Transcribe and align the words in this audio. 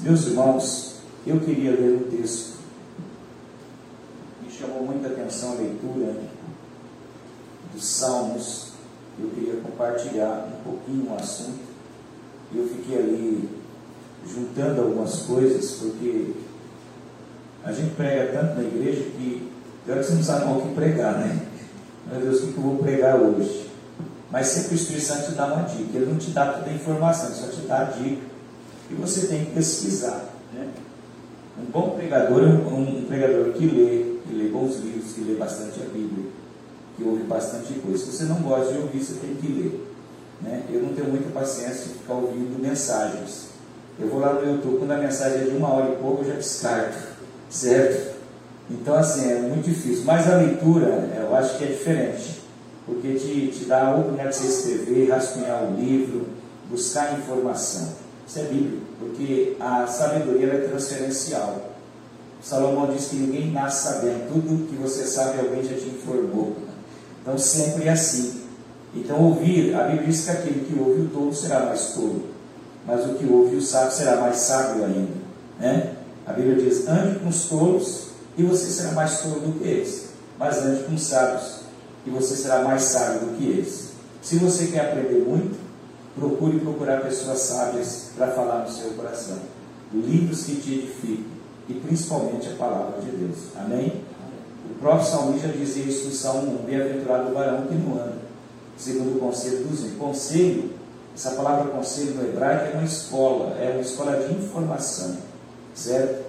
Meus 0.00 0.26
irmãos, 0.26 0.94
eu 1.26 1.40
queria 1.40 1.72
ler 1.72 1.96
um 1.96 2.16
texto. 2.16 2.58
Me 4.40 4.48
chamou 4.48 4.84
muita 4.84 5.08
atenção 5.08 5.52
a 5.52 5.54
leitura 5.56 6.14
dos 7.74 7.84
Salmos. 7.84 8.68
Eu 9.18 9.28
queria 9.30 9.60
compartilhar 9.60 10.50
um 10.52 10.62
pouquinho 10.62 11.10
o 11.10 11.16
assunto. 11.16 11.58
Eu 12.54 12.68
fiquei 12.68 12.96
ali 12.96 13.48
juntando 14.24 14.82
algumas 14.82 15.22
coisas, 15.22 15.72
porque 15.72 16.32
a 17.64 17.72
gente 17.72 17.96
prega 17.96 18.38
tanto 18.38 18.54
na 18.54 18.62
igreja 18.62 19.02
que 19.02 19.50
pior 19.84 19.98
que 19.98 20.04
você 20.04 20.14
não 20.14 20.22
sabe 20.22 20.44
mal 20.44 20.58
o 20.58 20.62
que 20.62 20.74
pregar, 20.74 21.18
né? 21.18 21.44
Meu 22.08 22.20
Deus, 22.20 22.44
o 22.44 22.52
que 22.52 22.56
eu 22.56 22.62
vou 22.62 22.78
pregar 22.78 23.16
hoje? 23.16 23.68
Mas 24.30 24.46
sempre 24.46 24.74
o 24.74 24.76
Espírito 24.76 25.06
Santo 25.06 25.30
te 25.30 25.32
dá 25.32 25.46
uma 25.46 25.64
dica. 25.64 25.96
Ele 25.96 26.06
não 26.06 26.18
te 26.18 26.30
dá 26.30 26.52
toda 26.52 26.70
a 26.70 26.72
informação, 26.72 27.26
ele 27.26 27.34
só 27.34 27.48
te 27.48 27.66
dá 27.66 27.80
a 27.80 27.84
dica. 27.84 28.27
E 28.90 28.94
você 28.94 29.26
tem 29.26 29.44
que 29.44 29.52
pesquisar. 29.52 30.24
Né? 30.52 30.68
Um 31.60 31.70
bom 31.70 31.90
pregador 31.90 32.42
é 32.42 32.46
um, 32.46 33.00
um, 33.00 33.04
pregador 33.06 33.52
que 33.52 33.66
lê, 33.66 34.18
que 34.26 34.34
lê 34.34 34.48
bons 34.48 34.76
livros, 34.76 35.12
que 35.12 35.22
lê 35.22 35.34
bastante 35.34 35.80
a 35.80 35.84
Bíblia, 35.84 36.26
que 36.96 37.04
ouve 37.04 37.24
bastante 37.24 37.74
coisa. 37.74 37.98
Se 37.98 38.12
você 38.12 38.24
não 38.24 38.40
gosta 38.42 38.72
de 38.72 38.78
ouvir, 38.78 39.02
você 39.02 39.14
tem 39.14 39.34
que 39.34 39.46
ler. 39.46 39.94
Né? 40.40 40.62
Eu 40.70 40.82
não 40.82 40.94
tenho 40.94 41.08
muita 41.08 41.30
paciência 41.30 41.88
de 41.88 41.98
ficar 41.98 42.14
ouvindo 42.14 42.60
mensagens. 42.60 43.48
Eu 44.00 44.08
vou 44.08 44.20
lá 44.20 44.34
no 44.34 44.52
YouTube, 44.52 44.78
quando 44.78 44.92
a 44.92 44.98
mensagem 44.98 45.40
é 45.40 45.44
de 45.44 45.56
uma 45.56 45.68
hora 45.68 45.92
e 45.92 45.96
pouco, 45.96 46.22
eu 46.22 46.28
já 46.28 46.34
descarto. 46.34 46.96
Certo? 47.50 48.16
Então, 48.70 48.94
assim, 48.94 49.30
é 49.30 49.40
muito 49.40 49.64
difícil. 49.64 50.04
Mas 50.04 50.30
a 50.30 50.36
leitura, 50.36 51.10
eu 51.18 51.34
acho 51.34 51.58
que 51.58 51.64
é 51.64 51.68
diferente 51.68 52.38
porque 52.88 53.14
te, 53.14 53.48
te 53.48 53.64
dá 53.66 53.88
a 53.88 53.90
oportunidade 53.90 54.30
de 54.30 54.36
você 54.36 54.48
escrever, 54.48 55.10
rascunhar 55.10 55.62
o 55.62 55.76
livro, 55.76 56.26
buscar 56.70 57.18
informação. 57.18 57.92
Isso 58.28 58.40
é 58.40 58.42
bíblico, 58.42 58.82
porque 58.98 59.56
a 59.58 59.86
sabedoria 59.86 60.52
é 60.52 60.68
transferencial. 60.68 61.72
Salomão 62.42 62.92
diz 62.94 63.06
que 63.06 63.16
ninguém 63.16 63.50
nasce 63.52 63.88
sabendo, 63.88 64.30
tudo 64.30 64.68
que 64.68 64.76
você 64.76 65.06
sabe 65.06 65.40
alguém 65.40 65.64
já 65.64 65.74
te 65.74 65.88
informou. 65.88 66.54
Então 67.22 67.38
sempre 67.38 67.88
é 67.88 67.92
assim. 67.92 68.42
Então 68.94 69.18
ouvir, 69.22 69.74
a 69.74 69.84
Bíblia 69.84 70.06
diz 70.08 70.24
que 70.24 70.30
aquele 70.30 70.66
que 70.66 70.78
ouve 70.78 71.00
o 71.00 71.08
tolo 71.08 71.34
será 71.34 71.60
mais 71.60 71.94
tolo, 71.94 72.26
mas 72.86 73.06
o 73.06 73.14
que 73.14 73.26
ouve 73.26 73.56
o 73.56 73.62
sábio 73.62 73.92
será 73.92 74.16
mais 74.20 74.36
sábio 74.36 74.84
ainda. 74.84 75.14
Né? 75.58 75.94
A 76.26 76.32
Bíblia 76.34 76.56
diz, 76.56 76.86
ande 76.86 77.18
com 77.20 77.28
os 77.28 77.44
tolos 77.44 78.08
e 78.36 78.42
você 78.42 78.66
será 78.66 78.92
mais 78.92 79.20
tolo 79.20 79.40
do 79.40 79.58
que 79.58 79.66
eles, 79.66 80.10
mas 80.38 80.58
ande 80.58 80.84
com 80.84 80.94
os 80.94 81.02
sábios 81.02 81.60
e 82.06 82.10
você 82.10 82.36
será 82.36 82.62
mais 82.62 82.82
sábio 82.82 83.20
do 83.20 83.38
que 83.38 83.44
eles. 83.44 83.88
Se 84.20 84.36
você 84.36 84.66
quer 84.66 84.80
aprender 84.80 85.24
muito, 85.26 85.67
procure 86.18 86.60
procurar 86.60 87.00
pessoas 87.02 87.40
sábias 87.40 88.10
para 88.16 88.28
falar 88.28 88.64
no 88.64 88.70
seu 88.70 88.90
coração. 88.90 89.38
Livros 89.92 90.44
que 90.44 90.56
te 90.56 90.74
edificam 90.74 91.38
e 91.68 91.74
principalmente 91.74 92.48
a 92.48 92.56
palavra 92.56 93.00
de 93.00 93.10
Deus. 93.10 93.36
Amém? 93.56 94.02
O 94.70 94.74
próprio 94.80 95.06
salmista 95.06 95.48
dizia 95.48 95.84
isso 95.84 96.06
no 96.06 96.12
Salmo 96.12 96.60
1, 96.62 96.64
bem-aventurado 96.64 97.30
o 97.30 97.34
varão 97.34 97.66
que 97.66 97.74
não 97.74 97.94
anda, 97.94 98.18
segundo 98.76 99.16
o 99.16 99.20
conselho 99.20 99.64
dos 99.64 99.80
homens. 99.80 99.98
Conselho, 99.98 100.70
essa 101.14 101.30
palavra 101.32 101.70
conselho 101.70 102.14
no 102.14 102.28
hebraico 102.28 102.76
é 102.76 102.78
uma 102.78 102.84
escola, 102.84 103.56
é 103.58 103.70
uma 103.72 103.80
escola 103.80 104.16
de 104.16 104.34
informação, 104.34 105.16
certo? 105.74 106.26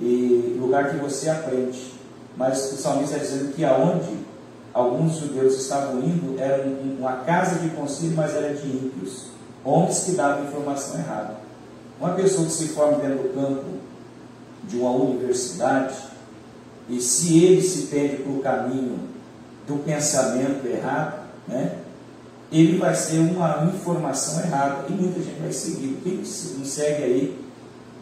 E 0.00 0.56
lugar 0.60 0.90
que 0.90 0.96
você 0.96 1.28
aprende. 1.28 1.92
Mas 2.36 2.72
o 2.72 2.76
salmista 2.76 3.16
está 3.16 3.26
dizendo 3.26 3.54
que 3.54 3.64
aonde 3.64 4.27
alguns 4.72 5.16
judeus 5.16 5.54
estavam 5.54 6.00
indo, 6.00 6.38
era 6.38 6.64
uma 6.64 7.16
casa 7.24 7.58
de 7.58 7.70
conselho, 7.70 8.14
mas 8.14 8.34
era 8.34 8.54
de 8.54 8.66
ímpios, 8.66 9.26
homens 9.64 10.04
que 10.04 10.12
davam 10.12 10.44
informação 10.44 10.98
errada. 10.98 11.36
Uma 12.00 12.10
pessoa 12.10 12.46
que 12.46 12.52
se 12.52 12.68
forma 12.68 12.98
dentro 12.98 13.24
do 13.24 13.34
campo 13.34 13.64
de 14.64 14.76
uma 14.78 14.90
universidade, 14.90 15.94
e 16.88 17.00
se 17.00 17.44
ele 17.44 17.62
se 17.62 17.86
perde 17.88 18.22
o 18.22 18.40
caminho 18.40 19.00
do 19.66 19.76
pensamento 19.84 20.66
errado, 20.66 21.26
né, 21.46 21.78
ele 22.50 22.78
vai 22.78 22.94
ser 22.94 23.18
uma 23.18 23.70
informação 23.74 24.42
errada, 24.42 24.86
e 24.88 24.92
muita 24.92 25.20
gente 25.20 25.40
vai 25.40 25.52
seguir. 25.52 26.00
Quem 26.02 26.22
não 26.58 26.64
segue 26.64 27.02
aí, 27.02 27.44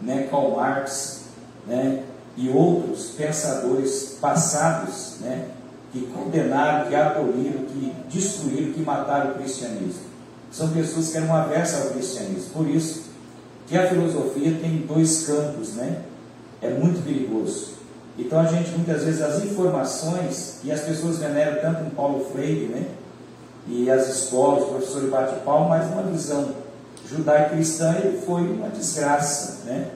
né, 0.01 0.29
Karl 0.31 0.55
Marx, 0.55 1.23
né, 1.67 2.05
e 2.37 2.49
outros 2.51 3.07
pensadores 3.17 4.19
passados, 4.21 5.17
né, 5.21 5.49
que 5.97 6.07
condenaram, 6.13 6.89
que 6.89 6.95
aboliram, 6.95 7.65
que 7.65 7.93
destruíram, 8.13 8.73
que 8.73 8.81
mataram 8.81 9.31
o 9.31 9.35
cristianismo. 9.35 10.03
São 10.51 10.69
pessoas 10.69 11.11
que 11.11 11.17
eram 11.17 11.35
aversas 11.35 11.87
ao 11.87 11.93
cristianismo. 11.93 12.51
Por 12.53 12.69
isso 12.69 13.05
que 13.67 13.77
a 13.77 13.89
filosofia 13.89 14.59
tem 14.61 14.85
dois 14.87 15.27
campos, 15.27 15.75
né? 15.75 16.03
É 16.61 16.71
muito 16.71 17.03
perigoso. 17.03 17.77
Então 18.19 18.39
a 18.39 18.47
gente 18.47 18.71
muitas 18.73 19.05
vezes 19.05 19.23
as 19.23 19.43
informações, 19.43 20.61
e 20.65 20.71
as 20.71 20.81
pessoas 20.81 21.19
veneram 21.19 21.61
tanto 21.61 21.85
um 21.85 21.91
Paulo 21.91 22.27
Freire, 22.31 22.67
né? 22.67 22.87
E 23.67 23.91
as 23.91 24.09
escolas, 24.09 24.65
o 24.65 24.67
professor 24.67 25.11
bate 25.11 25.41
palma, 25.41 25.71
mas 25.71 25.91
uma 25.91 26.03
visão 26.03 26.55
judaico-cristã 27.09 27.95
foi 28.25 28.43
uma 28.43 28.69
desgraça, 28.69 29.65
né? 29.65 29.91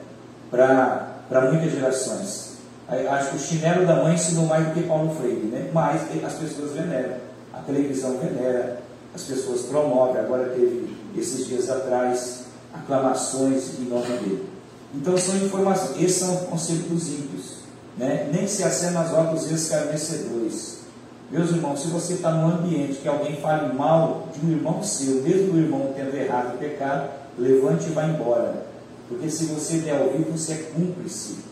Para 0.49 1.51
muitas 1.51 1.71
gerações. 1.71 2.50
Acho 2.91 3.29
que 3.29 3.35
o 3.37 3.39
chinelo 3.39 3.87
da 3.87 4.03
mãe 4.03 4.15
ensinou 4.15 4.45
mais 4.47 4.67
do 4.67 4.73
que 4.73 4.83
Paulo 4.83 5.15
Freire, 5.15 5.45
né? 5.45 5.69
mas 5.73 6.01
as 6.25 6.33
pessoas 6.33 6.73
veneram, 6.73 7.15
a 7.53 7.59
televisão 7.59 8.17
venera, 8.17 8.81
as 9.15 9.23
pessoas 9.23 9.61
promovem. 9.61 10.21
Agora 10.21 10.49
teve, 10.49 10.93
esses 11.15 11.47
dias 11.47 11.69
atrás, 11.69 12.43
aclamações 12.73 13.79
em 13.79 13.85
nome 13.85 14.07
dele. 14.07 14.49
Então 14.93 15.17
são 15.17 15.37
informações, 15.37 16.03
esses 16.03 16.17
são 16.17 16.35
os 16.35 16.41
conselhos 16.41 16.83
dos 16.87 17.07
ímpios. 17.07 17.61
Né? 17.97 18.29
Nem 18.33 18.45
se 18.45 18.61
acena 18.61 19.01
as 19.01 19.13
obras 19.13 19.49
escarnecedores. 19.49 20.81
Meus 21.29 21.49
irmãos, 21.49 21.81
se 21.81 21.87
você 21.87 22.15
está 22.15 22.31
num 22.31 22.55
ambiente 22.55 22.99
que 22.99 23.07
alguém 23.07 23.37
fale 23.37 23.73
mal 23.73 24.27
de 24.33 24.45
um 24.45 24.51
irmão 24.51 24.83
seu, 24.83 25.21
mesmo 25.21 25.53
o 25.53 25.57
irmão 25.57 25.93
tendo 25.95 26.13
errado 26.13 26.55
o 26.55 26.57
pecado, 26.57 27.09
levante 27.37 27.87
e 27.87 27.93
vá 27.93 28.03
embora. 28.03 28.65
Porque 29.07 29.29
se 29.29 29.45
você 29.45 29.77
der 29.77 30.01
ouvido, 30.01 30.37
você 30.37 30.53
é 30.53 30.57
cúmplice 30.73 31.50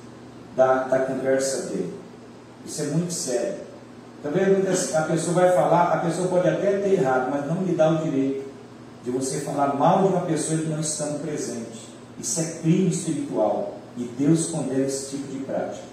da, 0.59 0.83
da 0.83 0.99
conversa 0.99 1.67
dele. 1.67 1.93
Isso 2.65 2.81
é 2.81 2.85
muito 2.87 3.13
sério. 3.13 3.55
Também 4.21 4.43
a 4.43 5.01
pessoa 5.03 5.33
vai 5.33 5.53
falar, 5.53 5.93
a 5.93 5.97
pessoa 5.99 6.27
pode 6.27 6.49
até 6.49 6.79
ter 6.79 6.95
errado, 6.95 7.29
mas 7.31 7.47
não 7.47 7.63
lhe 7.63 7.73
dá 7.73 7.89
o 7.89 8.03
direito 8.03 8.49
de 9.05 9.09
você 9.09 9.39
falar 9.39 9.75
mal 9.75 10.01
de 10.01 10.09
uma 10.09 10.25
pessoa 10.25 10.59
que 10.59 10.65
não 10.65 10.81
estando 10.81 11.21
presente. 11.21 11.87
Isso 12.19 12.41
é 12.41 12.43
crime 12.61 12.89
espiritual 12.89 13.75
e 13.95 14.03
Deus 14.19 14.47
condena 14.47 14.85
esse 14.85 15.11
tipo 15.11 15.31
de 15.31 15.39
prática. 15.45 15.87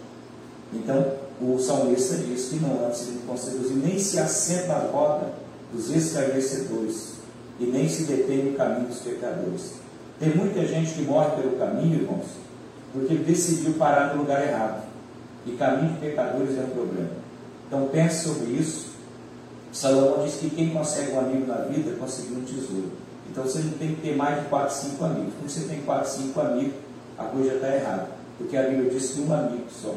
Então, 0.73 1.13
o 1.41 1.57
salmista 1.61 2.17
diz 2.17 2.49
que 2.49 2.57
não 2.57 2.73
anda 2.73 2.93
segundo 2.93 3.25
conselhos 3.25 3.71
e 3.71 3.75
nem 3.75 3.97
se 4.01 4.19
assenta 4.19 4.67
na 4.67 4.79
roda 4.91 5.29
dos 5.73 5.89
esclarecedores 5.91 7.13
e 7.61 7.67
nem 7.67 7.89
se 7.89 8.03
detém 8.03 8.47
no 8.47 8.57
caminho 8.57 8.89
dos 8.89 8.99
pecadores. 8.99 9.75
Tem 10.19 10.35
muita 10.35 10.67
gente 10.67 10.95
que 10.95 11.03
morre 11.03 11.41
pelo 11.41 11.57
caminho, 11.57 12.03
irmãos, 12.03 12.27
porque 12.93 13.15
ele 13.15 13.25
decidiu 13.25 13.75
parar 13.75 14.15
no 14.15 14.23
lugar 14.23 14.43
errado. 14.43 14.85
E 15.47 15.53
caminho 15.53 15.93
de 15.95 16.01
pecadores 16.01 16.59
é 16.59 16.63
um 16.63 16.71
problema. 16.71 17.11
Então 17.67 17.89
pense 17.89 18.29
sobre 18.29 18.53
isso. 18.53 18.87
Salomão 19.73 20.25
diz 20.25 20.37
que 20.37 20.51
quem 20.51 20.71
consegue 20.71 21.13
um 21.13 21.21
amigo 21.21 21.47
na 21.47 21.57
vida 21.57 21.97
conseguiu 21.99 22.39
um 22.39 22.45
tesouro. 22.45 22.93
Então 23.31 23.45
você 23.45 23.59
não 23.59 23.73
tem 23.73 23.95
que 23.95 24.01
ter 24.01 24.17
mais 24.17 24.43
de 24.43 24.49
4, 24.49 24.75
5 24.75 25.05
amigos. 25.05 25.35
Quando 25.39 25.51
você 25.51 25.69
tem 25.69 25.83
4, 25.83 26.11
5 26.11 26.41
amigos, 26.41 26.75
a 27.19 27.25
coisa 27.25 27.55
está 27.55 27.75
errada. 27.75 28.09
Porque 28.39 28.57
a 28.57 28.63
Bíblia 28.63 28.91
diz 28.91 29.11
que 29.11 29.21
um 29.21 29.33
amigo 29.33 29.65
só. 29.71 29.95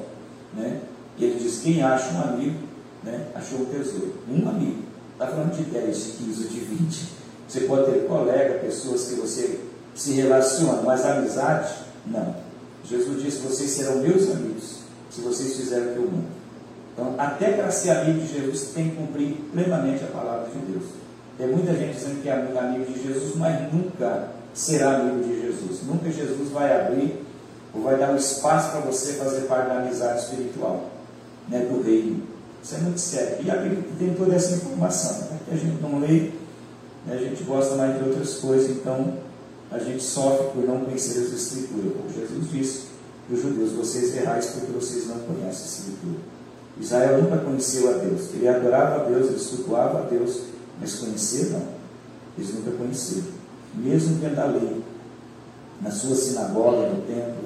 Né? 0.54 0.82
E 1.18 1.26
ele 1.26 1.40
diz: 1.40 1.62
quem 1.62 1.82
acha 1.82 2.12
um 2.14 2.22
amigo, 2.22 2.60
né, 3.04 3.28
achou 3.36 3.60
um 3.60 3.66
tesouro. 3.66 4.16
Um 4.30 4.48
amigo. 4.50 4.84
Está 5.14 5.28
falando 5.28 5.56
de 5.56 5.64
10, 5.64 6.06
de 6.06 6.12
15 6.12 6.44
ou 6.44 6.50
de 6.50 6.60
20. 6.60 7.10
Você 7.48 7.62
pode 7.62 7.92
ter 7.92 8.08
colega, 8.08 8.60
pessoas 8.60 9.08
que 9.08 9.16
você 9.16 9.60
se 9.96 10.14
relaciona, 10.14 10.82
mas 10.82 11.06
amizade, 11.06 11.74
não. 12.06 12.36
Jesus 12.86 13.24
disse: 13.24 13.40
Vocês 13.40 13.70
serão 13.72 13.98
meus 13.98 14.30
amigos 14.30 14.80
se 15.10 15.22
vocês 15.22 15.56
fizerem 15.56 15.90
o 15.90 15.94
que 15.94 15.98
eu 15.98 16.12
mando. 16.12 16.40
Então, 16.94 17.16
até 17.18 17.54
para 17.54 17.72
ser 17.72 17.92
amigo 17.92 18.20
de 18.20 18.34
Jesus, 18.34 18.72
tem 18.74 18.90
que 18.90 18.96
cumprir 18.96 19.36
plenamente 19.54 20.04
a 20.04 20.08
palavra 20.08 20.50
de 20.50 20.60
Deus. 20.72 20.90
Tem 21.38 21.48
muita 21.48 21.74
gente 21.74 21.96
dizendo 21.96 22.22
que 22.22 22.28
é 22.28 22.34
amigo 22.34 22.92
de 22.92 23.02
Jesus, 23.02 23.36
mas 23.36 23.72
nunca 23.72 24.30
será 24.54 24.98
amigo 24.98 25.24
de 25.24 25.42
Jesus. 25.42 25.84
Nunca 25.88 26.12
Jesus 26.12 26.50
vai 26.50 26.82
abrir 26.82 27.24
ou 27.74 27.84
vai 27.84 27.98
dar 27.98 28.12
um 28.12 28.18
espaço 28.18 28.72
para 28.72 28.82
você 28.82 29.14
fazer 29.14 29.42
parte 29.42 29.70
da 29.70 29.80
amizade 29.80 30.20
espiritual 30.20 30.90
né, 31.48 31.60
do 31.60 31.82
reino. 31.82 32.24
Isso 32.62 32.76
é 32.76 32.78
muito 32.80 33.00
sério. 33.00 33.38
E 33.42 33.50
a 33.50 33.56
Bíblia 33.56 33.84
tem 33.98 34.14
toda 34.14 34.36
essa 34.36 34.56
informação. 34.56 35.30
Né, 35.30 35.40
que 35.48 35.56
a 35.56 35.58
gente 35.58 35.82
não 35.82 36.00
lê, 36.00 36.32
né, 37.06 37.14
a 37.14 37.18
gente 37.18 37.44
gosta 37.44 37.76
mais 37.76 37.98
de 37.98 38.10
outras 38.10 38.36
coisas, 38.36 38.70
então 38.72 39.14
a 39.72 39.78
gente 39.80 40.04
sofre 40.04 40.48
por 40.54 40.68
não 40.68 40.86
conhecer 40.86 41.20
as 41.20 41.34
Escrituras. 41.34 41.94
Como 41.94 42.14
Jesus 42.14 42.52
disse 42.52 42.82
para 43.28 43.36
os 43.36 43.42
judeus: 43.42 43.72
vocês 43.74 44.16
errais 44.16 44.46
porque 44.48 44.72
vocês 44.72 45.08
não 45.08 45.20
conhecem 45.20 45.64
a 45.64 45.68
Escritura. 45.68 46.20
Israel 46.80 47.22
nunca 47.22 47.38
conheceu 47.38 47.90
a 47.90 47.94
Deus. 47.94 48.34
Ele 48.34 48.48
adorava 48.48 49.02
a 49.02 49.10
Deus, 49.10 49.28
ele 49.28 49.58
cultuava 49.58 50.00
a 50.00 50.02
Deus, 50.04 50.42
mas 50.80 50.96
conhecer 50.96 51.52
não. 51.52 51.80
Eles 52.38 52.54
nunca 52.54 52.72
conheceram. 52.72 53.40
Mesmo 53.76 54.16
dentro 54.16 54.36
da 54.36 54.46
lei, 54.46 54.82
na 55.82 55.92
sua 55.92 56.16
sinagoga, 56.16 56.90
no 56.90 57.02
templo, 57.02 57.40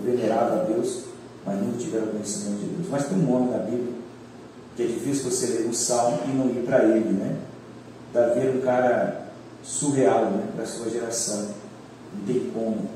tiveram 1.77 2.07
conhecimento 2.07 2.59
de 2.59 2.65
Deus. 2.67 2.87
Mas 2.89 3.07
tem 3.07 3.17
um 3.17 3.33
homem 3.33 3.51
na 3.51 3.57
Bíblia 3.57 3.93
que 4.75 4.83
é 4.83 4.87
difícil 4.87 5.29
você 5.29 5.47
ler 5.47 5.67
um 5.67 5.73
salmo 5.73 6.19
e 6.25 6.29
não 6.29 6.49
ir 6.49 6.65
para 6.65 6.83
ele, 6.85 7.09
né? 7.09 7.37
Davi 8.11 8.39
era 8.39 8.51
um 8.51 8.61
cara 8.61 9.27
surreal 9.63 10.25
né, 10.31 10.47
para 10.55 10.63
a 10.63 10.67
sua 10.67 10.89
geração. 10.89 11.47
Não 12.13 12.25
tem 12.25 12.51
como. 12.51 12.89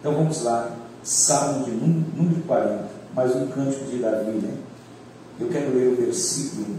Então 0.00 0.14
vamos 0.14 0.42
lá, 0.42 0.76
Salmo 1.02 1.64
de 1.64 1.70
número 1.70 2.42
40, 2.46 2.88
mais 3.14 3.34
um 3.36 3.46
cântico 3.48 3.84
de 3.86 3.98
Davi, 3.98 4.32
né? 4.32 4.54
Eu 5.38 5.48
quero 5.48 5.74
ler 5.74 5.88
o 5.88 5.96
versículo. 5.96 6.78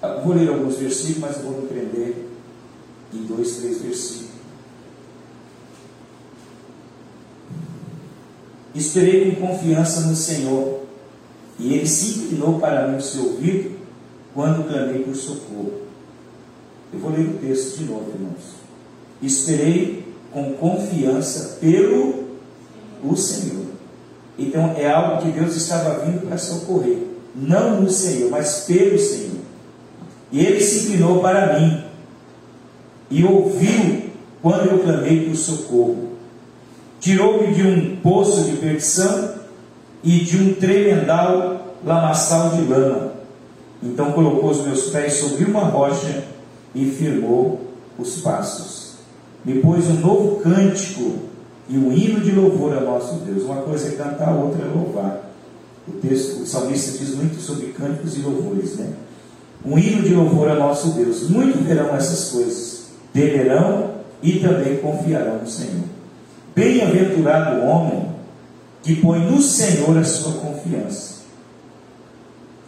Ah, 0.00 0.20
vou 0.24 0.34
ler 0.34 0.48
alguns 0.48 0.76
versículos, 0.76 1.18
mas 1.18 1.38
vou 1.38 1.60
me 1.60 1.68
prender 1.68 2.28
em 3.12 3.22
dois, 3.24 3.56
três 3.56 3.80
versículos. 3.82 4.32
Esperei 8.74 9.34
com 9.34 9.48
confiança 9.48 10.00
no 10.02 10.16
Senhor, 10.16 10.80
e 11.58 11.74
ele 11.74 11.86
se 11.86 12.18
inclinou 12.18 12.58
para 12.58 12.88
mim 12.88 12.96
o 12.96 13.02
seu 13.02 13.24
ouvido 13.24 13.78
quando 14.34 14.66
clamei 14.66 15.02
por 15.02 15.14
socorro. 15.14 15.82
Eu 16.92 16.98
vou 16.98 17.12
ler 17.12 17.26
o 17.26 17.38
texto 17.38 17.78
de 17.78 17.84
novo, 17.84 18.10
irmãos. 18.10 18.61
Esperei 19.22 20.04
com 20.32 20.54
confiança 20.54 21.58
pelo 21.60 22.24
o 23.04 23.16
Senhor. 23.16 23.66
Então 24.38 24.74
é 24.76 24.90
algo 24.90 25.22
que 25.22 25.30
Deus 25.30 25.54
estava 25.54 26.04
vindo 26.04 26.26
para 26.26 26.38
socorrer, 26.38 26.98
não 27.34 27.80
no 27.80 27.90
Senhor, 27.90 28.30
mas 28.30 28.64
pelo 28.66 28.98
Senhor. 28.98 29.42
E 30.30 30.40
ele 30.44 30.60
se 30.60 30.86
inclinou 30.86 31.20
para 31.20 31.58
mim 31.60 31.84
e 33.10 33.22
ouviu 33.24 34.10
quando 34.40 34.70
eu 34.70 34.78
clamei 34.78 35.28
por 35.28 35.36
socorro. 35.36 36.12
Tirou-me 36.98 37.52
de 37.52 37.62
um 37.62 37.96
poço 37.96 38.44
de 38.44 38.56
perdição 38.56 39.34
e 40.02 40.20
de 40.20 40.36
um 40.38 40.54
tremendal 40.54 41.76
lamaçal 41.84 42.50
de 42.50 42.62
lama. 42.62 43.12
Então 43.82 44.12
colocou 44.12 44.50
os 44.50 44.64
meus 44.64 44.88
pés 44.90 45.14
sobre 45.14 45.44
uma 45.44 45.64
rocha 45.64 46.24
e 46.74 46.86
firmou 46.86 47.60
os 47.98 48.20
passos. 48.20 48.81
Me 49.44 49.60
pôs 49.60 49.86
um 49.88 50.00
novo 50.00 50.40
cântico 50.40 51.18
e 51.68 51.76
um 51.76 51.92
hino 51.92 52.20
de 52.20 52.30
louvor 52.32 52.76
ao 52.76 52.82
nosso 52.82 53.16
Deus. 53.24 53.42
Uma 53.44 53.62
coisa 53.62 53.88
é 53.88 53.90
cantar, 53.92 54.28
a 54.28 54.34
outra 54.34 54.64
é 54.64 54.68
louvar. 54.68 55.30
O 55.88 55.92
texto, 55.92 56.42
o 56.42 56.46
salmista 56.46 56.96
diz 56.96 57.14
muito 57.16 57.40
sobre 57.40 57.66
cânticos 57.68 58.16
e 58.16 58.20
louvores, 58.20 58.76
né? 58.76 58.92
Um 59.64 59.78
hino 59.78 60.02
de 60.02 60.14
louvor 60.14 60.48
ao 60.48 60.58
nosso 60.58 60.90
Deus. 60.90 61.28
Muito 61.28 61.62
verão 61.64 61.94
essas 61.94 62.30
coisas, 62.30 62.84
temerão 63.12 63.90
e 64.22 64.38
também 64.38 64.76
confiarão 64.78 65.38
no 65.38 65.46
Senhor. 65.46 65.84
Bem-aventurado 66.54 67.60
o 67.60 67.66
homem 67.66 68.12
que 68.82 68.96
põe 68.96 69.20
no 69.20 69.40
Senhor 69.40 69.96
a 69.96 70.04
sua 70.04 70.32
confiança 70.34 71.22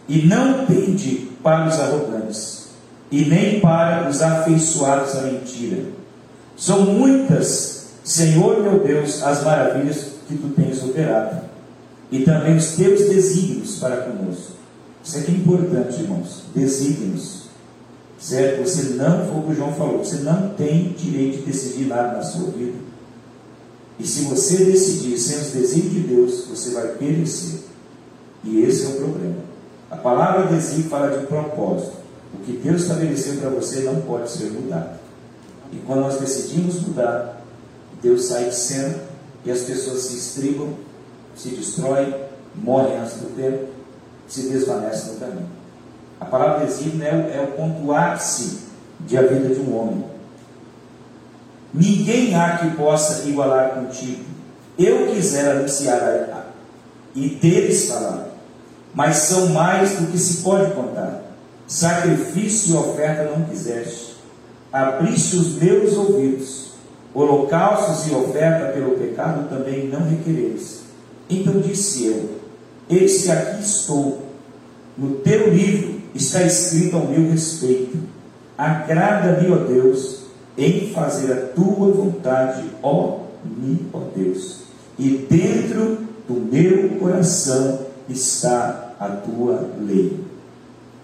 e 0.07 0.23
não 0.25 0.65
tende 0.65 1.29
para 1.41 1.67
os 1.67 1.79
arrogantes 1.79 2.67
e 3.11 3.25
nem 3.25 3.59
para 3.59 4.09
os 4.09 4.21
afeiçoados 4.21 5.15
à 5.15 5.21
mentira. 5.21 5.83
São 6.57 6.85
muitas, 6.85 7.87
Senhor 8.03 8.61
meu 8.61 8.79
Deus, 8.79 9.21
as 9.23 9.43
maravilhas 9.43 10.11
que 10.27 10.35
tu 10.35 10.49
tens 10.55 10.83
operado, 10.83 11.41
e 12.11 12.23
também 12.23 12.55
os 12.55 12.75
teus 12.75 12.99
desígnios 13.09 13.77
para 13.77 13.97
conosco. 13.97 14.53
Isso 15.03 15.17
aqui 15.17 15.31
é 15.31 15.35
importante, 15.35 16.01
irmãos. 16.01 16.43
Desígnios. 16.55 17.45
Certo? 18.19 18.67
Você 18.67 18.93
não, 18.93 19.27
foi 19.27 19.51
o 19.51 19.55
João 19.55 19.73
falou, 19.73 19.99
você 19.99 20.17
não 20.17 20.49
tem 20.49 20.95
direito 20.97 21.39
de 21.39 21.51
decidir 21.51 21.87
nada 21.87 22.17
na 22.17 22.23
sua 22.23 22.49
vida. 22.51 22.77
E 23.99 24.05
se 24.05 24.23
você 24.25 24.65
decidir 24.65 25.17
sem 25.17 25.37
os 25.37 25.51
desígnios 25.51 25.93
de 25.93 25.99
Deus, 26.01 26.45
você 26.49 26.71
vai 26.71 26.87
perecer. 26.89 27.59
E 28.43 28.61
esse 28.61 28.85
é 28.85 28.89
o 28.89 28.91
problema. 28.93 29.35
A 29.91 29.95
palavra 29.95 30.47
desígnio 30.47 30.89
fala 30.89 31.17
de 31.17 31.25
propósito. 31.27 31.93
O 32.33 32.43
que 32.43 32.53
Deus 32.53 32.81
estabeleceu 32.81 33.35
para 33.37 33.49
você 33.49 33.81
não 33.81 34.01
pode 34.01 34.29
ser 34.29 34.51
mudado. 34.51 35.04
E 35.71 35.77
quando 35.85 36.01
nós 36.01 36.19
decidimos 36.19 36.81
mudar, 36.81 37.41
Deus 38.01 38.25
sai 38.25 38.45
de 38.45 38.55
cena 38.55 38.95
e 39.43 39.51
as 39.51 39.61
pessoas 39.61 40.03
se 40.03 40.15
estribam, 40.17 40.73
se 41.35 41.49
destroem, 41.49 42.13
morrem 42.55 42.97
antes 42.97 43.15
do 43.15 43.35
tempo, 43.35 43.65
se 44.27 44.49
desvanecem 44.49 45.13
no 45.13 45.19
caminho. 45.19 45.49
A 46.19 46.25
palavra 46.25 46.65
desígnio 46.65 47.05
é, 47.05 47.37
é 47.37 47.41
o 47.41 47.57
ponto 47.57 47.91
ápice 47.91 48.59
de 49.01 49.17
a 49.17 49.21
vida 49.21 49.53
de 49.53 49.59
um 49.59 49.77
homem. 49.77 50.05
Ninguém 51.73 52.35
há 52.35 52.57
que 52.57 52.75
possa 52.77 53.27
igualar 53.27 53.71
contigo. 53.71 54.23
Eu 54.77 55.07
quisera 55.07 55.59
anunciar 55.59 56.01
a, 56.01 56.45
e 57.13 57.29
deles 57.29 57.87
falar, 57.87 58.29
mas 58.93 59.17
são 59.17 59.47
mais 59.47 59.97
do 59.97 60.07
que 60.07 60.17
se 60.17 60.41
pode 60.41 60.73
contar. 60.73 61.21
Sacrifício 61.67 62.75
e 62.75 62.77
oferta 62.77 63.23
não 63.23 63.45
quiseste. 63.45 64.14
Abriste 64.75 65.37
os 65.37 65.55
meus 65.55 65.95
ouvidos. 65.95 66.71
Holocaustos 67.13 68.11
e 68.11 68.13
oferta 68.13 68.73
pelo 68.73 68.97
pecado 68.97 69.47
também 69.47 69.87
não 69.87 70.01
requereis. 70.01 70.81
Então 71.29 71.61
disse 71.61 72.07
eu: 72.07 72.31
Eis 72.89 73.23
que 73.23 73.31
aqui 73.31 73.61
estou. 73.61 74.23
No 74.97 75.11
teu 75.19 75.49
livro 75.49 76.01
está 76.13 76.41
escrito 76.41 76.97
ao 76.97 77.05
meu 77.05 77.31
respeito. 77.31 77.97
Agrada-me, 78.57 79.49
ó 79.49 79.55
Deus, 79.59 80.25
em 80.57 80.91
fazer 80.91 81.31
a 81.31 81.41
tua 81.55 81.93
vontade, 81.93 82.69
ó 82.83 83.19
mim, 83.45 83.87
ó 83.93 84.01
Deus. 84.13 84.63
E 84.99 85.25
dentro 85.29 85.99
do 86.27 86.33
meu 86.33 86.99
coração 86.99 87.79
está 88.09 88.93
a 88.99 89.07
tua 89.07 89.69
lei 89.79 90.25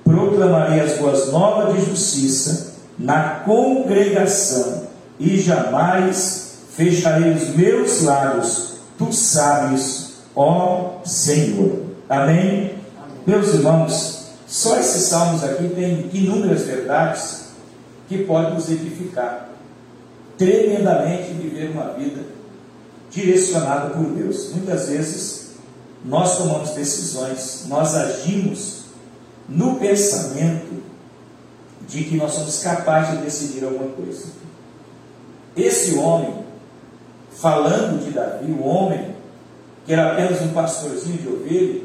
proclamarei 0.04 0.82
as 0.82 0.98
boas 0.98 1.32
novas 1.32 1.74
de 1.76 1.90
justiça 1.90 2.71
na 2.98 3.42
congregação 3.46 4.88
e 5.20 5.40
jamais 5.40 6.60
fecharei 6.76 7.34
os 7.34 7.56
meus 7.56 8.02
lábios, 8.04 8.76
tu 8.98 9.12
sabes, 9.12 10.14
ó 10.36 11.00
Senhor. 11.04 11.84
Amém? 12.10 12.76
Meus 13.26 13.54
irmãos, 13.54 14.32
só 14.48 14.78
esses 14.80 15.04
salmos 15.04 15.44
aqui 15.44 15.70
têm 15.70 16.10
inúmeras 16.14 16.64
verdades 16.64 17.46
que 18.08 18.20
podem 18.20 18.54
nos 18.54 18.70
edificar 18.70 19.52
tremendamente 20.38 21.34
viver 21.34 21.70
uma 21.70 21.94
vida 21.94 22.24
direcionada 23.12 23.92
por 23.92 24.06
Deus. 24.06 24.52
Muitas 24.54 24.90
vezes 24.90 25.52
nós 26.04 26.38
tomamos 26.38 26.72
decisões, 26.72 27.66
nós 27.68 27.94
agimos 27.94 28.86
no 29.48 29.76
pensamento 29.76 30.82
de 31.92 32.06
que 32.06 32.16
nós 32.16 32.34
somos 32.34 32.64
capazes 32.64 33.18
de 33.18 33.26
decidir 33.26 33.66
alguma 33.66 33.90
coisa. 33.90 34.28
Esse 35.56 35.96
homem, 35.96 36.34
falando 37.32 38.04
de 38.04 38.12
Davi, 38.12 38.52
o 38.52 38.66
homem 38.66 39.14
que 39.86 39.94
era 39.94 40.14
apenas 40.14 40.42
um 40.42 40.54
pastorzinho 40.54 41.18
de 41.18 41.28
ovelha, 41.28 41.82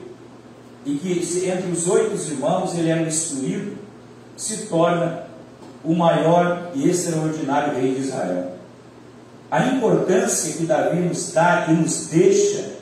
e 0.84 0.94
que 0.94 1.48
entre 1.48 1.70
os 1.72 1.88
oito 1.88 2.14
irmãos 2.30 2.78
ele 2.78 2.88
era 2.88 3.02
instruído, 3.02 3.76
se 4.36 4.66
torna 4.66 5.24
o 5.82 5.94
maior 5.94 6.70
e 6.74 6.88
extraordinário 6.88 7.74
rei 7.74 7.94
de 7.94 8.02
Israel. 8.02 8.52
A 9.50 9.66
importância 9.66 10.52
que 10.52 10.66
Davi 10.66 11.00
nos 11.00 11.32
dá 11.32 11.66
e 11.68 11.72
nos 11.72 12.06
deixa 12.06 12.76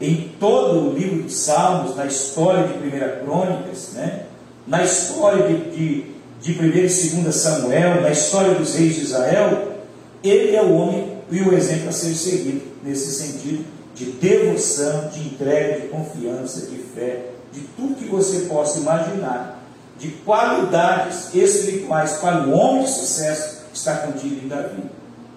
em 0.00 0.32
todo 0.40 0.90
o 0.90 0.92
livro 0.92 1.22
de 1.22 1.32
Salmos, 1.32 1.94
na 1.94 2.06
história 2.06 2.66
de 2.66 2.74
1 2.74 3.24
Crônicas, 3.24 3.92
né? 3.94 4.26
na 4.66 4.82
história 4.82 5.46
de, 5.46 5.70
de, 5.70 6.15
de 6.46 6.52
1 6.52 6.64
e 6.64 6.70
2 6.70 7.34
Samuel, 7.34 8.02
na 8.02 8.10
história 8.10 8.54
dos 8.54 8.76
reis 8.76 8.94
de 8.94 9.02
Israel, 9.02 9.80
ele 10.22 10.54
é 10.54 10.62
o 10.62 10.72
homem 10.76 11.18
e 11.28 11.42
o 11.42 11.52
exemplo 11.52 11.88
a 11.88 11.92
ser 11.92 12.14
seguido 12.14 12.62
nesse 12.84 13.12
sentido 13.12 13.64
de 13.96 14.12
devoção, 14.12 15.08
de 15.08 15.26
entrega, 15.26 15.80
de 15.80 15.88
confiança, 15.88 16.66
de 16.66 16.76
fé, 16.76 17.30
de 17.52 17.62
tudo 17.76 17.96
que 17.96 18.04
você 18.04 18.42
possa 18.42 18.78
imaginar, 18.78 19.60
de 19.98 20.08
qualidades 20.24 21.34
espirituais 21.34 22.12
para 22.18 22.46
o 22.46 22.52
homem 22.52 22.84
de 22.84 22.90
sucesso 22.90 23.62
está 23.74 23.96
contido 23.96 24.44
em 24.44 24.48
Davi. 24.48 24.84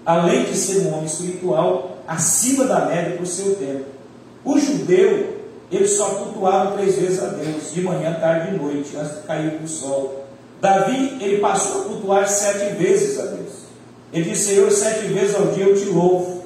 Além 0.06 0.44
de 0.44 0.56
ser 0.56 0.82
um 0.82 0.94
homem 0.94 1.06
espiritual 1.06 1.98
acima 2.08 2.66
da 2.66 2.86
média 2.86 3.16
para 3.16 3.24
o 3.24 3.28
seu 3.28 3.56
tempo. 3.56 3.86
O 4.46 4.60
judeu, 4.60 5.38
ele 5.72 5.88
só 5.88 6.06
cultuava 6.06 6.78
três 6.78 6.98
vezes 6.98 7.24
a 7.24 7.28
Deus, 7.28 7.74
de 7.74 7.82
manhã, 7.82 8.13
tarde 8.20 8.54
e 8.54 8.58
noite, 8.58 8.96
antes 8.96 9.16
de 9.16 9.22
cair 9.24 9.60
o 9.63 9.68
sol. 9.68 10.19
Davi, 10.62 11.18
ele 11.22 11.38
passou 11.38 11.82
a 11.82 11.86
cultuar 11.86 12.28
sete 12.28 12.75
vezes 12.75 13.20
a 13.20 13.25
Deus. 13.25 13.54
Ele 14.12 14.30
disse, 14.30 14.48
Senhor, 14.48 14.72
sete 14.72 15.06
vezes 15.08 15.36
ao 15.36 15.48
dia 15.48 15.66
eu 15.66 15.75
te 15.75 15.86
louvo. 15.86 16.44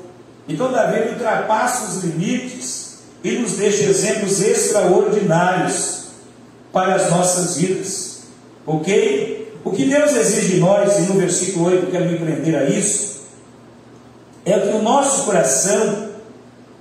Então 0.48 0.72
Davi 0.72 1.10
ultrapassa 1.10 1.86
os 1.86 2.03
limites 2.03 2.98
e 3.24 3.32
nos 3.32 3.53
deixa 3.53 3.84
exemplos 3.84 4.41
extraordinários 4.41 6.03
para 6.72 6.96
as 6.96 7.10
nossas 7.10 7.58
vidas. 7.58 8.24
Ok? 8.65 9.53
O 9.63 9.72
que 9.72 9.86
Deus 9.86 10.12
exige 10.12 10.55
de 10.55 10.60
nós, 10.60 10.98
e 11.00 11.01
no 11.03 11.13
versículo 11.13 11.67
8 11.67 11.86
eu 11.86 11.91
quero 11.91 12.05
me 12.05 12.17
prender 12.17 12.55
a 12.55 12.65
isso, 12.65 13.22
é 14.46 14.60
que 14.60 14.75
o 14.75 14.82
nosso 14.82 15.24
coração 15.24 16.10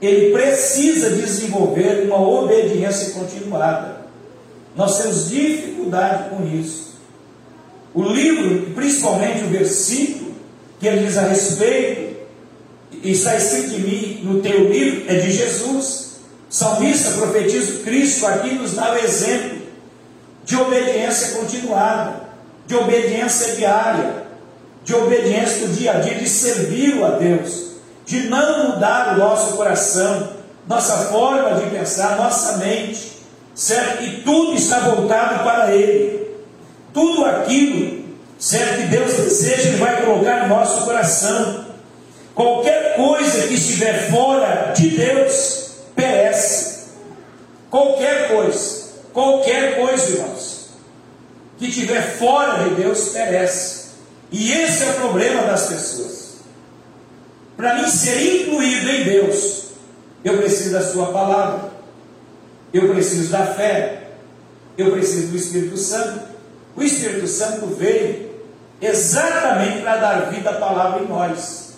ele 0.00 0.32
precisa 0.32 1.10
desenvolver 1.10 2.06
uma 2.06 2.20
obediência 2.20 3.12
continuada. 3.12 4.02
Nós 4.74 4.98
temos 4.98 5.30
dificuldade 5.30 6.30
com 6.30 6.44
isso. 6.44 6.91
O 7.94 8.02
livro, 8.02 8.72
principalmente 8.74 9.44
o 9.44 9.48
versículo, 9.48 10.32
que 10.80 10.86
ele 10.86 11.06
diz 11.06 11.16
a 11.18 11.28
respeito, 11.28 12.16
está 13.02 13.36
escrito 13.36 13.74
em 13.74 13.80
mim, 13.80 14.20
no 14.24 14.40
teu 14.40 14.70
livro, 14.70 15.04
é 15.08 15.16
de 15.16 15.30
Jesus. 15.30 16.20
Salmista 16.48 17.12
profetiza 17.12 17.82
Cristo 17.82 18.26
aqui 18.26 18.54
nos 18.54 18.74
dá 18.74 18.92
o 18.92 18.98
exemplo 18.98 19.62
de 20.44 20.56
obediência 20.56 21.38
continuada, 21.38 22.28
de 22.66 22.74
obediência 22.74 23.56
diária, 23.56 24.24
de 24.84 24.94
obediência 24.94 25.66
do 25.66 25.74
dia 25.74 25.92
a 25.92 26.00
dia, 26.00 26.14
de 26.14 26.28
servir 26.28 27.02
a 27.02 27.10
Deus 27.10 27.72
de 28.04 28.28
não 28.28 28.72
mudar 28.72 29.14
o 29.14 29.18
nosso 29.18 29.56
coração, 29.56 30.30
nossa 30.66 31.06
forma 31.06 31.54
de 31.60 31.70
pensar, 31.70 32.16
nossa 32.16 32.58
mente, 32.58 33.12
certo? 33.54 34.02
E 34.02 34.22
tudo 34.22 34.54
está 34.54 34.80
voltado 34.80 35.44
para 35.44 35.74
Ele. 35.74 36.21
Tudo 36.92 37.24
aquilo, 37.24 38.04
certo? 38.38 38.82
Que 38.82 38.88
Deus 38.88 39.12
deseja, 39.14 39.68
Ele 39.68 39.78
vai 39.78 40.02
colocar 40.04 40.42
no 40.42 40.54
nosso 40.54 40.84
coração. 40.84 41.66
Qualquer 42.34 42.96
coisa 42.96 43.46
que 43.48 43.54
estiver 43.54 44.10
fora 44.10 44.72
de 44.74 44.90
Deus, 44.90 45.70
perece. 45.94 46.72
Qualquer 47.70 48.28
coisa, 48.28 48.82
qualquer 49.12 49.76
coisa, 49.76 50.10
irmãos, 50.12 50.68
que 51.58 51.68
estiver 51.68 52.02
fora 52.18 52.64
de 52.64 52.74
Deus, 52.74 53.08
perece. 53.10 53.82
E 54.30 54.52
esse 54.52 54.82
é 54.82 54.90
o 54.90 54.94
problema 54.94 55.42
das 55.42 55.66
pessoas. 55.68 56.22
Para 57.56 57.74
mim 57.76 57.88
ser 57.88 58.42
incluído 58.42 58.90
em 58.90 59.04
Deus, 59.04 59.62
eu 60.24 60.38
preciso 60.38 60.72
da 60.72 60.82
Sua 60.82 61.12
palavra, 61.12 61.70
eu 62.72 62.88
preciso 62.92 63.30
da 63.30 63.46
fé, 63.46 64.08
eu 64.76 64.90
preciso 64.92 65.28
do 65.28 65.36
Espírito 65.36 65.76
Santo. 65.76 66.31
O 66.76 66.82
Espírito 66.82 67.26
Santo 67.26 67.66
veio 67.66 68.30
exatamente 68.80 69.82
para 69.82 69.96
dar 69.96 70.30
vida 70.30 70.50
à 70.50 70.54
palavra 70.54 71.02
em 71.02 71.08
nós. 71.08 71.74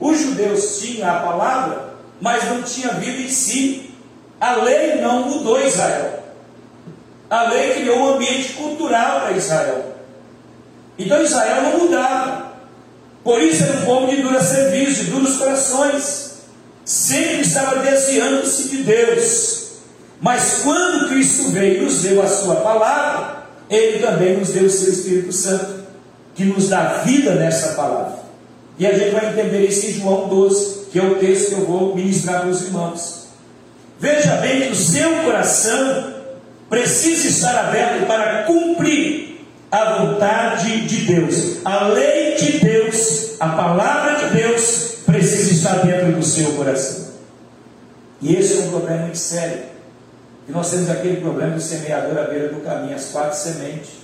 Os 0.00 0.20
judeus 0.20 0.78
tinham 0.78 1.08
a 1.08 1.20
palavra, 1.20 1.94
mas 2.20 2.44
não 2.44 2.62
tinha 2.62 2.94
vida 2.94 3.20
em 3.20 3.28
si. 3.28 3.94
A 4.40 4.56
lei 4.56 5.00
não 5.00 5.28
mudou 5.28 5.60
Israel. 5.60 6.22
A 7.28 7.42
lei 7.44 7.74
criou 7.74 7.98
um 7.98 8.14
ambiente 8.14 8.54
cultural 8.54 9.20
para 9.20 9.32
Israel. 9.32 9.96
Então 10.98 11.22
Israel 11.22 11.62
não 11.62 11.78
mudava. 11.78 12.52
Por 13.22 13.42
isso 13.42 13.64
era 13.64 13.78
um 13.78 13.84
povo 13.84 14.06
de 14.08 14.22
dura 14.22 14.42
serviço, 14.42 15.04
de 15.04 15.10
duros 15.10 15.36
corações. 15.36 16.38
Sempre 16.84 17.42
estava 17.42 17.80
desviando-se 17.80 18.68
de 18.68 18.82
Deus. 18.82 19.68
Mas 20.20 20.60
quando 20.64 21.08
Cristo 21.08 21.50
veio 21.50 21.82
e 21.82 21.84
nos 21.84 22.02
deu 22.02 22.22
a 22.22 22.26
sua 22.26 22.56
palavra, 22.56 23.47
Ele 23.70 23.98
também 23.98 24.38
nos 24.38 24.50
deu 24.50 24.64
o 24.64 24.70
seu 24.70 24.92
Espírito 24.92 25.32
Santo, 25.32 25.84
que 26.34 26.44
nos 26.44 26.68
dá 26.68 27.02
vida 27.04 27.34
nessa 27.34 27.74
palavra. 27.74 28.18
E 28.78 28.86
a 28.86 28.96
gente 28.96 29.10
vai 29.10 29.30
entender 29.30 29.66
isso 29.66 29.86
em 29.86 29.92
João 29.94 30.28
12, 30.28 30.86
que 30.90 30.98
é 30.98 31.02
o 31.02 31.16
texto 31.16 31.48
que 31.48 31.60
eu 31.60 31.66
vou 31.66 31.94
ministrar 31.94 32.40
para 32.40 32.50
os 32.50 32.62
irmãos. 32.62 33.26
Veja 33.98 34.36
bem 34.36 34.62
que 34.62 34.72
o 34.72 34.76
seu 34.76 35.24
coração 35.24 36.14
precisa 36.70 37.28
estar 37.28 37.58
aberto 37.66 38.06
para 38.06 38.44
cumprir 38.44 39.44
a 39.70 39.98
vontade 39.98 40.86
de 40.86 41.12
Deus. 41.12 41.56
A 41.64 41.88
lei 41.88 42.36
de 42.36 42.58
Deus, 42.58 43.34
a 43.40 43.48
palavra 43.48 44.28
de 44.28 44.36
Deus, 44.36 44.98
precisa 45.04 45.50
estar 45.50 45.84
dentro 45.84 46.12
do 46.12 46.22
seu 46.22 46.52
coração. 46.52 47.08
E 48.20 48.34
esse 48.34 48.58
é 48.58 48.60
um 48.60 48.70
problema 48.70 49.02
muito 49.02 49.18
sério. 49.18 49.77
E 50.48 50.52
nós 50.52 50.70
temos 50.70 50.88
aquele 50.88 51.20
problema 51.20 51.54
do 51.54 51.60
semeador 51.60 52.16
à 52.16 52.22
beira 52.22 52.48
do 52.48 52.60
caminho, 52.62 52.94
as 52.94 53.10
quatro 53.10 53.36
sementes. 53.36 53.98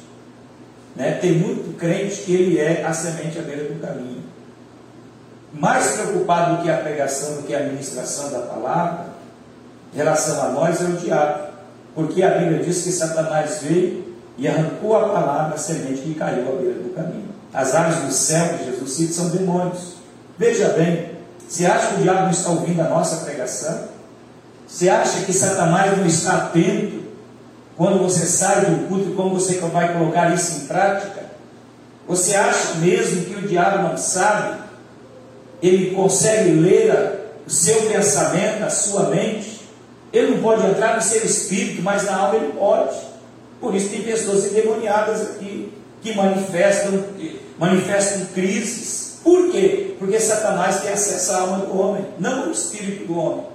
Né? 0.95 1.13
Tem 1.13 1.33
muito 1.33 1.77
crente 1.79 2.23
que 2.23 2.35
ele 2.35 2.59
é 2.59 2.85
a 2.85 2.93
semente 2.93 3.39
à 3.39 3.43
beira 3.43 3.65
do 3.65 3.81
caminho. 3.81 4.23
Mais 5.53 5.93
preocupado 5.93 6.57
do 6.57 6.63
que 6.63 6.71
a 6.71 6.77
pregação, 6.77 7.37
do 7.37 7.43
que 7.45 7.55
a 7.55 7.61
administração 7.61 8.31
da 8.31 8.41
palavra, 8.41 9.07
em 9.93 9.97
relação 9.97 10.43
a 10.43 10.49
nós, 10.51 10.81
é 10.81 10.85
o 10.85 10.93
diabo. 10.93 11.55
Porque 11.95 12.23
a 12.23 12.39
Bíblia 12.39 12.63
diz 12.63 12.83
que 12.83 12.93
Satanás 12.93 13.61
veio 13.63 14.05
e 14.37 14.47
arrancou 14.47 14.97
a 14.97 15.09
palavra, 15.09 15.55
a 15.55 15.59
semente 15.59 16.03
que 16.03 16.15
caiu 16.15 16.53
à 16.53 16.57
beira 16.57 16.75
do 16.75 16.93
caminho. 16.95 17.29
As 17.55 17.75
aves 17.75 18.05
do 18.05 18.13
céu 18.13 18.59
que 18.59 18.65
Jesus 18.65 18.93
cita 18.93 19.13
são 19.15 19.31
demônios. 19.31 19.95
Veja 20.37 20.71
bem, 20.71 21.11
você 21.49 21.65
acha 21.65 21.89
que 21.89 22.01
o 22.01 22.03
diabo 22.03 22.23
não 22.23 22.31
está 22.31 22.51
ouvindo 22.51 22.81
a 22.81 22.89
nossa 22.89 23.25
pregação? 23.25 23.94
Você 24.75 24.89
acha 24.89 25.21
que 25.21 25.33
Satanás 25.33 25.97
não 25.97 26.05
está 26.05 26.33
atento 26.33 27.05
quando 27.77 28.03
você 28.03 28.27
sai 28.27 28.63
do 28.63 28.89
culto 28.89 29.11
e 29.11 29.15
como 29.15 29.39
você 29.39 29.61
vai 29.61 29.93
colocar 29.93 30.35
isso 30.35 30.63
em 30.63 30.67
prática? 30.67 31.27
Você 32.09 32.35
acha 32.35 32.75
mesmo 32.79 33.25
que 33.25 33.37
o 33.37 33.47
diabo 33.47 33.89
não 33.89 33.97
sabe? 33.97 34.59
Ele 35.63 35.95
consegue 35.95 36.51
ler 36.51 36.93
o 37.47 37.51
seu 37.51 37.83
pensamento, 37.83 38.65
a 38.65 38.71
sua 38.71 39.11
mente? 39.11 39.61
Ele 40.13 40.33
não 40.33 40.43
pode 40.43 40.67
entrar 40.67 40.97
no 40.97 41.03
seu 41.03 41.25
espírito, 41.25 41.81
mas 41.81 42.03
na 42.07 42.17
alma 42.17 42.35
ele 42.35 42.53
pode. 42.55 42.97
Por 43.61 43.77
isso 43.77 43.91
tem 43.91 44.03
pessoas 44.03 44.47
endemoniadas 44.47 45.23
aqui 45.23 45.73
que 46.03 46.17
manifestam, 46.17 47.05
manifestam 47.61 48.27
crises. 48.35 49.21
Por 49.23 49.53
quê? 49.53 49.95
Porque 50.01 50.19
Satanás 50.19 50.81
tem 50.81 50.93
acesso 50.93 51.31
à 51.33 51.43
alma 51.43 51.59
do 51.59 51.79
homem, 51.79 52.05
não 52.19 52.49
o 52.49 52.51
espírito 52.51 53.07
do 53.07 53.17
homem. 53.17 53.54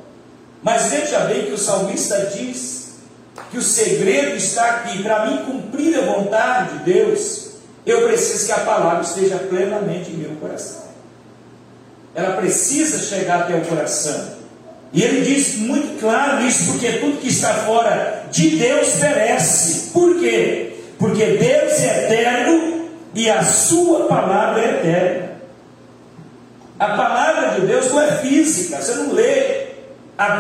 Mas 0.62 0.88
veja 0.88 1.20
bem 1.22 1.46
que 1.46 1.54
o 1.54 1.58
salmista 1.58 2.32
diz 2.36 2.80
que 3.52 3.58
o 3.58 3.62
segredo 3.62 4.36
está 4.36 4.66
aqui. 4.66 5.02
Para 5.02 5.26
mim 5.26 5.46
cumprir 5.46 5.98
a 5.98 6.02
vontade 6.02 6.80
de 6.80 6.94
Deus, 6.94 7.52
eu 7.86 8.08
preciso 8.08 8.46
que 8.46 8.52
a 8.52 8.60
palavra 8.60 9.02
esteja 9.02 9.38
plenamente 9.38 10.12
em 10.12 10.16
meu 10.16 10.36
coração. 10.36 10.90
Ela 12.14 12.36
precisa 12.38 13.00
chegar 13.00 13.42
até 13.42 13.56
o 13.56 13.66
coração. 13.66 14.40
E 14.92 15.04
ele 15.04 15.22
diz 15.22 15.56
muito 15.58 16.00
claro 16.00 16.44
isso, 16.46 16.72
porque 16.72 16.94
tudo 16.94 17.22
que 17.22 17.30
está 17.30 17.54
fora 17.54 18.26
de 18.32 18.58
Deus 18.58 18.90
perece. 19.00 19.92
Por 19.92 20.20
quê? 20.20 20.74
Porque 20.98 21.24
Deus 21.26 21.74
é 21.80 22.06
eterno 22.06 22.90
e 23.14 23.30
a 23.30 23.44
sua 23.44 24.08
palavra 24.08 24.62
é 24.62 24.70
eterna. 24.70 25.30
A 26.80 26.88
palavra 26.90 27.60
de 27.60 27.68
Deus 27.68 27.90
não 27.92 28.02
é 28.02 28.18
física, 28.18 28.82
você 28.82 28.94
não 28.96 29.14
lê 29.14 29.69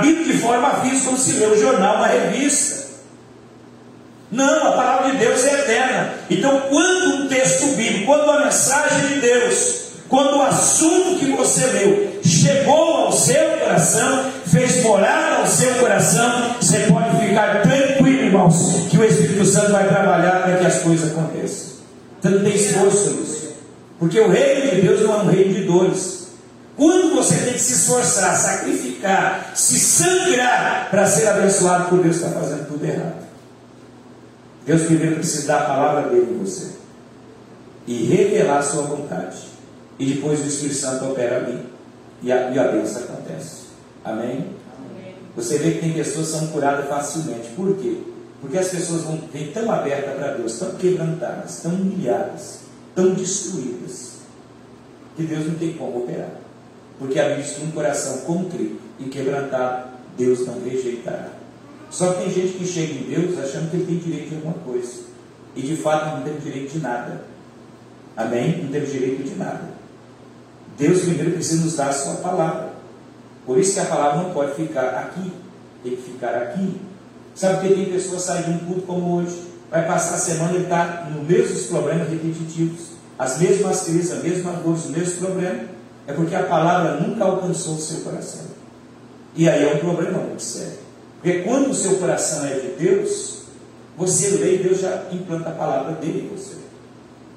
Bíblia 0.01 0.33
de 0.33 0.37
forma 0.39 0.81
física 0.81 1.05
como 1.05 1.17
se 1.17 1.33
lê 1.33 1.47
um 1.47 1.57
jornal, 1.57 1.97
uma 1.97 2.07
revista. 2.07 2.89
Não, 4.31 4.67
a 4.67 4.71
palavra 4.73 5.11
de 5.11 5.17
Deus 5.17 5.43
é 5.45 5.59
eterna. 5.61 6.13
Então, 6.29 6.61
quando 6.69 7.15
um 7.15 7.27
texto 7.27 7.75
bíblico, 7.75 8.05
quando 8.05 8.29
a 8.29 8.45
mensagem 8.45 9.07
de 9.07 9.21
Deus, 9.21 9.89
quando 10.07 10.37
o 10.37 10.41
assunto 10.41 11.19
que 11.19 11.31
você 11.31 11.65
leu 11.67 12.19
chegou 12.23 13.05
ao 13.05 13.11
seu 13.11 13.57
coração, 13.57 14.31
fez 14.45 14.83
morar 14.83 15.39
ao 15.39 15.47
seu 15.47 15.75
coração, 15.75 16.55
você 16.59 16.79
pode 16.91 17.25
ficar 17.25 17.61
tranquilo, 17.61 18.25
irmãos, 18.25 18.87
que 18.89 18.97
o 18.97 19.03
Espírito 19.03 19.45
Santo 19.45 19.71
vai 19.71 19.87
trabalhar 19.87 20.43
para 20.43 20.57
que 20.57 20.65
as 20.65 20.79
coisas 20.79 21.11
aconteçam. 21.11 21.69
Então 22.19 22.31
não 22.31 22.43
tem 22.43 22.55
esforço 22.55 23.11
nisso. 23.11 23.49
Porque 23.97 24.19
o 24.19 24.29
reino 24.29 24.75
de 24.75 24.81
Deus 24.81 25.01
não 25.01 25.13
é 25.13 25.17
um 25.17 25.27
reino 25.27 25.53
de 25.53 25.63
dores. 25.63 26.28
Quando 26.79 27.13
você 27.13 27.35
tem 27.43 27.53
que 27.55 27.59
se 27.59 27.73
esforçar, 27.73 28.33
sacrificar, 28.37 29.51
se 29.53 29.77
sangrar 29.77 30.87
para 30.89 31.05
ser 31.05 31.27
abençoado 31.27 31.89
por 31.89 32.01
Deus, 32.01 32.15
está 32.15 32.29
fazendo 32.29 32.69
tudo 32.69 32.85
errado. 32.85 33.27
Deus 34.65 34.83
primeiro 34.83 35.15
precisa 35.15 35.47
dar 35.47 35.63
a 35.63 35.65
palavra 35.65 36.09
dele 36.09 36.31
em 36.31 36.37
você 36.37 36.71
e 37.85 38.05
revelar 38.05 38.59
a 38.59 38.61
sua 38.61 38.83
vontade. 38.83 39.49
E 39.99 40.05
depois 40.13 40.39
o 40.39 40.47
Espírito 40.47 40.77
Santo 40.77 41.03
opera 41.11 41.37
ali. 41.39 41.67
E 42.23 42.31
a, 42.31 42.49
e 42.49 42.57
a 42.57 42.69
bênção 42.69 43.03
acontece. 43.03 43.63
Amém? 44.05 44.47
Amém? 44.77 45.15
Você 45.35 45.57
vê 45.57 45.71
que 45.71 45.79
tem 45.81 45.91
pessoas 45.91 46.27
que 46.27 46.37
são 46.37 46.47
curadas 46.47 46.87
facilmente. 46.87 47.49
Por 47.57 47.75
quê? 47.75 47.97
Porque 48.39 48.57
as 48.57 48.69
pessoas 48.69 49.01
vão, 49.01 49.19
vêm 49.33 49.51
tão 49.51 49.69
abertas 49.69 50.15
para 50.15 50.33
Deus, 50.35 50.57
tão 50.57 50.71
quebrantadas, 50.75 51.59
tão 51.61 51.73
humilhadas, 51.73 52.59
tão 52.95 53.13
destruídas, 53.13 54.19
que 55.17 55.23
Deus 55.23 55.45
não 55.45 55.55
tem 55.55 55.73
como 55.73 56.03
operar. 56.03 56.38
Porque 56.99 57.17
a 57.17 57.29
Bíblia 57.29 57.45
um 57.63 57.71
coração 57.71 58.17
contrito 58.19 58.79
e 58.99 59.05
quebrantado, 59.05 59.87
Deus 60.17 60.45
não 60.45 60.61
rejeitará. 60.61 61.29
Só 61.89 62.13
que 62.13 62.23
tem 62.23 62.31
gente 62.31 62.57
que 62.57 62.67
chega 62.67 62.93
em 62.93 63.03
Deus 63.03 63.39
achando 63.39 63.71
que 63.71 63.77
ele 63.77 63.85
tem 63.85 63.97
direito 63.97 64.29
de 64.29 64.35
alguma 64.35 64.53
coisa. 64.65 65.09
E 65.55 65.61
de 65.61 65.75
fato 65.77 66.17
não 66.17 66.23
tem 66.23 66.37
direito 66.37 66.73
de 66.73 66.79
nada. 66.79 67.23
Amém? 68.15 68.63
Não 68.63 68.69
tem 68.69 68.83
direito 68.83 69.23
de 69.23 69.35
nada. 69.35 69.69
Deus 70.77 71.01
primeiro 71.01 71.31
precisa 71.31 71.63
nos 71.63 71.77
dar 71.77 71.89
a 71.89 71.93
sua 71.93 72.15
palavra. 72.15 72.73
Por 73.45 73.57
isso 73.57 73.73
que 73.73 73.79
a 73.79 73.85
palavra 73.85 74.23
não 74.23 74.33
pode 74.33 74.53
ficar 74.55 74.89
aqui, 74.89 75.31
tem 75.83 75.95
que 75.95 76.01
ficar 76.01 76.35
aqui. 76.35 76.79
Sabe 77.33 77.67
que 77.67 77.73
tem 77.73 77.85
pessoas 77.85 78.23
saem 78.23 78.43
de 78.43 78.51
um 78.51 78.57
culto 78.59 78.81
como 78.81 79.17
hoje, 79.17 79.41
vai 79.71 79.87
passar 79.87 80.15
a 80.15 80.17
semana 80.17 80.53
e 80.53 80.63
está 80.63 81.09
nos 81.09 81.27
mesmos 81.27 81.67
problemas 81.67 82.09
repetitivos, 82.09 82.91
as 83.17 83.39
mesmas 83.39 83.81
crises, 83.81 84.11
as 84.11 84.23
mesmas 84.23 84.57
dores, 84.61 84.85
os 84.85 84.91
mesmos 84.91 85.13
problemas. 85.15 85.78
É 86.09 86.13
porque 86.13 86.33
a 86.33 86.41
palavra 86.41 86.95
nunca 86.95 87.23
alcançou 87.23 87.75
o 87.75 87.79
seu 87.79 87.99
coração. 87.99 88.41
E 89.35 89.47
aí 89.47 89.63
é 89.63 89.75
um 89.75 89.77
problema 89.77 90.17
muito 90.17 90.41
sério. 90.41 90.79
Porque 91.21 91.43
quando 91.43 91.69
o 91.69 91.75
seu 91.75 91.97
coração 91.99 92.47
é 92.47 92.55
de 92.55 92.67
Deus, 92.83 93.43
você 93.95 94.29
lê 94.29 94.55
e 94.55 94.63
Deus 94.63 94.79
já 94.79 95.03
implanta 95.11 95.49
a 95.49 95.53
palavra 95.53 95.93
dele 95.93 96.27
em 96.27 96.35
você. 96.35 96.55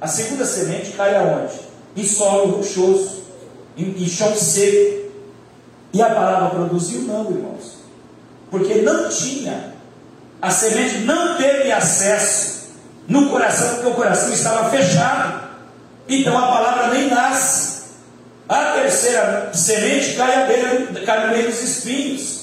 A 0.00 0.08
segunda 0.08 0.46
semente 0.46 0.92
cai 0.92 1.14
aonde? 1.14 1.52
Em 1.94 2.06
solo 2.06 2.56
rochoso, 2.56 3.24
em, 3.76 3.90
em 3.90 4.08
chão 4.08 4.34
seco. 4.34 5.10
E 5.92 6.00
a 6.00 6.08
palavra 6.14 6.48
produziu? 6.48 7.02
Não, 7.02 7.30
irmãos. 7.30 7.76
Porque 8.50 8.76
não 8.76 9.10
tinha. 9.10 9.74
A 10.40 10.50
semente 10.50 11.00
não 11.00 11.36
teve 11.36 11.70
acesso 11.70 12.70
no 13.06 13.28
coração, 13.28 13.74
porque 13.74 13.90
o 13.90 13.94
coração 13.94 14.32
estava 14.32 14.70
fechado. 14.70 15.50
Então 16.08 16.38
a 16.38 16.46
palavra 16.46 16.86
nem 16.94 17.10
nasce. 17.10 17.71
A 18.52 18.72
terceira 18.74 19.48
semente 19.54 20.14
cai, 20.14 21.26
no 21.26 21.32
meio 21.32 21.46
dos 21.46 21.62
espinhos. 21.62 22.42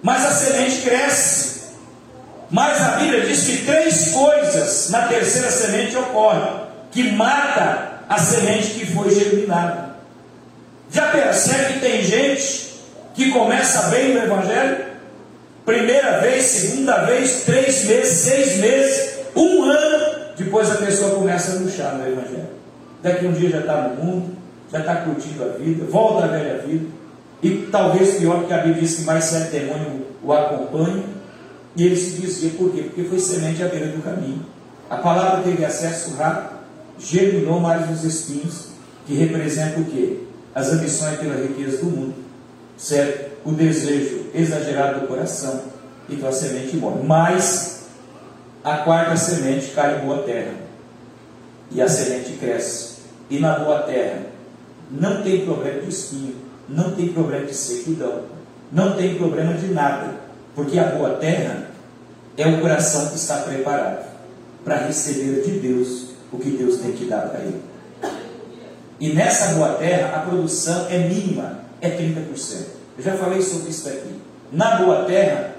Mas 0.00 0.24
a 0.24 0.30
semente 0.30 0.82
cresce. 0.82 1.62
Mas 2.48 2.80
a 2.80 2.90
Bíblia 2.92 3.26
diz 3.26 3.42
que 3.42 3.66
três 3.66 4.12
coisas 4.12 4.88
na 4.90 5.08
terceira 5.08 5.50
semente 5.50 5.96
ocorrem 5.96 6.60
que 6.92 7.10
mata 7.10 8.02
a 8.08 8.16
semente 8.18 8.74
que 8.74 8.86
foi 8.86 9.12
germinada. 9.12 9.96
Já 10.92 11.08
percebe 11.08 11.72
que 11.72 11.80
tem 11.80 12.02
gente 12.04 12.76
que 13.12 13.32
começa 13.32 13.88
bem 13.88 14.14
no 14.14 14.22
Evangelho? 14.22 14.86
Primeira 15.64 16.20
vez, 16.20 16.44
segunda 16.44 16.98
vez, 16.98 17.42
três 17.44 17.84
meses, 17.86 18.12
seis 18.18 18.56
meses, 18.58 19.18
um 19.34 19.64
ano, 19.64 20.34
depois 20.38 20.70
a 20.70 20.76
pessoa 20.76 21.16
começa 21.16 21.50
a 21.50 21.54
luxar 21.56 21.96
no 21.96 22.06
Evangelho. 22.06 22.48
Daqui 23.02 23.26
um 23.26 23.32
dia 23.32 23.50
já 23.50 23.58
está 23.58 23.88
no 23.88 24.04
mundo, 24.04 24.45
já 24.70 24.80
está 24.80 24.96
curtindo 24.96 25.44
a 25.44 25.48
vida, 25.48 25.84
volta 25.84 26.24
à 26.24 26.28
velha 26.28 26.58
vida. 26.58 26.86
E 27.42 27.68
talvez 27.70 28.16
pior, 28.16 28.38
porque 28.38 28.52
a 28.52 28.58
Bíblia 28.58 28.82
diz 28.82 28.96
que 28.96 29.02
mais 29.02 29.24
sete 29.24 29.50
demônios 29.50 30.02
o 30.22 30.32
acompanham. 30.32 31.04
E 31.76 31.84
ele 31.84 31.96
se 31.96 32.20
dizia 32.20 32.50
por 32.50 32.72
quê? 32.72 32.82
Porque 32.82 33.04
foi 33.04 33.18
semente 33.18 33.62
à 33.62 33.68
beira 33.68 33.88
do 33.88 34.02
caminho. 34.02 34.44
A 34.88 34.96
palavra 34.96 35.42
teve 35.42 35.64
acesso 35.64 36.16
rápido, 36.16 36.60
germinou 36.98 37.60
mais 37.60 37.90
os 37.90 38.04
espinhos, 38.04 38.68
que 39.06 39.14
representam 39.14 39.82
o 39.82 39.84
quê? 39.84 40.20
As 40.54 40.72
ambições 40.72 41.18
pela 41.18 41.36
riqueza 41.36 41.78
do 41.78 41.86
mundo, 41.86 42.14
certo? 42.76 43.36
O 43.44 43.52
desejo 43.52 44.26
exagerado 44.34 45.00
do 45.00 45.06
coração, 45.06 45.62
então 46.08 46.28
a 46.28 46.32
semente 46.32 46.76
morre. 46.76 47.02
Mas 47.04 47.88
a 48.64 48.78
quarta 48.78 49.16
semente 49.16 49.72
cai 49.72 49.98
em 49.98 50.06
boa 50.06 50.22
terra, 50.22 50.54
e 51.70 51.82
a 51.82 51.88
semente 51.88 52.32
cresce. 52.32 52.96
E 53.28 53.38
na 53.38 53.58
boa 53.58 53.80
terra 53.80 54.35
não 54.90 55.22
tem 55.22 55.44
problema 55.44 55.80
de 55.80 55.88
espinho, 55.88 56.34
não 56.68 56.92
tem 56.92 57.08
problema 57.08 57.46
de 57.46 57.54
sequidão, 57.54 58.22
não 58.72 58.96
tem 58.96 59.16
problema 59.16 59.54
de 59.54 59.68
nada, 59.68 60.14
porque 60.54 60.78
a 60.78 60.84
boa 60.84 61.10
terra 61.10 61.70
é 62.36 62.46
o 62.46 62.60
coração 62.60 63.08
que 63.08 63.16
está 63.16 63.38
preparado 63.38 64.06
para 64.64 64.86
receber 64.86 65.42
de 65.42 65.58
Deus 65.60 66.06
o 66.32 66.38
que 66.38 66.50
Deus 66.50 66.78
tem 66.78 66.92
que 66.92 67.04
dar 67.06 67.28
para 67.28 67.40
ele. 67.40 67.60
E 68.98 69.12
nessa 69.12 69.54
boa 69.54 69.74
terra 69.74 70.16
a 70.16 70.20
produção 70.20 70.86
é 70.88 70.98
mínima, 70.98 71.60
é 71.80 71.90
30%. 71.90 72.66
Eu 72.98 73.04
já 73.04 73.12
falei 73.16 73.42
sobre 73.42 73.70
isso 73.70 73.88
aqui. 73.88 74.14
Na 74.52 74.76
boa 74.76 75.04
terra, 75.04 75.56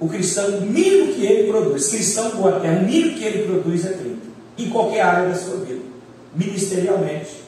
o 0.00 0.08
cristão, 0.08 0.58
o 0.58 0.60
mínimo 0.62 1.14
que 1.14 1.24
ele 1.24 1.50
produz, 1.50 1.88
cristão 1.88 2.30
boa 2.30 2.58
terra, 2.60 2.80
o 2.80 2.84
mínimo 2.84 3.16
que 3.16 3.24
ele 3.24 3.46
produz 3.46 3.86
é 3.86 3.90
30. 3.90 4.16
Em 4.58 4.68
qualquer 4.68 5.00
área 5.00 5.28
da 5.28 5.34
sua 5.34 5.58
vida. 5.58 5.80
Ministerialmente, 6.34 7.42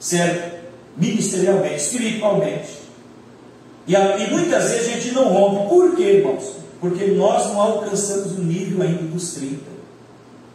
certo? 0.00 0.51
Ministerialmente, 0.96 1.76
espiritualmente. 1.76 2.82
E, 3.86 3.94
e 3.94 4.30
muitas 4.30 4.70
vezes 4.70 4.88
a 4.88 4.90
gente 4.92 5.14
não 5.14 5.24
rompe. 5.24 5.68
Por 5.68 5.96
quê, 5.96 6.02
irmãos? 6.02 6.56
Porque 6.80 7.06
nós 7.06 7.46
não 7.46 7.60
alcançamos 7.60 8.38
o 8.38 8.42
nível 8.42 8.82
ainda 8.82 9.02
dos 9.04 9.34
30. 9.34 9.60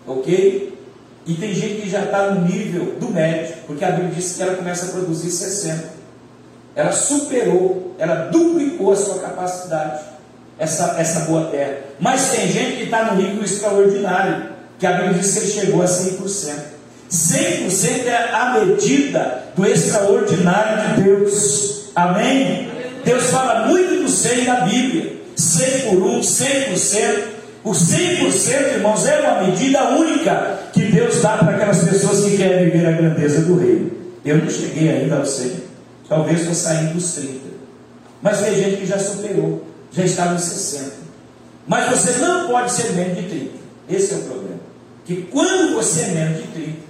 Ok? 0.05 0.77
E 1.25 1.33
tem 1.33 1.53
gente 1.53 1.81
que 1.81 1.89
já 1.89 2.05
está 2.05 2.31
no 2.31 2.47
nível 2.47 2.95
do 2.99 3.09
médio, 3.09 3.55
porque 3.67 3.83
a 3.83 3.91
Bíblia 3.91 4.13
diz 4.15 4.33
que 4.33 4.41
ela 4.41 4.55
começa 4.55 4.85
a 4.85 4.89
produzir 4.89 5.29
60. 5.29 5.97
Ela 6.73 6.91
superou, 6.93 7.95
ela 7.97 8.27
duplicou 8.27 8.93
a 8.93 8.95
sua 8.95 9.19
capacidade, 9.19 10.03
essa, 10.57 10.95
essa 10.97 11.21
boa 11.21 11.45
terra. 11.49 11.79
Mas 11.99 12.31
tem 12.31 12.47
gente 12.49 12.77
que 12.77 12.83
está 12.83 13.11
no 13.11 13.21
nível 13.21 13.43
extraordinário, 13.43 14.51
que 14.79 14.85
a 14.85 14.93
Bíblia 14.93 15.15
diz 15.15 15.33
que 15.33 15.39
ele 15.39 15.51
chegou 15.51 15.81
a 15.81 15.85
100%. 15.85 16.76
100% 17.09 18.05
é 18.05 18.29
a 18.33 18.59
medida 18.59 19.43
do 19.55 19.65
extraordinário 19.65 20.95
de 20.95 21.03
Deus. 21.03 21.91
Amém? 21.95 22.69
Deus 23.03 23.29
fala 23.29 23.67
muito 23.67 24.03
do 24.03 24.09
100 24.09 24.45
na 24.45 24.61
Bíblia. 24.61 25.17
100 25.35 25.81
por 25.89 26.03
1, 26.03 26.19
100%. 26.19 27.37
O 27.63 27.71
100%, 27.71 28.75
irmãos, 28.75 29.05
é 29.05 29.19
uma 29.19 29.43
medida 29.43 29.89
única 29.89 30.59
que 30.71 30.85
Deus 30.85 31.21
dá 31.21 31.37
para 31.37 31.55
aquelas 31.55 31.83
pessoas 31.83 32.23
que 32.23 32.37
querem 32.37 32.65
viver 32.65 32.87
a 32.87 32.91
grandeza 32.91 33.41
do 33.41 33.57
reino. 33.57 33.91
Eu 34.23 34.37
não 34.37 34.49
cheguei 34.49 34.89
ainda 34.89 35.17
ao 35.17 35.25
100, 35.25 35.51
talvez 36.07 36.39
estou 36.39 36.55
saindo 36.55 36.93
dos 36.93 37.11
30. 37.13 37.39
Mas 38.21 38.41
tem 38.41 38.55
gente 38.55 38.77
que 38.77 38.85
já 38.85 38.97
superou, 38.97 39.65
já 39.91 40.03
está 40.03 40.25
nos 40.25 40.43
60. 40.43 40.91
Mas 41.67 41.89
você 41.89 42.19
não 42.19 42.47
pode 42.47 42.71
ser 42.71 42.93
menos 42.93 43.17
de 43.17 43.23
30. 43.23 43.51
Esse 43.89 44.13
é 44.13 44.17
o 44.17 44.21
problema. 44.21 44.59
Que 45.05 45.21
quando 45.23 45.75
você 45.75 46.01
é 46.01 46.07
menos 46.07 46.37
de 46.37 46.47
30, 46.47 46.86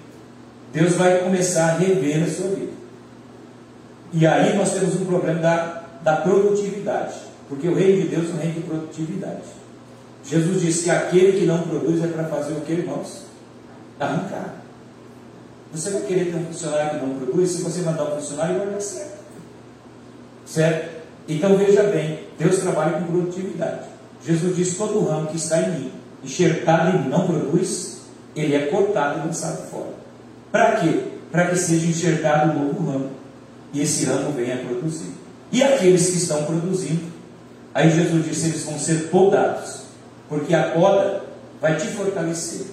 Deus 0.73 0.93
vai 0.93 1.19
começar 1.19 1.73
a 1.73 1.77
rever 1.77 2.23
a 2.23 2.27
sua 2.29 2.49
vida. 2.49 2.73
E 4.13 4.25
aí 4.25 4.55
nós 4.55 4.73
temos 4.73 4.95
um 4.95 5.05
problema 5.05 5.39
da, 5.39 5.83
da 6.01 6.15
produtividade. 6.17 7.15
Porque 7.49 7.67
o 7.67 7.75
reino 7.75 8.01
de 8.01 8.07
Deus 8.09 8.29
é 8.29 8.33
um 8.33 8.37
reino 8.37 8.53
de 8.55 8.61
produtividade. 8.61 9.43
Jesus 10.23 10.61
disse 10.61 10.83
que 10.83 10.89
aquele 10.89 11.39
que 11.39 11.45
não 11.45 11.61
produz 11.63 12.03
é 12.03 12.07
para 12.07 12.25
fazer 12.25 12.53
o 12.53 12.61
que, 12.61 12.73
irmãos? 12.73 13.23
Arrancar. 13.99 14.55
Você 15.73 15.89
vai 15.91 16.01
querer 16.01 16.25
ter 16.25 16.35
um 16.35 16.45
funcionário 16.45 16.99
que 16.99 17.05
não 17.05 17.15
produz? 17.15 17.51
Se 17.51 17.61
você 17.61 17.81
mandar 17.81 18.03
um 18.05 18.15
funcionário, 18.15 18.57
vai 18.59 18.67
dar 18.67 18.81
certo. 18.81 19.17
Certo? 20.45 20.97
Então 21.27 21.57
veja 21.57 21.83
bem, 21.83 22.19
Deus 22.39 22.59
trabalha 22.59 22.99
com 22.99 23.05
produtividade. 23.05 23.87
Jesus 24.25 24.55
disse: 24.55 24.77
todo 24.77 25.05
ramo 25.05 25.27
que 25.27 25.37
está 25.37 25.61
em 25.61 25.71
mim, 25.71 25.91
enxertado 26.23 26.97
e 26.97 27.09
não 27.09 27.27
produz, 27.27 28.01
ele 28.35 28.55
é 28.55 28.67
cortado 28.67 29.19
e 29.19 29.27
lançado 29.27 29.69
fora. 29.69 30.06
Para 30.51 30.77
quê? 30.77 31.03
Para 31.31 31.47
que 31.47 31.55
seja 31.57 31.87
enxertado 31.87 32.51
um 32.51 32.65
novo 32.65 32.91
ramo. 32.91 33.09
E 33.73 33.81
esse 33.81 34.05
ramo 34.05 34.31
venha 34.31 34.57
produzir. 34.57 35.11
E 35.51 35.61
aqueles 35.61 36.09
que 36.09 36.17
estão 36.17 36.43
produzindo, 36.45 37.03
aí 37.73 37.89
Jesus 37.91 38.25
disse: 38.25 38.47
eles 38.47 38.63
vão 38.63 38.79
ser 38.79 39.09
podados 39.09 39.87
porque 40.29 40.53
a 40.53 40.71
poda 40.71 41.23
vai 41.61 41.77
te 41.77 41.87
fortalecer, 41.87 42.67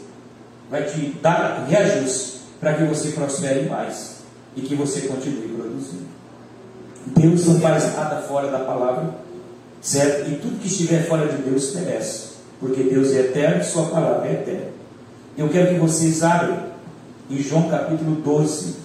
vai 0.71 0.85
te 0.85 1.17
dar 1.23 1.67
reajuste 1.69 2.41
para 2.61 2.75
que 2.75 2.85
você 2.85 3.11
prospere 3.11 3.69
mais 3.69 4.17
e 4.57 4.63
que 4.63 4.75
você 4.75 5.03
continue 5.03 5.49
produzindo. 5.49 6.05
Deus 7.07 7.47
não 7.47 7.61
faz 7.61 7.95
nada 7.95 8.23
fora 8.23 8.51
da 8.51 8.61
palavra, 8.61 9.15
certo? 9.81 10.31
E 10.31 10.37
tudo 10.37 10.59
que 10.59 10.67
estiver 10.67 11.07
fora 11.07 11.29
de 11.29 11.43
Deus 11.43 11.71
perece, 11.71 12.29
porque 12.59 12.83
Deus 12.83 13.13
é 13.13 13.21
eterno 13.21 13.61
e 13.61 13.65
Sua 13.65 13.87
palavra 13.87 14.29
é 14.29 14.33
eterna. 14.33 14.75
Eu 15.37 15.49
quero 15.49 15.75
que 15.75 15.81
vocês 15.81 16.23
abram 16.23 16.74
em 17.31 17.43
João 17.43 17.69
capítulo 17.69 18.17
12, 18.17 18.77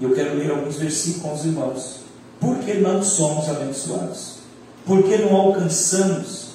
eu 0.00 0.12
quero 0.12 0.36
ler 0.36 0.50
alguns 0.50 0.76
versículos 0.76 1.22
com 1.22 1.34
os 1.34 1.44
irmãos. 1.44 2.00
Por 2.40 2.58
que 2.58 2.74
não 2.74 3.02
somos 3.02 3.48
abençoados? 3.48 4.38
Por 4.84 5.02
que 5.02 5.16
não 5.18 5.34
alcançamos 5.36 6.54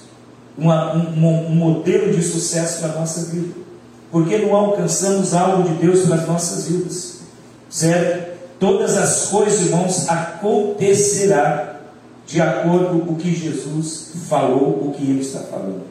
uma, 0.58 0.94
um, 0.94 1.48
um 1.48 1.56
modelo 1.56 2.14
de 2.14 2.22
sucesso 2.22 2.80
para 2.82 2.92
a 2.92 3.00
nossa 3.00 3.26
vida? 3.32 3.54
Porque 4.12 4.38
não 4.38 4.56
alcançamos 4.56 5.34
algo 5.34 5.64
de 5.70 5.76
Deus 5.76 6.06
para 6.06 6.16
as 6.16 6.28
nossas 6.28 6.68
vidas? 6.68 7.20
Certo? 7.70 8.38
Todas 8.60 8.98
as 8.98 9.28
coisas, 9.28 9.68
irmãos, 9.68 10.10
acontecerá 10.10 11.80
de 12.28 12.42
acordo 12.42 13.00
com 13.06 13.14
o 13.14 13.16
que 13.16 13.34
Jesus 13.34 14.12
falou, 14.28 14.88
o 14.88 14.94
que 14.96 15.04
ele 15.04 15.22
está 15.22 15.40
falando. 15.40 15.84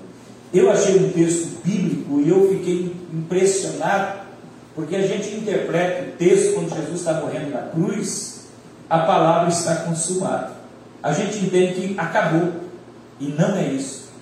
Eu 0.53 0.71
achei 0.71 0.97
um 0.97 1.11
texto 1.11 1.63
bíblico 1.65 2.21
e 2.21 2.29
eu 2.29 2.49
fiquei 2.51 2.95
impressionado, 3.13 4.21
porque 4.79 4.95
a 4.95 5.03
gente 5.03 5.35
interpreta 5.35 6.05
o 6.05 6.13
texto 6.13 6.55
quando 6.55 6.73
Jesus 6.73 7.01
está 7.01 7.15
morrendo 7.15 7.51
na 7.51 7.63
cruz, 7.63 8.45
a 8.89 9.01
palavra 9.01 9.49
está 9.49 9.75
consumada. 9.75 10.53
A 11.03 11.13
gente 11.13 11.45
entende 11.45 11.73
que 11.75 11.99
acabou, 11.99 12.53
e 13.19 13.27
não 13.37 13.57
é 13.57 13.65
isso. 13.65 14.13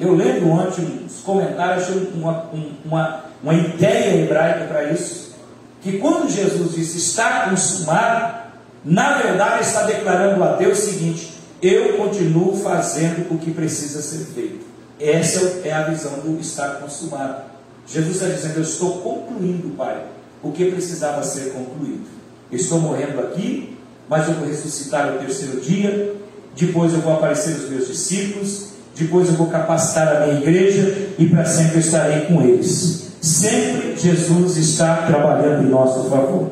Eu 0.00 0.16
lendo 0.16 0.50
ontem 0.50 1.06
os 1.06 1.20
comentários, 1.20 1.84
achei 1.84 2.10
uma, 2.12 2.50
uma, 2.84 3.24
uma 3.40 3.54
ideia 3.54 4.20
hebraica 4.20 4.64
para 4.64 4.90
isso, 4.90 5.36
que 5.80 5.98
quando 5.98 6.28
Jesus 6.28 6.74
disse 6.74 6.98
está 6.98 7.48
consumado, 7.48 8.50
na 8.84 9.18
verdade 9.18 9.62
está 9.62 9.84
declarando 9.84 10.42
a 10.42 10.56
Deus 10.56 10.76
o 10.76 10.82
seguinte: 10.90 11.34
eu 11.62 11.96
continuo 11.98 12.56
fazendo 12.56 13.32
o 13.32 13.38
que 13.38 13.52
precisa 13.52 14.02
ser 14.02 14.24
feito. 14.34 14.66
Essa 14.98 15.60
é 15.64 15.72
a 15.72 15.82
visão 15.84 16.18
do 16.18 16.40
estar 16.40 16.80
consumado. 16.80 17.53
Jesus 17.86 18.16
está 18.16 18.28
dizendo: 18.28 18.56
eu 18.56 18.62
estou 18.62 18.98
concluindo, 18.98 19.70
Pai, 19.76 20.04
o 20.42 20.52
que 20.52 20.70
precisava 20.70 21.22
ser 21.22 21.52
concluído. 21.52 22.06
estou 22.50 22.80
morrendo 22.80 23.20
aqui, 23.20 23.76
mas 24.08 24.28
eu 24.28 24.34
vou 24.34 24.48
ressuscitar 24.48 25.12
no 25.12 25.18
terceiro 25.18 25.60
dia, 25.60 26.14
depois 26.56 26.92
eu 26.92 27.00
vou 27.00 27.14
aparecer 27.14 27.56
os 27.56 27.68
meus 27.68 27.88
discípulos, 27.88 28.68
depois 28.96 29.28
eu 29.28 29.34
vou 29.34 29.48
capacitar 29.48 30.16
a 30.16 30.26
minha 30.26 30.40
igreja 30.40 31.08
e 31.18 31.26
para 31.26 31.44
sempre 31.44 31.74
eu 31.74 31.80
estarei 31.80 32.20
com 32.26 32.42
eles. 32.42 33.04
Sempre 33.20 33.96
Jesus 33.96 34.56
está 34.56 35.06
trabalhando 35.06 35.66
em 35.66 35.70
nosso 35.70 36.08
favor. 36.10 36.50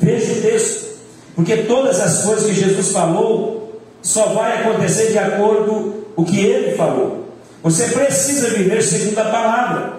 Veja 0.00 0.32
o 0.32 0.42
texto, 0.42 0.98
porque 1.34 1.58
todas 1.58 2.00
as 2.00 2.24
coisas 2.24 2.46
que 2.46 2.54
Jesus 2.54 2.90
falou 2.90 3.80
só 4.02 4.34
vai 4.34 4.62
acontecer 4.62 5.12
de 5.12 5.18
acordo 5.18 6.06
com 6.14 6.22
o 6.22 6.24
que 6.24 6.38
ele 6.40 6.76
falou. 6.76 7.26
Você 7.62 7.88
precisa 7.88 8.50
viver 8.50 8.82
segundo 8.82 9.18
a 9.18 9.24
palavra, 9.24 9.95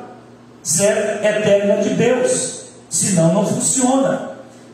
certo? 0.68 1.24
Eterna 1.24 1.78
de 1.82 1.92
Deus, 1.92 2.66
senão 2.90 3.34
não 3.34 3.46
funciona. 3.48 4.32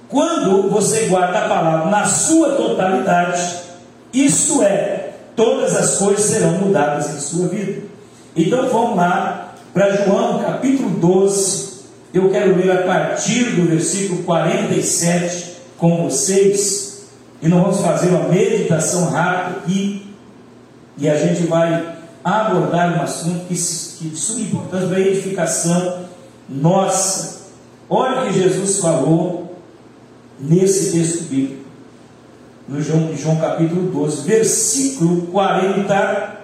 Quando 0.10 0.69
você 0.69 1.06
guarda 1.06 1.38
a 1.38 1.47
palavra 1.47 1.91
na 1.91 2.06
sua 2.06 2.53
totalidade, 2.56 3.60
isto 4.12 4.63
é, 4.63 5.12
todas 5.36 5.75
as 5.75 5.97
coisas 5.97 6.25
serão 6.25 6.53
mudadas 6.53 7.13
em 7.13 7.19
sua 7.19 7.47
vida. 7.47 7.84
Então 8.36 8.67
vamos 8.69 8.97
lá 8.97 9.53
para 9.71 10.03
João 10.03 10.39
capítulo 10.39 10.89
12. 10.89 11.73
Eu 12.12 12.29
quero 12.32 12.56
ler 12.56 12.71
a 12.71 12.84
partir 12.84 13.56
do 13.56 13.67
versículo 13.67 14.23
47 14.23 15.58
com 15.77 16.03
vocês. 16.03 17.03
E 17.39 17.47
nós 17.47 17.62
vamos 17.62 17.82
fazer 17.82 18.10
uma 18.10 18.29
meditação 18.29 19.10
rápida 19.10 19.60
aqui. 19.60 20.08
E 20.97 21.10
a 21.10 21.15
gente 21.17 21.43
vai 21.43 21.97
abordar 22.23 22.97
um 22.97 23.01
assunto 23.01 23.47
que, 23.47 23.55
que 23.55 24.09
de 24.09 24.17
suma 24.17 24.41
importância 24.41 24.88
para 24.88 24.97
a 24.97 25.01
edificação 25.01 26.05
nossa. 26.47 27.41
Olha 27.89 28.21
o 28.21 28.27
que 28.27 28.33
Jesus 28.33 28.79
falou 28.79 29.57
nesse 30.39 30.91
texto 30.91 31.23
bíblico 31.29 31.63
no 32.67 32.81
João, 32.81 33.15
João 33.15 33.38
capítulo 33.38 33.91
12, 33.91 34.25
versículo 34.25 35.27
40, 35.27 36.41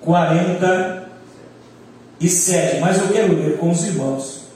47. 0.00 2.80
Mas 2.80 2.98
eu 2.98 3.06
quero 3.08 3.34
ler 3.34 3.56
com 3.58 3.70
os 3.70 3.84
irmãos 3.84 4.48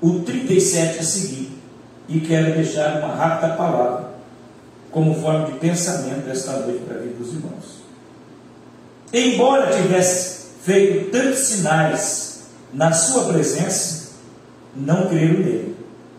o 0.00 0.20
37 0.20 0.98
a 0.98 1.02
seguir. 1.02 1.52
E 2.06 2.20
quero 2.20 2.54
deixar 2.54 2.98
uma 2.98 3.14
rápida 3.14 3.54
palavra 3.54 4.10
como 4.90 5.14
forma 5.14 5.46
de 5.46 5.52
pensamento 5.58 6.26
desta 6.26 6.52
noite 6.58 6.84
para 6.84 6.96
a 6.96 6.98
vida 7.00 7.14
dos 7.14 7.32
irmãos. 7.32 7.83
Embora 9.14 9.72
tivesse 9.72 10.46
feito 10.62 11.10
tantos 11.10 11.38
sinais 11.38 12.42
na 12.72 12.92
sua 12.92 13.32
presença, 13.32 14.12
não 14.74 15.08
creram 15.08 15.34
nele. 15.34 15.76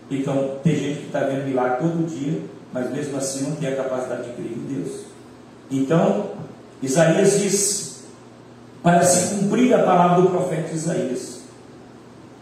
Então, 0.10 0.60
tem 0.64 0.76
gente 0.76 1.00
que 1.02 1.06
está 1.08 1.20
vendo 1.22 1.46
milagre 1.46 1.80
todo 1.80 2.08
dia 2.08 2.56
mas 2.76 2.92
mesmo 2.92 3.18
assim 3.18 3.44
não 3.44 3.56
tem 3.56 3.70
a 3.70 3.78
capacidade 3.78 4.24
de 4.24 4.34
crer 4.34 4.52
em 4.52 4.76
Deus. 4.76 5.06
Então, 5.72 6.32
Isaías 6.84 7.40
diz: 7.40 8.04
para 8.84 9.02
se 9.02 9.34
cumprir 9.34 9.74
a 9.74 9.84
palavra 9.84 10.22
do 10.22 10.30
profeta 10.30 10.76
Isaías, 10.76 11.40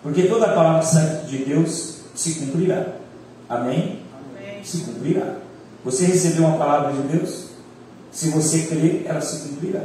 porque 0.01 0.23
toda 0.23 0.47
a 0.47 0.55
palavra 0.55 0.79
que 0.79 0.87
sai 0.87 1.25
de 1.27 1.45
Deus 1.45 1.99
se 2.15 2.33
cumprirá. 2.39 2.87
Amém? 3.47 3.99
Amém? 4.11 4.63
Se 4.63 4.79
cumprirá. 4.79 5.35
Você 5.85 6.05
recebeu 6.05 6.45
uma 6.45 6.57
palavra 6.57 6.93
de 6.93 7.15
Deus? 7.15 7.49
Se 8.11 8.29
você 8.29 8.63
crer, 8.63 9.05
ela 9.05 9.21
se 9.21 9.47
cumprirá. 9.47 9.81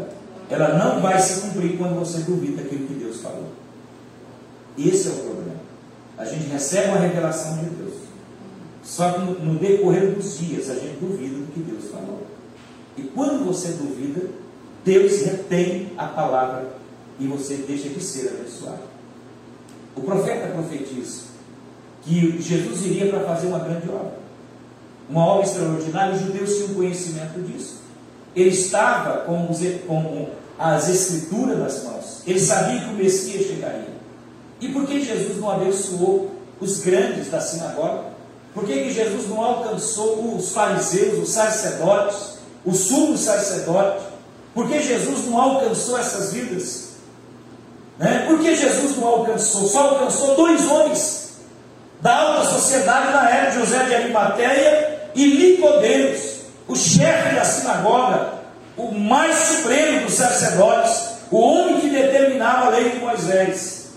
Ela 0.50 0.78
não 0.78 1.00
vai 1.00 1.18
se 1.20 1.40
cumprir 1.40 1.76
quando 1.76 1.98
você 1.98 2.20
duvida 2.20 2.62
daquilo 2.62 2.86
que 2.86 2.94
Deus 2.94 3.20
falou. 3.20 3.48
Esse 4.78 5.08
é 5.08 5.10
o 5.10 5.14
problema. 5.14 5.60
A 6.16 6.24
gente 6.24 6.48
recebe 6.48 6.88
uma 6.88 6.98
revelação 6.98 7.58
de 7.58 7.70
Deus. 7.70 7.94
Só 8.82 9.12
que 9.12 9.20
no, 9.20 9.38
no 9.40 9.58
decorrer 9.58 10.14
dos 10.14 10.38
dias 10.38 10.70
a 10.70 10.74
gente 10.74 10.98
duvida 11.00 11.36
do 11.36 11.52
que 11.52 11.60
Deus 11.60 11.90
falou. 11.90 12.26
E 12.96 13.02
quando 13.02 13.44
você 13.44 13.68
duvida, 13.72 14.30
Deus 14.84 15.20
retém 15.22 15.92
a 15.98 16.06
palavra 16.06 16.78
e 17.20 17.26
você 17.26 17.56
deixa 17.56 17.88
de 17.88 18.00
ser 18.00 18.28
abençoado. 18.28 18.82
O 19.94 20.00
profeta 20.00 20.48
profetiza 20.48 21.28
que 22.02 22.40
Jesus 22.40 22.86
iria 22.86 23.10
para 23.10 23.20
fazer 23.20 23.48
uma 23.48 23.58
grande 23.58 23.88
obra, 23.88 24.18
uma 25.10 25.26
obra 25.26 25.46
extraordinária, 25.46 26.14
os 26.14 26.20
judeus 26.20 26.54
tinham 26.54 26.74
conhecimento 26.74 27.40
disso. 27.40 27.82
Ele 28.40 28.50
estava 28.50 29.22
com, 29.22 29.50
os, 29.50 29.58
com 29.86 30.28
as 30.58 30.88
escrituras 30.88 31.58
nas 31.58 31.84
mãos, 31.84 32.22
ele 32.26 32.40
sabia 32.40 32.80
que 32.80 32.88
o 32.88 32.92
Messias 32.92 33.46
chegaria. 33.46 33.98
E 34.60 34.68
por 34.68 34.86
que 34.86 35.04
Jesus 35.04 35.38
não 35.38 35.50
abençoou 35.50 36.30
os 36.60 36.80
grandes 36.80 37.30
da 37.30 37.40
sinagoga? 37.40 38.04
Por 38.52 38.64
que, 38.64 38.72
que 38.72 38.92
Jesus 38.92 39.28
não 39.28 39.42
alcançou 39.42 40.34
os 40.34 40.50
fariseus, 40.50 41.18
os 41.20 41.28
sacerdotes, 41.28 42.38
os 42.64 42.76
sumos 42.78 43.20
sacerdotes? 43.20 44.04
Por 44.54 44.68
que 44.68 44.82
Jesus 44.82 45.26
não 45.26 45.40
alcançou 45.40 45.96
essas 45.96 46.32
vidas? 46.32 46.88
Né? 47.98 48.24
Por 48.26 48.40
que 48.40 48.56
Jesus 48.56 48.96
não 48.96 49.06
alcançou? 49.06 49.68
Só 49.68 49.90
alcançou 49.90 50.34
dois 50.34 50.68
homens 50.68 51.28
da 52.00 52.14
alta 52.14 52.50
sociedade 52.50 53.12
na 53.12 53.30
época, 53.30 53.60
José 53.60 53.84
de 53.84 53.94
Arimateia 53.94 55.10
e 55.14 55.26
Nicodemos, 55.26 56.37
o 56.68 56.76
chefe 56.76 57.34
da 57.34 57.44
sinagoga, 57.44 58.34
o 58.76 58.92
mais 58.92 59.34
supremo 59.36 60.06
dos 60.06 60.14
sacerdotes, 60.14 61.18
o 61.30 61.40
homem 61.40 61.80
que 61.80 61.88
determinava 61.88 62.66
a 62.66 62.70
lei 62.70 62.90
de 62.90 62.98
Moisés. 62.98 63.88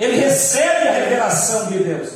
Ele 0.00 0.16
recebe 0.16 0.88
a 0.88 0.92
revelação 0.92 1.66
de 1.66 1.78
Deus 1.78 2.10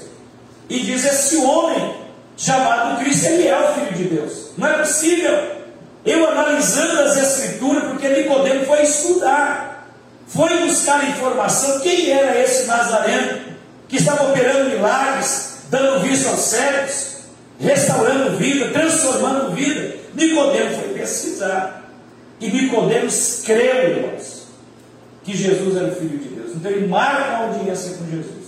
e 0.69 0.81
diz: 0.81 1.05
Esse 1.05 1.37
homem 1.37 1.95
chamado 2.37 2.99
Cristo, 2.99 3.27
ele 3.27 3.47
é 3.47 3.59
o 3.59 3.75
Filho 3.75 3.95
de 3.95 4.05
Deus. 4.17 4.53
Não 4.57 4.67
é 4.67 4.79
possível. 4.79 5.59
Eu 6.05 6.31
analisando 6.31 7.03
as 7.03 7.17
Escrituras, 7.17 7.85
porque 7.85 8.09
Nicodemo 8.09 8.65
foi 8.65 8.83
estudar, 8.83 9.89
foi 10.27 10.67
buscar 10.67 11.09
informação. 11.09 11.81
Quem 11.81 12.11
era 12.11 12.41
esse 12.41 12.67
Nazareno 12.67 13.41
que 13.89 13.97
estava 13.97 14.31
operando 14.31 14.71
milagres, 14.71 15.59
dando 15.71 16.01
vista 16.01 16.31
aos 16.31 16.41
cegos, 16.41 17.17
restaurando 17.61 18.37
vida, 18.37 18.71
transformando 18.71 19.55
vida? 19.55 19.98
Nicodemo 20.15 20.77
foi 20.77 20.89
pesquisar. 20.95 21.91
E 22.41 22.49
Nicodemo 22.49 23.09
creu, 23.45 23.91
irmãos, 23.91 24.47
que 25.25 25.37
Jesus 25.37 25.77
era 25.77 25.89
o 25.89 25.95
Filho 25.97 26.19
de 26.19 26.29
Deus. 26.29 26.53
Então 26.55 26.71
ele 26.71 26.87
marca 26.87 27.33
a 27.33 27.47
audiência 27.47 27.97
com 27.97 28.11
Jesus 28.11 28.39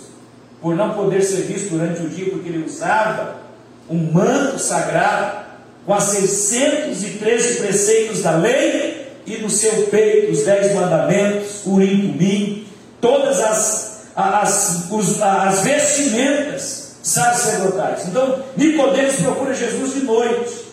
por 0.61 0.77
não 0.77 0.95
poder 0.95 1.23
ser 1.23 1.43
visto 1.43 1.71
durante 1.71 2.03
o 2.03 2.09
dia, 2.09 2.31
porque 2.31 2.49
ele 2.49 2.65
usava 2.65 3.41
um 3.89 4.13
manto 4.13 4.59
sagrado 4.59 5.47
com 5.87 5.95
as 5.95 6.05
613 6.05 7.61
preceitos 7.61 8.23
da 8.23 8.37
lei 8.37 9.09
e 9.27 9.39
no 9.39 9.49
seu 9.49 9.87
peito 9.87 10.33
os 10.33 10.45
dez 10.45 10.75
mandamentos, 10.75 11.67
urim, 11.67 12.13
tumim, 12.13 12.67
todas 13.01 13.41
as, 13.41 14.03
as, 14.15 14.87
os, 14.91 15.21
as 15.23 15.61
vestimentas 15.63 16.97
sacerdotais. 17.03 18.07
Então, 18.07 18.45
Nicodemos 18.57 19.17
procura 19.17 19.55
Jesus 19.55 19.95
de 19.95 20.01
noite. 20.01 20.70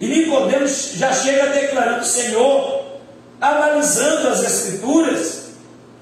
E 0.00 0.06
Nicodemos 0.06 0.92
já 0.94 1.12
chega 1.12 1.48
declarando, 1.48 2.04
Senhor, 2.04 2.84
analisando 3.40 4.28
as 4.28 4.42
escrituras, 4.42 5.50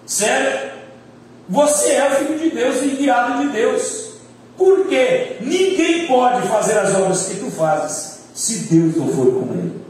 certo? 0.04 0.76
Você 1.48 1.92
é 1.92 2.08
o 2.08 2.14
filho 2.16 2.38
de 2.38 2.50
Deus 2.50 2.82
e 2.82 2.86
enviado 2.86 3.42
de 3.42 3.52
Deus. 3.52 4.06
Porque 4.56 5.36
ninguém 5.40 6.06
pode 6.06 6.46
fazer 6.48 6.78
as 6.78 6.94
obras 6.94 7.26
que 7.26 7.36
tu 7.36 7.50
fazes 7.50 8.20
se 8.34 8.74
Deus 8.74 8.96
não 8.96 9.08
for 9.08 9.32
com 9.32 9.52
ele. 9.54 9.86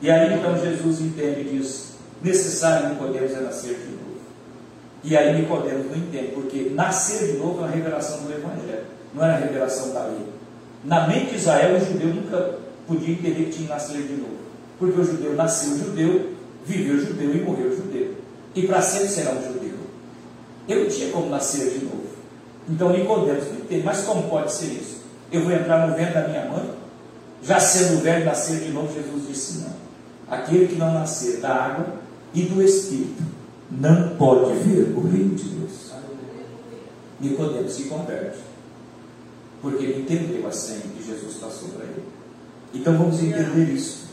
E 0.00 0.10
aí 0.10 0.34
então 0.34 0.56
Jesus 0.58 1.00
entende 1.00 1.44
diz: 1.44 1.94
necessário 2.22 2.90
Nicodemos 2.90 3.32
é 3.32 3.40
nascer 3.40 3.74
de 3.74 3.90
novo. 3.92 4.20
E 5.02 5.16
aí 5.16 5.40
Nicodemos 5.40 5.86
não 5.86 5.96
entende, 5.96 6.32
porque 6.32 6.70
nascer 6.74 7.32
de 7.32 7.38
novo 7.38 7.60
é 7.60 7.64
uma 7.64 7.70
revelação 7.70 8.24
do 8.24 8.32
Evangelho, 8.32 8.84
não 9.14 9.24
era 9.24 9.34
a 9.34 9.38
revelação 9.38 9.92
da 9.92 10.04
lei. 10.04 10.37
Na 10.84 11.08
mente 11.08 11.30
de 11.30 11.36
Israel, 11.36 11.76
o 11.76 11.84
judeu 11.84 12.14
nunca 12.14 12.58
podia 12.86 13.14
entender 13.14 13.44
que 13.44 13.50
tinha 13.50 13.66
que 13.66 13.72
nascer 13.74 14.02
de 14.02 14.14
novo. 14.14 14.38
Porque 14.78 15.00
o 15.00 15.04
judeu 15.04 15.34
nasceu 15.34 15.76
judeu, 15.76 16.32
viveu 16.64 16.98
judeu 16.98 17.36
e 17.36 17.40
morreu 17.40 17.74
judeu. 17.74 18.14
E 18.54 18.66
para 18.66 18.80
sempre 18.80 19.08
será 19.08 19.32
um 19.32 19.42
judeu. 19.42 19.74
Eu 20.68 20.84
não 20.84 20.90
tinha 20.90 21.10
como 21.10 21.28
nascer 21.28 21.70
de 21.70 21.84
novo. 21.84 22.06
Então 22.68 22.90
Nicodemos 22.90 23.46
não 23.46 23.56
entende, 23.56 23.82
mas 23.84 24.02
como 24.02 24.28
pode 24.28 24.52
ser 24.52 24.66
isso? 24.66 25.02
Eu 25.32 25.42
vou 25.42 25.52
entrar 25.52 25.86
no 25.86 25.96
ventre 25.96 26.14
da 26.14 26.28
minha 26.28 26.44
mãe? 26.46 26.70
Já 27.42 27.58
sendo 27.58 28.02
velho 28.02 28.24
nascer 28.24 28.60
de 28.60 28.70
novo, 28.70 28.92
Jesus 28.92 29.26
disse 29.26 29.58
não. 29.60 29.72
Aquele 30.28 30.68
que 30.68 30.74
não 30.74 30.92
nascer 30.92 31.40
da 31.40 31.54
água 31.54 31.86
e 32.34 32.42
do 32.42 32.62
Espírito 32.62 33.22
não 33.70 34.16
pode 34.16 34.52
ver 34.58 34.92
o 34.94 35.00
reino 35.00 35.34
de 35.34 35.44
Deus. 35.44 35.92
Nicodemos 37.20 37.72
se 37.72 37.84
converte. 37.84 38.47
Porque 39.60 39.84
ele 39.84 40.02
entendeu 40.02 40.46
a 40.46 40.52
senha 40.52 40.80
que 40.80 41.04
Jesus 41.04 41.34
passou 41.34 41.70
para 41.70 41.84
ele. 41.84 42.04
Então 42.74 42.96
vamos 42.96 43.22
entender 43.22 43.72
isso. 43.72 44.08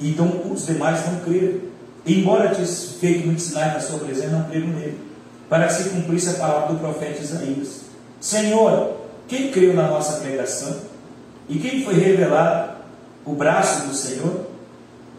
Então 0.00 0.42
os 0.50 0.66
demais 0.66 1.06
não 1.06 1.20
creram. 1.20 1.60
Embora 2.06 2.54
tivesse 2.54 2.94
feito 2.98 3.26
muitos 3.26 3.44
sinais 3.44 3.74
na 3.74 3.80
sua 3.80 3.98
presença, 3.98 4.28
não 4.28 4.44
creram 4.44 4.68
nele 4.68 5.06
para 5.48 5.66
que 5.66 5.74
se 5.74 5.90
cumprisse 5.90 6.30
a 6.30 6.34
palavra 6.34 6.74
do 6.74 6.80
profeta 6.80 7.22
Isaías. 7.22 7.82
Senhor, 8.20 8.96
quem 9.28 9.50
creu 9.50 9.74
na 9.74 9.88
nossa 9.88 10.20
pregação? 10.20 10.76
E 11.48 11.58
quem 11.58 11.84
foi 11.84 11.94
revelado 11.94 12.76
o 13.24 13.32
braço 13.32 13.86
do 13.86 13.94
Senhor? 13.94 14.46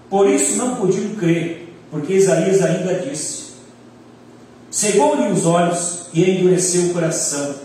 Por 0.09 0.29
isso 0.29 0.57
não 0.57 0.75
podiam 0.75 1.15
crer, 1.15 1.73
porque 1.91 2.13
Isaías 2.13 2.61
ainda 2.61 2.95
disse: 2.95 3.53
Cegou-lhe 4.69 5.31
os 5.31 5.45
olhos 5.45 6.07
e 6.13 6.29
endureceu 6.29 6.89
o 6.89 6.93
coração, 6.93 7.55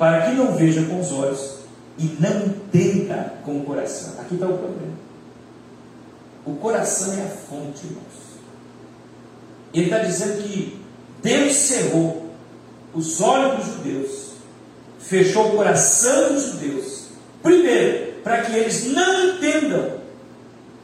para 0.00 0.22
que 0.22 0.32
não 0.32 0.54
veja 0.54 0.82
com 0.84 0.98
os 0.98 1.12
olhos 1.12 1.56
e 1.98 2.16
não 2.18 2.46
entenda 2.46 3.34
com 3.44 3.58
o 3.58 3.64
coração. 3.64 4.14
Aqui 4.18 4.32
está 4.32 4.46
o 4.46 4.56
problema. 4.56 4.94
O 6.46 6.54
coração 6.54 7.12
é 7.12 7.26
a 7.26 7.28
fonte, 7.28 7.84
irmãos. 7.84 8.40
Ele 9.74 9.84
está 9.84 9.98
dizendo 9.98 10.42
que 10.42 10.80
Deus 11.22 11.52
cerrou 11.52 12.30
os 12.94 13.20
olhos 13.20 13.58
dos 13.58 13.74
judeus, 13.74 14.30
fechou 14.98 15.48
o 15.48 15.56
coração 15.56 16.32
dos 16.32 16.46
judeus, 16.52 17.08
primeiro, 17.42 18.22
para 18.22 18.40
que 18.40 18.56
eles 18.56 18.86
não 18.86 19.34
entendam 19.34 19.98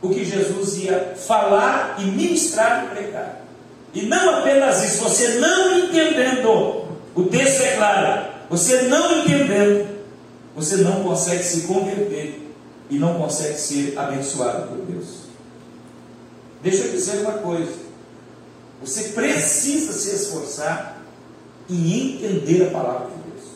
o 0.03 0.11
que 0.11 0.27
Jesus 0.27 0.77
ia 0.77 1.15
falar 1.17 1.97
e 2.01 2.05
ministrar 2.05 2.85
e 2.85 2.95
pregar. 2.95 3.41
E 3.95 4.03
não 4.03 4.41
apenas 4.41 4.85
isso, 4.85 5.03
você 5.03 5.39
não 5.39 5.79
entendendo, 5.79 6.85
o 7.15 7.23
texto 7.31 7.63
é 7.63 7.77
claro, 7.77 8.36
você 8.49 8.83
não 8.83 9.21
entendendo, 9.21 9.89
você 10.55 10.77
não 10.77 11.03
consegue 11.03 11.43
se 11.43 11.63
converter 11.63 12.41
e 12.89 12.99
não 12.99 13.19
consegue 13.19 13.59
ser 13.59 13.99
abençoado 13.99 14.69
por 14.69 14.79
Deus. 14.87 15.27
Deixa 16.63 16.85
eu 16.85 16.93
dizer 16.93 17.21
uma 17.21 17.39
coisa: 17.39 17.73
você 18.81 19.11
precisa 19.11 19.93
se 19.93 20.15
esforçar 20.15 21.03
em 21.69 22.15
entender 22.15 22.67
a 22.67 22.71
palavra 22.71 23.09
de 23.09 23.31
Deus. 23.31 23.51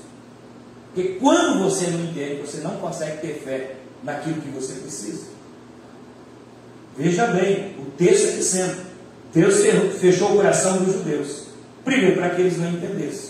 Porque 0.93 1.09
quando 1.21 1.63
você 1.63 1.87
não 1.89 2.05
entende, 2.05 2.43
você 2.43 2.59
não 2.59 2.77
consegue 2.77 3.21
ter 3.21 3.43
fé 3.45 3.77
naquilo 4.03 4.41
que 4.41 4.49
você 4.49 4.75
precisa. 4.75 5.25
Veja 6.97 7.29
bem, 7.29 7.77
o 7.79 7.87
texto 7.97 8.29
é 8.29 8.33
dizendo: 8.33 8.83
Deus 9.33 9.61
fechou 10.01 10.33
o 10.33 10.37
coração 10.37 10.79
dos 10.79 10.95
judeus. 10.95 11.45
Primeiro, 11.85 12.17
para 12.17 12.31
que 12.31 12.43
eles 12.43 12.59
não 12.59 12.71
entendessem. 12.71 13.30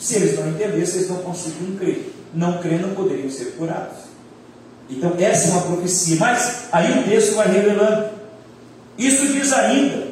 Se 0.00 0.16
eles 0.16 0.38
não 0.38 0.48
entendessem, 0.48 0.96
eles 0.96 1.10
não 1.10 1.18
conseguiam 1.18 1.76
crer. 1.76 2.12
Não 2.34 2.58
crer, 2.58 2.80
não 2.80 2.90
poderiam 2.90 3.30
ser 3.30 3.52
curados. 3.56 3.98
Então, 4.88 5.12
essa 5.18 5.48
é 5.48 5.50
uma 5.52 5.62
profecia. 5.62 6.16
Mas 6.18 6.64
aí 6.72 6.98
o 6.98 7.04
texto 7.04 7.34
vai 7.36 7.52
revelando. 7.52 8.08
Isso 8.98 9.26
diz 9.28 9.52
ainda 9.52 10.08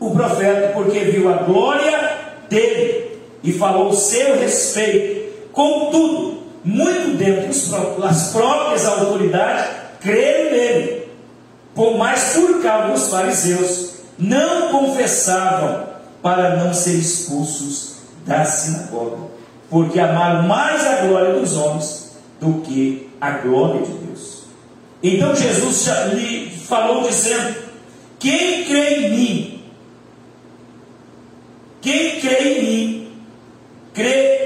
o 0.00 0.10
profeta, 0.10 0.72
porque 0.74 0.98
viu 1.00 1.28
a 1.28 1.38
glória 1.38 2.18
dele 2.50 3.18
e 3.42 3.52
falou 3.52 3.92
seu 3.92 4.38
respeito. 4.38 5.48
Contudo, 5.52 6.42
muito 6.64 7.16
dentro 7.16 7.48
das 8.00 8.32
próprias 8.32 8.84
autoridades 8.84 9.64
creram 10.00 10.50
nele 10.50 10.98
por 11.78 11.96
mais 11.96 12.32
por 12.34 12.60
causa 12.60 12.92
dos 12.92 13.08
fariseus, 13.08 13.90
não 14.18 14.72
confessavam 14.72 15.86
para 16.20 16.56
não 16.56 16.74
ser 16.74 16.94
expulsos 16.94 17.97
da 18.28 18.44
sinagoga, 18.44 19.16
porque 19.68 19.98
amaram 19.98 20.46
mais 20.46 20.86
a 20.86 21.06
glória 21.06 21.40
dos 21.40 21.56
homens 21.56 22.18
do 22.40 22.60
que 22.60 23.08
a 23.20 23.30
glória 23.30 23.82
de 23.82 23.92
Deus. 23.92 24.44
Então 25.02 25.34
Jesus 25.34 25.88
lhe 26.14 26.50
falou 26.50 27.08
dizendo: 27.08 27.56
Quem 28.18 28.64
crê 28.64 28.94
em 28.94 29.10
mim, 29.10 29.60
quem 31.80 32.20
crê 32.20 32.38
em 32.42 32.62
mim, 32.62 33.12
crê 33.94 34.38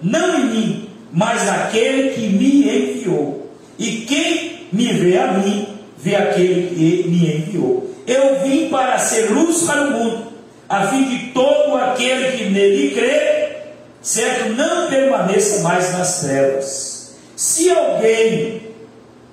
não 0.00 0.40
em 0.40 0.44
mim, 0.46 0.88
mas 1.12 1.44
naquele 1.44 2.10
que 2.10 2.28
me 2.28 2.68
enviou. 2.68 3.50
E 3.78 4.06
quem 4.06 4.68
me 4.72 4.92
vê 4.92 5.18
a 5.18 5.32
mim, 5.32 5.68
vê 5.98 6.16
aquele 6.16 6.74
que 6.74 7.08
me 7.08 7.36
enviou. 7.36 7.94
Eu 8.06 8.40
vim 8.42 8.68
para 8.70 8.98
ser 8.98 9.30
luz 9.30 9.62
para 9.62 9.82
o 9.82 9.90
mundo, 9.90 10.25
a 10.68 10.88
fim 10.88 11.08
de 11.08 11.32
todo 11.32 11.76
aquele 11.76 12.36
que 12.36 12.50
nele 12.50 12.90
crê, 12.94 13.58
certo, 14.02 14.50
não 14.54 14.88
permaneça 14.88 15.62
mais 15.62 15.92
nas 15.92 16.20
trevas. 16.20 17.16
Se 17.36 17.70
alguém, 17.70 18.62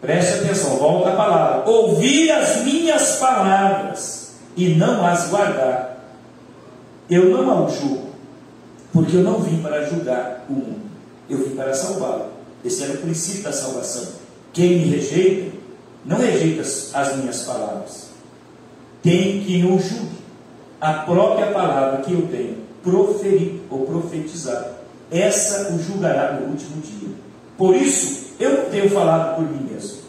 preste 0.01 0.39
atenção, 0.39 0.77
volta 0.77 1.09
a 1.09 1.15
palavra, 1.15 1.69
ouvir 1.69 2.31
as 2.31 2.63
minhas 2.63 3.15
palavras 3.15 4.33
e 4.55 4.69
não 4.69 5.05
as 5.05 5.29
guardar, 5.29 6.05
eu 7.09 7.29
não 7.29 7.65
o 7.65 7.69
julgo, 7.69 8.09
porque 8.91 9.17
eu 9.17 9.23
não 9.23 9.39
vim 9.39 9.61
para 9.61 9.85
julgar 9.85 10.45
o 10.49 10.53
mundo, 10.53 10.81
eu 11.29 11.39
vim 11.39 11.55
para 11.55 11.73
salvá-lo. 11.73 12.27
Esse 12.63 12.83
era 12.83 12.93
o 12.93 12.97
princípio 12.97 13.43
da 13.43 13.51
salvação. 13.51 14.07
Quem 14.53 14.79
me 14.79 14.95
rejeita, 14.95 15.57
não 16.05 16.17
rejeita 16.17 16.61
as 16.61 17.15
minhas 17.17 17.41
palavras. 17.41 18.09
Tem 19.01 19.43
que 19.43 19.57
no 19.57 19.79
julgue 19.79 20.12
a 20.83 20.91
própria 21.05 21.45
palavra 21.47 22.01
que 22.01 22.11
eu 22.11 22.27
tenho 22.27 22.57
proferido 22.83 23.61
ou 23.69 23.85
profetizado. 23.85 24.65
Essa 25.09 25.71
o 25.71 25.81
julgará 25.81 26.33
no 26.33 26.47
último 26.47 26.81
dia. 26.81 27.07
Por 27.57 27.73
isso, 27.73 28.33
eu 28.37 28.63
não 28.63 28.65
tenho 28.69 28.89
falado 28.89 29.37
por 29.37 29.49
mim 29.49 29.65
mesmo, 29.71 29.99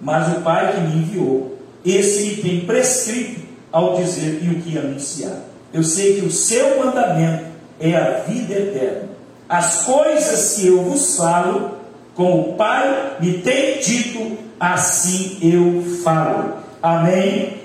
mas 0.00 0.36
o 0.36 0.42
Pai 0.42 0.72
que 0.72 0.80
me 0.82 1.02
enviou, 1.02 1.58
esse 1.84 2.26
me 2.26 2.36
tem 2.36 2.60
prescrito 2.60 3.40
ao 3.72 3.96
dizer 3.96 4.40
e 4.40 4.50
o 4.50 4.62
que 4.62 4.78
anunciar. 4.78 5.36
Eu 5.72 5.82
sei 5.82 6.20
que 6.20 6.26
o 6.26 6.30
seu 6.30 6.78
mandamento 6.78 7.46
é 7.80 7.96
a 7.96 8.20
vida 8.20 8.54
eterna. 8.54 9.08
As 9.48 9.82
coisas 9.82 10.54
que 10.54 10.68
eu 10.68 10.84
vos 10.84 11.16
falo, 11.16 11.72
como 12.14 12.50
o 12.50 12.52
Pai 12.54 13.16
me 13.18 13.38
tem 13.38 13.80
dito, 13.80 14.38
assim 14.60 15.38
eu 15.42 15.82
falo. 16.04 16.54
Amém? 16.80 17.59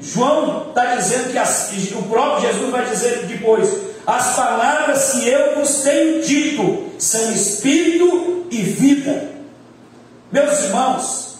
João 0.00 0.68
está 0.70 0.94
dizendo 0.94 1.30
que 1.30 1.38
as, 1.38 1.70
o 1.92 2.02
próprio 2.04 2.50
Jesus 2.50 2.70
vai 2.70 2.86
dizer 2.86 3.26
depois: 3.26 3.68
as 4.06 4.34
palavras 4.34 5.12
que 5.12 5.28
eu 5.28 5.56
vos 5.56 5.80
tenho 5.80 6.22
dito 6.22 6.90
são 6.98 7.30
espírito 7.32 8.46
e 8.50 8.56
vida. 8.62 9.28
Meus 10.32 10.58
irmãos, 10.64 11.38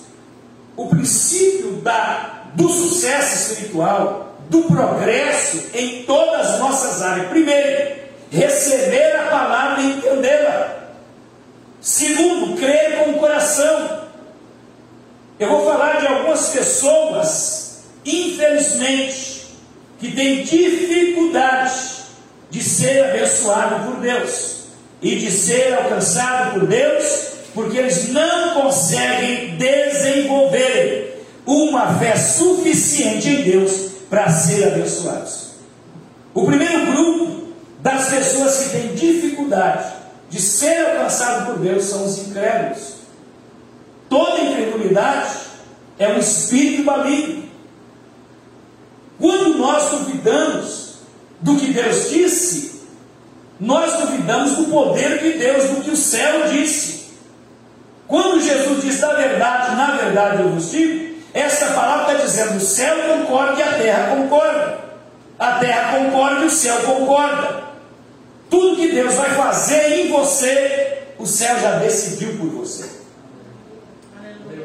o 0.77 0.87
princípio 0.88 1.73
da, 1.83 2.44
do 2.55 2.68
sucesso 2.68 3.53
espiritual, 3.53 4.35
do 4.49 4.62
progresso 4.64 5.70
em 5.75 6.03
todas 6.03 6.51
as 6.51 6.59
nossas 6.59 7.03
áreas, 7.03 7.29
primeiro, 7.29 8.01
receber 8.31 9.16
a 9.16 9.31
palavra 9.31 9.83
e 9.83 9.92
entendê-la. 9.92 10.81
Segundo, 11.81 12.57
crer 12.59 13.05
com 13.05 13.12
o 13.12 13.18
coração. 13.18 14.09
Eu 15.38 15.49
vou 15.49 15.64
falar 15.64 16.01
de 16.01 16.07
algumas 16.07 16.51
pessoas, 16.51 17.69
infelizmente, 18.05 19.47
que 19.99 20.13
têm 20.13 20.43
dificuldade 20.43 21.73
de 22.51 22.63
ser 22.63 23.05
abençoado 23.05 23.87
por 23.87 24.01
Deus 24.01 24.65
e 25.03 25.17
de 25.17 25.31
ser 25.31 25.75
alcançado 25.75 26.53
por 26.53 26.67
Deus, 26.67 27.31
porque 27.55 27.79
eles 27.79 28.09
não 28.09 28.63
conseguem 28.63 29.57
desenvolver 29.57 31.25
uma 31.47 31.99
fé 31.99 32.17
suficiente 32.17 33.29
em 33.29 33.43
Deus 33.43 33.91
para 34.09 34.31
ser 34.31 34.69
abençoados. 34.69 35.51
O 36.33 36.47
primeiro 36.47 36.93
grupo 36.93 37.49
das 37.81 38.09
pessoas 38.09 38.59
que 38.59 38.71
têm 38.71 38.95
dificuldade 38.95 39.93
de 40.29 40.41
ser 40.41 40.87
alcançado 40.87 41.47
por 41.47 41.59
Deus 41.59 41.85
são 41.85 42.05
os 42.05 42.19
incrédulos. 42.19 42.95
Toda 44.09 44.41
incredulidade 44.41 45.31
é 45.99 46.09
um 46.09 46.19
espírito 46.19 46.85
maligno. 46.85 47.50
Quando 49.20 49.59
nós 49.59 49.90
duvidamos 49.90 50.94
do 51.40 51.56
que 51.56 51.72
Deus 51.72 52.09
disse, 52.09 52.80
nós 53.61 53.92
duvidamos 54.00 54.56
do 54.56 54.64
poder 54.64 55.18
de 55.18 55.38
Deus, 55.38 55.64
do 55.70 55.83
que 55.83 55.90
o 55.90 55.96
céu 55.96 56.48
disse. 56.48 57.11
Quando 58.09 58.40
Jesus 58.40 58.83
diz 58.83 58.98
na 59.00 59.12
verdade, 59.12 59.76
na 59.76 59.90
verdade 59.92 60.42
eu 60.42 60.48
vos 60.48 60.70
digo, 60.70 61.20
essa 61.35 61.66
palavra 61.66 62.12
está 62.12 62.24
dizendo: 62.24 62.56
o 62.56 62.61
céu 62.61 62.96
concorda 63.18 63.61
e 63.61 63.62
a 63.62 63.72
terra 63.74 64.16
concorda. 64.16 64.78
A 65.38 65.52
terra 65.52 65.98
concorda 65.98 66.40
e 66.40 66.46
o 66.46 66.50
céu 66.50 66.76
concorda. 66.80 67.64
Tudo 68.48 68.76
que 68.76 68.88
Deus 68.88 69.14
vai 69.14 69.30
fazer 69.30 70.00
em 70.00 70.09
você, 70.09 71.04
o 71.18 71.26
céu 71.26 71.61
já 71.61 71.72
decidiu 71.78 72.37
por 72.38 72.48
você. 72.48 72.88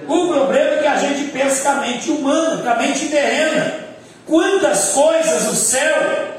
O 0.07 0.27
problema 0.27 0.75
é 0.75 0.81
que 0.81 0.87
a 0.87 0.97
gente 0.97 1.31
pensa 1.31 1.63
com 1.63 1.69
a 1.69 1.81
mente 1.81 2.09
humana, 2.09 2.61
com 2.63 2.69
a 2.69 2.75
mente 2.75 3.07
terrena. 3.07 3.84
Quantas 4.25 4.89
coisas 4.89 5.47
o 5.47 5.55
céu 5.55 5.95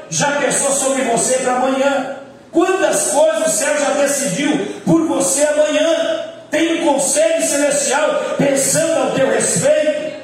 já 0.09 0.31
pensou 0.33 0.71
sobre 0.71 1.03
você 1.03 1.37
para 1.37 1.53
amanhã? 1.53 2.17
Quantas 2.51 3.11
coisas 3.11 3.47
o 3.47 3.57
céu 3.57 3.73
já 3.79 3.89
decidiu 4.01 4.81
por 4.85 5.07
você 5.07 5.43
amanhã? 5.43 6.25
Tem 6.51 6.81
um 6.81 6.87
conselho 6.87 7.41
celestial 7.41 8.35
pensando 8.37 8.93
ao 8.99 9.11
teu 9.11 9.29
respeito. 9.31 10.17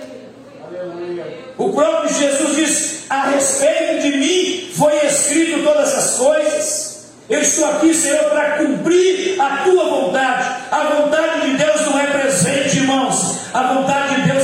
O 1.58 1.71
próprio 1.71 2.13
Jesus 2.13 2.56
diz: 2.56 3.06
A 3.10 3.30
respeito 3.30 4.02
de 4.02 4.17
mim 4.17 4.71
foi 4.76 5.06
escrito 5.06 5.63
todas 5.63 5.93
as 5.93 6.17
coisas. 6.17 6.93
Eu 7.30 7.41
estou 7.41 7.65
aqui, 7.65 7.93
Senhor, 7.93 8.26
para 8.26 8.58
cumprir 8.58 9.39
a 9.39 9.58
tua 9.63 9.86
vontade. 9.86 10.49
A 10.69 10.84
vontade 10.95 11.49
de 11.49 11.58
Deus 11.58 11.82
não 11.86 11.97
é 11.97 12.08
presente, 12.08 12.78
irmãos. 12.78 13.38
A 13.54 13.73
vontade 13.73 14.15
de 14.15 14.21
Deus 14.23 14.43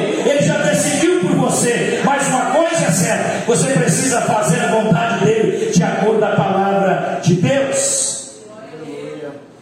Ele 0.00 0.42
já 0.42 0.58
decidiu 0.58 1.20
por 1.20 1.32
você. 1.32 2.00
Mas 2.04 2.26
uma 2.28 2.46
coisa 2.52 2.86
é 2.86 2.90
certa: 2.90 3.44
você 3.46 3.72
precisa 3.72 4.20
fazer 4.22 4.60
a 4.60 4.68
vontade 4.68 5.24
dele 5.24 5.70
de 5.70 5.82
acordo 5.82 6.18
com 6.18 6.24
a 6.24 6.36
palavra 6.36 7.20
de 7.22 7.34
Deus. 7.34 8.10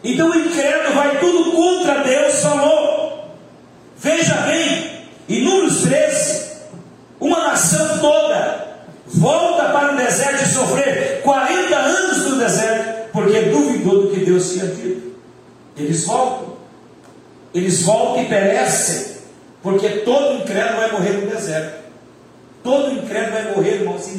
Então 0.02 0.30
o 0.30 0.34
incrédulo 0.34 0.94
vai 0.94 1.18
tudo 1.18 1.52
contra 1.52 2.02
Deus, 2.02 2.40
falou. 2.40 3.34
Veja 3.98 4.34
bem, 4.42 4.90
em 5.28 5.44
números 5.44 5.82
13, 5.82 6.52
uma 7.20 7.48
nação 7.48 7.98
toda 7.98 8.68
volta 9.06 9.64
para 9.64 9.92
o 9.94 9.96
deserto 9.96 10.44
e 10.44 10.46
sofrer 10.46 11.20
40 11.22 11.76
anos 11.76 12.30
no 12.30 12.38
deserto, 12.38 13.10
porque 13.12 13.40
duvidou 13.42 14.02
do 14.02 14.10
que 14.10 14.24
Deus 14.24 14.52
tinha 14.52 14.66
dito. 14.66 15.14
Eles 15.76 16.04
voltam, 16.04 16.56
eles 17.54 17.82
voltam 17.82 18.22
e 18.22 18.26
perecem. 18.26 19.07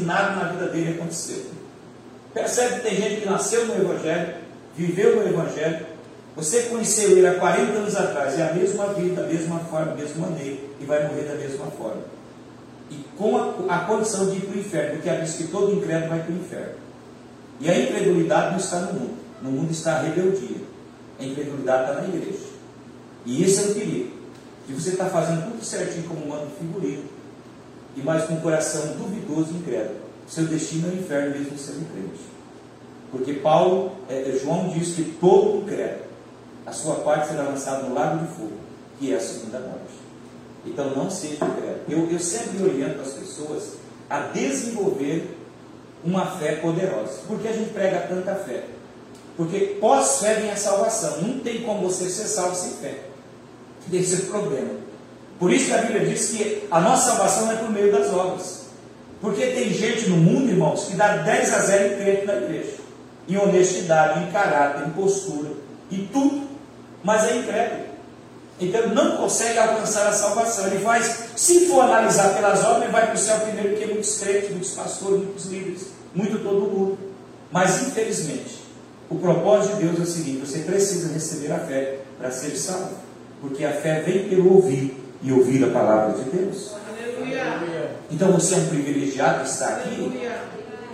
Nada 0.10 0.36
na 0.36 0.52
vida 0.52 0.67
dele 0.69 0.95
aconteceu. 0.95 1.45
Percebe 2.34 2.76
que 2.76 2.89
tem 2.89 2.95
gente 2.95 3.22
que 3.22 3.30
nasceu 3.30 3.67
no 3.67 3.76
Evangelho, 3.76 4.36
viveu 4.76 5.15
no 5.15 5.30
Evangelho, 5.30 5.86
você 6.36 6.63
conheceu 6.63 7.12
ele 7.12 7.28
há 7.28 7.36
40 7.36 7.72
anos 7.74 7.95
atrás, 7.95 8.39
é 8.39 8.50
a 8.50 8.54
mesma 8.54 8.93
vida, 8.93 9.24
a 9.24 9.28
mesma 9.28 9.60
forma, 9.60 9.91
a 9.91 9.95
mesma 9.95 10.28
maneira, 10.28 10.58
e 10.80 10.86
vai 10.86 11.08
morrer 11.08 11.24
da 11.24 11.36
mesma 11.36 11.65
forma. 11.67 12.02
E 12.89 12.95
com 13.17 13.38
a, 13.38 13.76
a 13.76 13.80
condição 13.86 14.30
de 14.30 14.38
ir 14.38 14.41
para 14.41 14.56
o 14.56 14.60
inferno, 14.60 14.91
porque 14.95 15.10
a 15.10 15.15
diz 15.15 15.36
que 15.36 15.48
todo 15.48 15.74
incrédulo 15.74 16.10
vai 16.10 16.19
para 16.24 16.32
o 16.32 16.38
inferno. 16.38 16.74
E 17.60 17.69
a 17.69 17.78
incredulidade 17.78 18.52
não 18.52 18.58
está 18.58 18.80
no 18.80 18.93
mundo, 18.93 19.17
no 19.41 19.52
mundo 19.52 19.72
está 19.72 19.98
a 19.98 20.02
rebeldia. 20.02 20.58
A 21.19 21.24
incredulidade 21.24 21.91
está 21.91 22.02
na 22.02 22.08
igreja. 22.08 22.39
E 23.26 23.43
esse 23.43 23.60
é 23.60 23.72
o 23.72 23.74
perigo. 23.76 24.12
Que 24.65 24.74
você 24.74 24.91
está 24.91 25.06
fazendo 25.06 25.52
tudo 25.52 25.65
certinho 25.65 26.08
como 26.08 26.26
manda 26.26 26.45
o 26.45 26.52
figurino, 26.52 27.04
e 27.99 28.03
mais 28.03 28.25
com 28.25 28.35
um 28.35 28.41
coração 28.41 28.93
duvidoso 28.97 29.51
e 29.51 29.57
incrédulo. 29.57 29.99
Seu 30.27 30.45
destino 30.45 30.88
é 30.88 30.91
o 30.91 30.99
inferno 30.99 31.38
mesmo 31.38 31.57
sendo 31.57 31.91
crente. 31.91 32.21
Porque 33.12 33.33
Paulo, 33.33 33.93
é, 34.07 34.39
João 34.41 34.69
diz 34.69 34.93
que 34.93 35.03
todo 35.19 35.63
incrédulo 35.63 36.09
a 36.65 36.71
sua 36.71 36.95
parte 36.95 37.29
será 37.29 37.43
lançada 37.43 37.83
no 37.83 37.95
lago 37.95 38.19
de 38.19 38.33
fogo, 38.33 38.53
que 38.99 39.12
é 39.12 39.17
a 39.17 39.19
segunda 39.19 39.59
morte. 39.59 39.97
Então 40.65 40.95
não 40.95 41.09
seja 41.09 41.43
incrédulo. 41.43 41.81
Eu, 41.89 42.12
eu 42.12 42.19
sempre 42.19 42.62
oriento 42.63 43.01
as 43.01 43.13
pessoas 43.13 43.73
a 44.07 44.19
desenvolver 44.19 45.35
uma 46.03 46.25
fé 46.38 46.57
poderosa. 46.57 47.21
Por 47.27 47.39
que 47.39 47.47
a 47.47 47.53
gente 47.53 47.71
prega 47.71 48.01
tanta 48.01 48.35
fé? 48.35 48.65
Porque 49.35 49.77
pós-fé 49.79 50.35
vem 50.35 50.51
a 50.51 50.55
salvação. 50.55 51.21
Não 51.21 51.39
tem 51.39 51.63
como 51.63 51.89
você 51.89 52.09
ser 52.09 52.27
salvo 52.27 52.55
sem 52.55 52.73
fé. 52.73 53.05
Esse 53.91 54.15
é 54.15 54.25
o 54.25 54.27
problema. 54.27 54.69
Por 55.39 55.52
isso 55.52 55.67
que 55.67 55.73
a 55.73 55.82
Bíblia 55.82 56.06
diz 56.06 56.30
que 56.30 56.67
a 56.69 56.82
nossa 56.82 57.12
salvação 57.12 57.52
é 57.52 57.56
por 57.56 57.71
meio 57.71 57.91
das 57.91 58.13
obras. 58.13 58.67
Porque 59.21 59.47
tem 59.47 59.69
gente 59.73 60.10
no 60.10 60.17
mundo, 60.17 60.49
irmãos, 60.49 60.86
que 60.86 60.95
dá 60.95 61.17
10 61.17 61.54
a 61.54 61.60
0 61.60 61.93
em 61.93 61.97
crente 61.97 62.25
na 62.25 62.36
igreja. 62.36 62.73
Em 63.28 63.38
honestidade, 63.38 64.23
em 64.23 64.32
caráter, 64.32 64.88
em 64.88 64.91
postura, 64.91 65.52
e 65.91 65.97
tudo 66.12 66.49
mas 67.04 67.23
é 67.25 67.38
incrédulo. 67.38 67.89
Então 68.60 68.89
não 68.89 69.17
consegue 69.17 69.58
alcançar 69.58 70.08
a 70.08 70.12
salvação. 70.12 70.67
Ele 70.67 70.80
faz, 70.80 71.30
se 71.36 71.67
for 71.67 71.82
analisar 71.82 72.36
pelas 72.36 72.63
obras, 72.63 72.84
ele 72.84 72.91
vai 72.91 73.06
para 73.06 73.15
o 73.15 73.17
céu 73.17 73.39
primeiro, 73.39 73.69
porque 73.69 73.86
muitos 73.86 74.19
crentes, 74.19 74.49
muitos 74.49 74.71
pastores, 74.71 75.19
muitos 75.19 75.45
líderes, 75.45 75.88
muito 76.13 76.39
todo 76.39 76.60
mundo. 76.62 76.97
Mas 77.52 77.82
infelizmente, 77.88 78.60
o 79.10 79.15
propósito 79.15 79.78
de 79.78 79.84
Deus 79.84 79.99
é 79.99 80.02
o 80.02 80.06
seguinte: 80.06 80.45
você 80.45 80.60
precisa 80.60 81.13
receber 81.13 81.54
a 81.54 81.60
fé 81.60 81.99
para 82.17 82.32
ser 82.32 82.56
salvo. 82.58 82.97
Porque 83.41 83.63
a 83.63 83.71
fé 83.71 84.02
vem 84.02 84.28
pelo 84.28 84.56
ouvir 84.56 84.93
e 85.21 85.32
ouvir 85.32 85.63
a 85.63 85.67
palavra 85.67 86.17
de 86.17 86.29
Deus. 86.29 86.71
Então 88.12 88.32
você 88.32 88.55
é 88.55 88.58
um 88.58 88.65
privilegiado 88.67 89.43
que 89.43 89.49
está 89.49 89.67
aqui, 89.67 90.29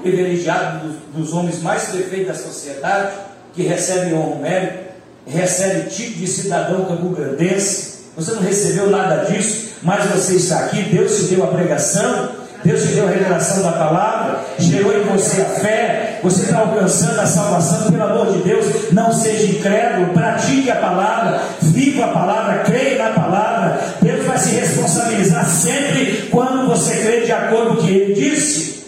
privilegiado 0.01 0.88
dos, 0.88 0.95
dos 1.13 1.33
homens 1.33 1.61
mais 1.61 1.85
perfeitos 1.85 2.27
da 2.27 2.35
sociedade, 2.35 3.15
que 3.53 3.63
recebem 3.63 4.13
honra 4.13 4.39
mérito 4.41 4.85
recebe 5.27 5.89
tipo 5.89 6.19
de 6.19 6.27
cidadão 6.27 6.85
campo-grandense, 6.85 8.05
você 8.15 8.31
não 8.33 8.41
recebeu 8.41 8.89
nada 8.89 9.25
disso, 9.25 9.75
mas 9.81 10.05
você 10.05 10.35
está 10.35 10.59
aqui, 10.59 10.83
Deus 10.83 11.17
te 11.17 11.35
deu 11.35 11.43
a 11.43 11.47
pregação, 11.47 12.29
Deus 12.63 12.81
te 12.81 12.88
deu 12.89 13.07
a 13.07 13.11
revelação 13.11 13.61
da 13.61 13.73
palavra, 13.73 14.39
gerou 14.57 14.95
em 14.97 15.03
você 15.03 15.41
a 15.41 15.45
fé, 15.45 16.19
você 16.23 16.43
está 16.43 16.59
alcançando 16.59 17.19
a 17.19 17.25
salvação, 17.25 17.91
pelo 17.91 18.03
amor 18.03 18.31
de 18.33 18.39
Deus, 18.39 18.91
não 18.91 19.11
seja 19.11 19.57
incrédulo, 19.57 20.13
pratique 20.13 20.71
a 20.71 20.77
palavra, 20.77 21.41
viva 21.61 22.05
a 22.05 22.07
palavra, 22.09 22.59
creia 22.59 23.03
na 23.03 23.09
palavra, 23.11 23.79
vai 24.36 24.38
se 24.38 24.50
responsabilizar 24.56 25.45
sempre 25.45 26.28
quando 26.30 26.67
você 26.67 26.95
crê 26.95 27.21
de 27.21 27.32
acordo 27.32 27.76
com 27.76 27.82
o 27.82 27.86
que 27.86 27.91
Ele 27.91 28.13
disse. 28.13 28.86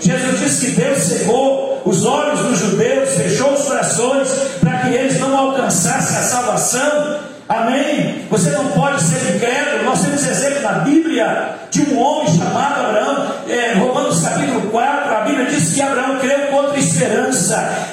Jesus 0.00 0.40
disse 0.40 0.66
que 0.66 0.80
Deus 0.80 0.98
cegou 0.98 1.82
os 1.84 2.04
olhos 2.04 2.40
dos 2.40 2.58
judeus, 2.58 3.10
fechou 3.10 3.52
os 3.52 3.62
corações 3.62 4.28
para 4.60 4.78
que 4.78 4.88
eles 4.94 5.20
não 5.20 5.36
alcançassem 5.36 6.16
a 6.16 6.22
salvação. 6.22 7.20
Amém? 7.48 8.24
Você 8.30 8.50
não 8.50 8.66
pode 8.68 9.00
ser 9.02 9.36
incrédulo. 9.36 9.84
Nós 9.84 10.00
temos 10.00 10.26
exemplo 10.26 10.62
na 10.62 10.72
Bíblia 10.80 11.54
de 11.70 11.82
um 11.82 12.00
homem 12.00 12.36
chamado 12.36 12.86
Abraão, 12.86 13.26
é, 13.48 13.74
Romanos 13.74 14.20
capítulo 14.20 14.62
4. 14.70 15.14
A 15.14 15.20
Bíblia 15.20 15.46
diz 15.46 15.74
que 15.74 15.82
Abraão 15.82 16.18
creu 16.18 16.48
contra 16.48 16.78
esperança, 16.78 17.91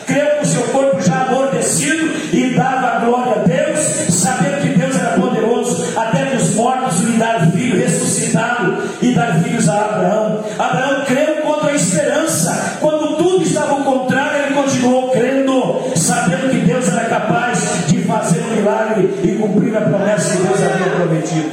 cumprir 19.49 19.75
a 19.75 19.81
promessa 19.81 20.37
que 20.37 20.43
Deus 20.43 20.61
havia 20.61 20.91
prometido. 20.91 21.51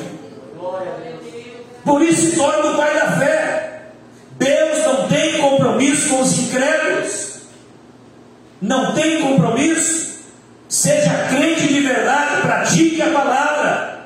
Por 1.85 2.03
isso 2.03 2.37
torna 2.37 2.73
o 2.73 2.77
pai 2.77 2.95
da 2.95 3.13
fé. 3.13 3.83
Deus 4.39 4.85
não 4.85 5.09
tem 5.09 5.39
compromisso 5.39 6.09
com 6.11 6.21
os 6.21 6.39
incrédulos. 6.39 7.41
Não 8.61 8.95
tem 8.95 9.23
compromisso. 9.23 10.17
Seja 10.69 11.29
crente 11.29 11.69
de 11.69 11.81
verdade, 11.81 12.43
pratique 12.43 13.01
a 13.01 13.11
palavra. 13.11 13.97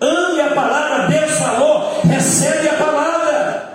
Ame 0.00 0.40
a 0.40 0.50
palavra, 0.50 1.08
Deus 1.08 1.32
falou, 1.32 2.00
recebe 2.04 2.68
a 2.68 2.74
palavra. 2.74 3.72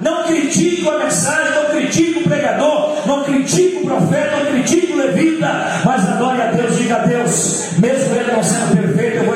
Não 0.00 0.24
critique 0.24 0.86
a 0.86 0.98
mensagem, 0.98 1.54
não 1.54 1.70
critique 1.70 2.18
o 2.18 2.28
pregador, 2.28 3.06
não 3.06 3.24
critique 3.24 3.78
o 3.78 3.86
profeta, 3.86 4.36
não 4.36 4.46
critique 4.52 4.92
o 4.92 4.96
levita, 4.96 5.80
mas 5.84 6.08
adore 6.08 6.42
a 6.42 6.46
Deus, 6.46 6.76
diga 6.76 6.96
a 6.96 6.98
Deus, 6.98 7.70
mesmo 7.78 8.14
ele 8.14 8.32
não 8.32 8.42
sendo 8.42 8.75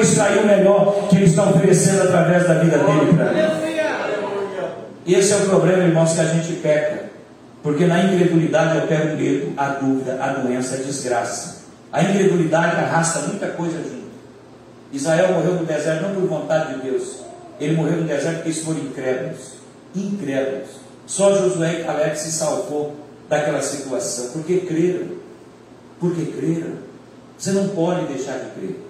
eu 0.00 0.06
vou 0.06 0.12
extrair 0.12 0.38
o 0.42 0.46
melhor 0.46 1.08
que 1.08 1.16
ele 1.16 1.26
está 1.26 1.50
oferecendo 1.50 2.02
através 2.02 2.46
da 2.46 2.54
vida 2.54 2.78
dele 2.78 3.12
para 3.14 3.32
mim. 3.32 3.40
Esse 5.06 5.32
é 5.32 5.36
o 5.36 5.40
problema, 5.40 5.84
irmãos, 5.84 6.12
que 6.12 6.20
a 6.20 6.24
gente 6.24 6.52
peca, 6.60 7.10
porque 7.62 7.84
na 7.84 8.04
incredulidade 8.04 8.78
opera 8.78 9.12
o 9.12 9.16
medo, 9.16 9.52
a 9.56 9.68
dúvida, 9.68 10.18
a 10.22 10.28
doença, 10.34 10.76
a 10.76 10.78
desgraça. 10.78 11.60
A 11.92 12.02
incredulidade 12.02 12.76
arrasta 12.76 13.20
muita 13.20 13.48
coisa 13.48 13.78
junto. 13.78 14.10
Israel 14.92 15.34
morreu 15.34 15.54
no 15.54 15.66
deserto 15.66 16.02
não 16.02 16.14
por 16.14 16.28
vontade 16.28 16.74
de 16.74 16.90
Deus, 16.90 17.20
ele 17.60 17.74
morreu 17.74 17.98
no 17.98 18.04
deserto 18.04 18.36
porque 18.36 18.48
eles 18.50 18.64
foram 18.64 18.80
incrédulos. 18.80 19.54
Incrédulos. 19.94 20.68
Só 21.06 21.36
Josué 21.36 21.80
e 21.80 21.84
Caleb 21.84 22.16
se 22.16 22.30
salvou 22.30 22.94
daquela 23.28 23.60
situação, 23.60 24.30
porque 24.32 24.60
creram. 24.60 25.08
Porque 25.98 26.26
creram. 26.26 26.74
Você 27.36 27.50
não 27.50 27.68
pode 27.68 28.06
deixar 28.06 28.38
de 28.38 28.50
crer. 28.50 28.89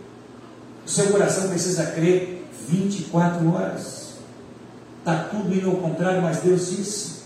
O 0.90 0.92
seu 0.92 1.06
coração 1.06 1.48
precisa 1.48 1.86
crer 1.86 2.44
24 2.68 3.54
horas. 3.54 4.14
Está 4.98 5.28
tudo 5.30 5.54
indo 5.54 5.70
ao 5.70 5.76
contrário, 5.76 6.20
mas 6.20 6.38
Deus 6.38 6.68
disse. 6.68 7.20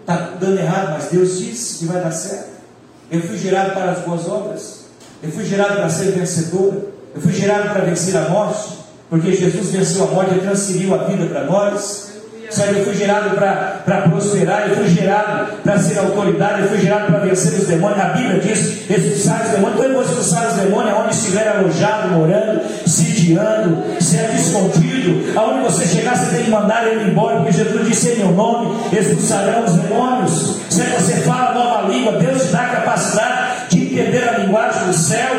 Está 0.00 0.34
dando 0.40 0.58
errado, 0.58 0.90
mas 0.90 1.04
Deus 1.04 1.38
disse 1.38 1.78
que 1.78 1.84
vai 1.84 2.02
dar 2.02 2.10
certo. 2.10 2.60
Eu 3.08 3.22
fui 3.22 3.38
gerado 3.38 3.72
para 3.72 3.92
as 3.92 4.00
boas 4.00 4.28
obras. 4.28 4.86
Eu 5.22 5.30
fui 5.30 5.44
gerado 5.44 5.76
para 5.76 5.88
ser 5.88 6.10
vencedor. 6.10 6.88
Eu 7.14 7.20
fui 7.20 7.32
gerado 7.32 7.72
para 7.72 7.84
vencer 7.84 8.16
a 8.16 8.28
morte. 8.28 8.78
Porque 9.08 9.32
Jesus 9.32 9.68
venceu 9.68 10.02
a 10.02 10.06
morte 10.08 10.34
e 10.34 10.40
transferiu 10.40 10.92
a 10.92 11.04
vida 11.04 11.26
para 11.26 11.44
nós. 11.44 12.11
Sabe, 12.52 12.80
eu 12.80 12.84
fui 12.84 12.94
gerado 12.94 13.34
para 13.34 14.02
prosperar, 14.10 14.68
eu 14.68 14.76
fui 14.76 14.88
gerado 14.88 15.56
para 15.64 15.78
ser 15.78 15.98
autoridade, 15.98 16.62
eu 16.62 16.68
fui 16.68 16.80
gerado 16.80 17.06
para 17.06 17.20
vencer 17.20 17.54
os 17.54 17.66
demônios. 17.66 17.98
A 17.98 18.08
Bíblia 18.10 18.40
diz: 18.40 18.90
expulsar 18.90 19.42
os 19.44 19.50
demônios. 19.52 19.80
Quando 19.80 19.92
vou 19.94 20.02
expulsar 20.02 20.48
os 20.48 20.54
demônios, 20.54 20.94
aonde 20.94 21.14
estiver 21.14 21.48
alojado, 21.48 22.08
morando, 22.08 22.60
sitiando, 22.86 23.82
sendo 24.00 24.34
escondido, 24.34 25.38
aonde 25.38 25.64
você 25.64 25.86
chegar, 25.86 26.14
você 26.14 26.36
tem 26.36 26.44
que 26.44 26.50
mandar 26.50 26.86
ele 26.86 27.10
embora, 27.10 27.36
porque 27.36 27.52
Jesus 27.52 27.88
disse 27.88 28.10
em 28.10 28.18
meu 28.18 28.32
nome: 28.32 28.76
expulsarão 28.92 29.64
os 29.64 29.72
demônios. 29.72 30.60
Se 30.68 30.82
você 30.82 31.14
fala 31.22 31.54
nova 31.54 31.88
língua, 31.88 32.12
Deus 32.12 32.42
te 32.42 32.48
dá 32.48 32.60
a 32.60 32.68
capacidade 32.68 33.68
de 33.70 33.84
entender 33.84 34.28
a 34.28 34.38
linguagem 34.38 34.86
do 34.88 34.92
céu. 34.92 35.30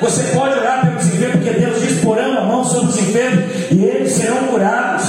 Você 0.00 0.22
pode 0.34 0.58
orar 0.58 0.80
pelos 0.80 1.06
enfermos, 1.06 1.44
porque 1.44 1.58
Deus 1.58 1.80
diz: 1.80 2.00
porão 2.00 2.38
a 2.38 2.44
mão 2.44 2.64
sobre 2.64 2.90
os 2.90 2.98
enfermos 2.98 3.44
e 3.70 3.84
eles 3.84 4.12
serão 4.12 4.36
curados. 4.44 4.99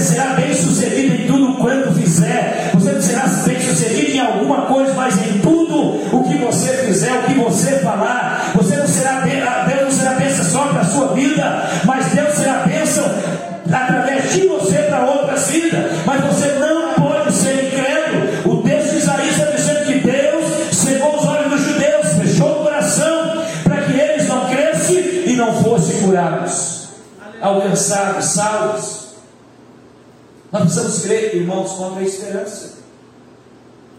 1, 0.00 0.02
você 0.02 0.02
será 0.02 0.34
bem 0.34 0.54
sucedido 0.54 0.99
Nós 30.60 30.74
precisamos 30.74 31.02
crer, 31.02 31.36
irmãos, 31.36 31.72
contra 31.72 32.00
a 32.00 32.02
esperança. 32.02 32.80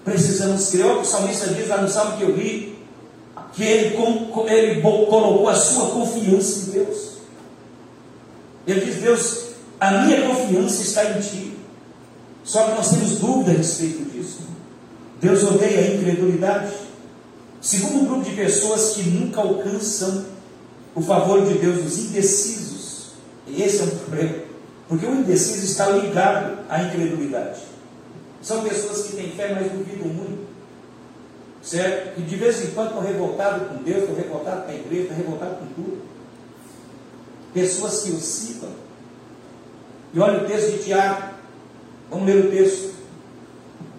Precisamos 0.06 0.70
crer. 0.70 0.86
O 0.86 1.04
salmista 1.04 1.52
diz 1.56 1.68
lá 1.68 1.82
no 1.82 1.90
salmo 1.90 2.18
que 2.18 2.24
eu 2.24 2.36
li, 2.36 2.78
que 3.54 3.64
ele, 3.64 3.98
ele 4.48 4.82
colocou 4.82 5.50
a 5.50 5.56
sua 5.56 5.90
confiança 5.90 6.70
em 6.70 6.72
Deus. 6.74 6.98
Ele 8.68 8.86
diz: 8.86 9.02
Deus, 9.02 9.46
a 9.80 10.04
minha 10.04 10.28
confiança 10.28 10.84
está 10.84 11.04
em 11.06 11.20
Ti. 11.20 11.58
Só 12.44 12.64
que 12.66 12.76
nós 12.76 12.90
temos 12.92 13.18
dúvida 13.18 13.52
a 13.52 13.56
respeito 13.56 14.12
disso. 14.12 14.42
Deus 15.20 15.44
odeia 15.44 15.80
a 15.80 15.96
incredulidade. 15.96 16.74
Segundo 17.60 18.02
um 18.02 18.06
grupo 18.06 18.24
de 18.24 18.36
pessoas 18.36 18.94
que 18.94 19.10
nunca 19.10 19.42
alcançam 19.42 20.26
o 20.94 21.02
favor 21.02 21.44
de 21.44 21.56
Deus, 21.56 21.86
os 21.86 21.98
indecisos. 21.98 23.14
E 23.48 23.64
esse 23.64 23.80
é 23.80 23.84
um 23.84 23.90
problema. 23.90 24.51
Porque 24.92 25.06
o 25.06 25.16
indeciso 25.16 25.64
está 25.64 25.88
ligado 25.88 26.66
à 26.68 26.84
incredulidade. 26.84 27.62
São 28.42 28.62
pessoas 28.62 29.04
que 29.04 29.16
têm 29.16 29.32
fé, 29.32 29.56
mas 29.56 29.72
duvidam 29.72 30.10
muito. 30.10 30.50
Certo? 31.64 32.20
E 32.20 32.24
de 32.24 32.36
vez 32.36 32.62
em 32.62 32.72
quando 32.72 32.88
estão 32.88 33.02
revoltados 33.02 33.70
com 33.70 33.84
Deus, 33.84 34.00
estão 34.00 34.16
revoltados 34.16 34.66
com 34.66 34.72
a 34.72 34.76
igreja, 34.76 35.04
estão 35.04 35.16
revoltados 35.16 35.60
com 35.60 35.66
tudo. 35.68 36.02
Pessoas 37.54 38.04
que 38.04 38.12
oscilam. 38.12 38.72
E 40.14 40.20
olha 40.20 40.44
o 40.44 40.46
texto 40.46 40.72
de 40.74 40.84
Tiago. 40.84 41.36
Vamos 42.10 42.26
ler 42.28 42.46
o 42.48 42.52
texto. 42.52 42.94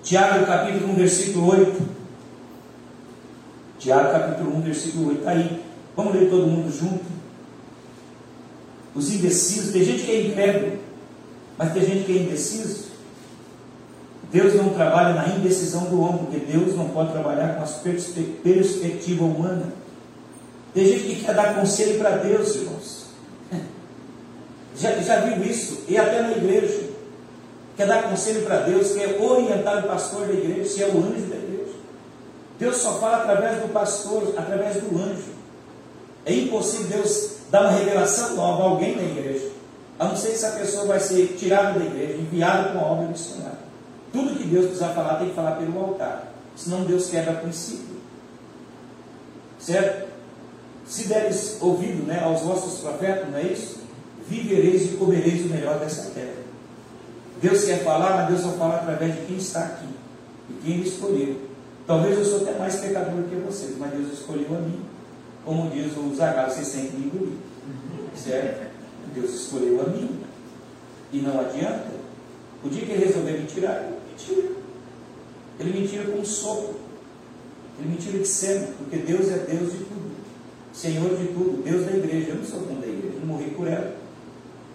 Tiago, 0.03 0.45
capítulo 0.45 0.93
1, 0.93 0.95
versículo 0.97 1.51
8. 1.53 1.83
Tiago, 3.79 4.13
capítulo 4.13 4.57
1, 4.59 4.61
versículo 4.61 5.09
8. 5.09 5.19
Está 5.21 5.31
aí. 5.31 5.63
Vamos 5.97 6.15
ler 6.15 6.29
todo 6.29 6.47
mundo 6.47 6.71
junto. 6.71 7.12
Os 8.95 9.13
indecisos. 9.13 9.73
Tem 9.73 9.85
gente 9.85 10.05
que 10.05 10.11
é 10.11 10.27
incrédulo, 10.27 10.79
mas 11.57 11.73
tem 11.73 11.85
gente 11.85 12.05
que 12.05 12.19
é 12.19 12.23
indeciso. 12.23 12.93
Deus 14.33 14.55
não 14.55 14.71
trabalha 14.71 15.15
na 15.15 15.29
indecisão 15.29 15.85
do 15.85 16.01
homem, 16.01 16.25
porque 16.25 16.39
Deus 16.39 16.75
não 16.75 16.89
pode 16.89 17.13
trabalhar 17.13 17.57
com 17.57 17.65
a 17.65 17.67
perspectiva 18.43 19.25
humana. 19.25 19.73
Tem 20.73 20.87
gente 20.87 21.05
que 21.05 21.25
quer 21.25 21.35
dar 21.35 21.55
conselho 21.55 21.99
para 21.99 22.17
Deus, 22.17 22.55
irmãos. 22.57 23.07
Já, 24.75 24.91
já 25.03 25.21
viu 25.21 25.45
isso? 25.45 25.83
E 25.87 25.99
até 25.99 26.23
na 26.23 26.33
igreja. 26.33 26.93
Quer 27.77 27.87
dar 27.87 28.05
conselho 28.05 28.43
para 28.43 28.61
Deus, 28.61 28.93
quer 28.93 29.21
orientar 29.21 29.85
o 29.85 29.89
pastor 29.89 30.27
da 30.27 30.33
igreja, 30.33 30.69
se 30.69 30.83
é 30.83 30.87
o 30.87 30.97
anjo 30.97 31.27
da 31.27 31.37
igreja. 31.37 31.73
Deus 32.59 32.77
só 32.79 32.99
fala 32.99 33.19
através 33.19 33.61
do 33.61 33.73
pastor, 33.73 34.35
através 34.37 34.77
do 34.77 34.97
anjo. 34.99 35.33
É 36.25 36.35
impossível 36.35 36.99
Deus 36.99 37.33
dar 37.53 37.65
uma 37.65 37.73
revelação 37.73 38.35
nova 38.35 38.63
a 38.63 38.67
alguém 38.71 38.97
na 38.97 39.03
igreja, 39.03 39.51
a 39.99 40.07
não 40.07 40.17
ser 40.17 40.29
que 40.29 40.35
essa 40.37 40.53
pessoa 40.53 40.87
vai 40.87 40.99
ser 40.99 41.37
tirada 41.39 41.79
da 41.79 41.85
igreja, 41.85 42.15
enviada 42.15 42.71
com 42.71 42.79
a 42.79 42.93
obra 42.93 43.09
missionária. 43.09 43.59
Tudo 44.11 44.37
que 44.37 44.45
Deus 44.45 44.65
precisar 44.65 44.95
falar, 44.95 45.17
tem 45.17 45.29
que 45.29 45.35
falar 45.35 45.57
pelo 45.57 45.79
altar. 45.79 46.33
Senão 46.57 46.85
Deus 46.85 47.11
quebra 47.11 47.35
princípio. 47.35 47.97
Certo? 49.59 50.09
Se 50.87 51.09
deres 51.09 51.59
ouvido 51.61 52.07
né, 52.07 52.23
aos 52.25 52.41
vossos 52.41 52.81
profetas, 52.81 53.31
não 53.31 53.39
é 53.39 53.43
isso? 53.43 53.81
Vivereis 54.27 54.85
e 54.85 54.97
comereis 54.97 55.45
o 55.45 55.49
melhor 55.49 55.79
dessa 55.79 56.11
terra. 56.11 56.43
Deus 57.41 57.65
quer 57.65 57.85
falar, 57.85 58.17
mas 58.17 58.29
Deus 58.29 58.41
só 58.41 58.59
fala 58.59 58.77
através 58.77 59.15
de 59.15 59.27
quem 59.27 59.37
está 59.37 59.61
aqui. 59.61 59.89
E 60.49 60.55
quem 60.65 60.75
Ele 60.75 60.89
escolheu. 60.89 61.37
Talvez 61.87 62.19
eu 62.19 62.25
sou 62.25 62.41
até 62.43 62.59
mais 62.59 62.77
pecador 62.77 63.23
que 63.25 63.37
vocês, 63.37 63.77
mas 63.79 63.91
Deus 63.93 64.13
escolheu 64.13 64.49
a 64.57 64.61
mim. 64.61 64.92
Como 65.45 65.71
diz 65.71 65.97
o 65.97 66.15
Zagal, 66.15 66.49
têm 66.49 66.87
que 66.87 66.97
me 66.97 67.07
engolir. 67.07 67.39
Certo? 68.15 68.71
Deus 69.15 69.35
escolheu 69.35 69.81
a 69.83 69.91
mim. 69.91 70.21
E 71.13 71.19
não 71.19 71.41
adianta. 71.41 72.03
O 72.65 72.69
dia 72.69 72.87
que 72.87 72.93
ele 72.93 73.05
resolver 73.05 73.33
me 73.33 73.47
tirar, 73.47 73.91
Mentira. 74.09 74.49
Ele 75.59 75.81
me 75.81 75.89
tira 75.89 76.05
com 76.05 76.19
um 76.19 76.25
sopro. 76.25 76.77
Ele 77.79 77.89
me 77.89 77.97
tira 77.97 78.19
de 78.19 78.29
cena, 78.29 78.69
porque 78.79 78.99
Deus 78.99 79.31
é 79.31 79.39
Deus 79.39 79.73
de 79.73 79.79
tudo. 79.79 80.13
Senhor 80.73 81.17
de 81.17 81.27
tudo, 81.29 81.63
Deus 81.63 81.87
da 81.87 81.93
igreja. 81.93 82.31
Eu 82.31 82.37
não 82.37 82.45
sou 82.45 82.61
dono 82.61 82.81
da 82.81 82.87
igreja, 82.87 83.17
eu 83.21 83.27
morri 83.27 83.51
por 83.51 83.67
ela. 83.67 83.95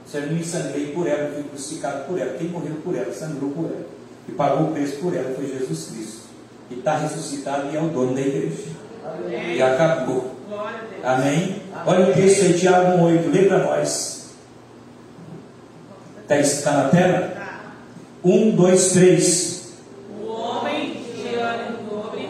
Se 0.05 0.17
eu 0.17 0.31
me 0.31 0.43
sangrei 0.43 0.93
por 0.93 1.07
ela, 1.07 1.29
eu 1.29 1.35
fui 1.35 1.43
crucificado 1.43 2.05
por 2.05 2.19
ela. 2.19 2.37
Quem 2.37 2.49
morreu 2.49 2.75
por 2.83 2.95
ela, 2.95 3.11
sangrou 3.13 3.51
por 3.51 3.65
ela. 3.65 3.85
E 4.27 4.31
pagou 4.31 4.69
o 4.69 4.73
preço 4.73 4.97
por 4.97 5.15
ela, 5.15 5.33
foi 5.35 5.47
Jesus 5.47 5.89
Cristo. 5.91 6.21
E 6.69 6.75
está 6.75 6.97
ressuscitado 6.97 7.69
e 7.71 7.75
é 7.75 7.81
o 7.81 7.89
dono 7.89 8.13
da 8.13 8.21
igreja. 8.21 8.63
Amém. 9.05 9.55
E 9.55 9.61
acabou. 9.61 10.36
Amém? 11.03 11.61
Olha 11.85 12.09
o 12.09 12.13
texto 12.13 12.43
aí, 12.43 12.53
Tiago 12.53 12.97
1,8. 13.03 13.31
Lê 13.31 13.43
para 13.43 13.57
nós. 13.59 14.35
Está 16.29 16.71
tá 16.71 16.77
na 16.83 16.89
tela? 16.89 17.37
Um, 18.23 18.51
dois, 18.51 18.91
três. 18.91 19.73
O 20.21 20.27
homem 20.27 21.01
de 21.15 21.35
ânimo 21.35 21.95
nobre 21.95 22.29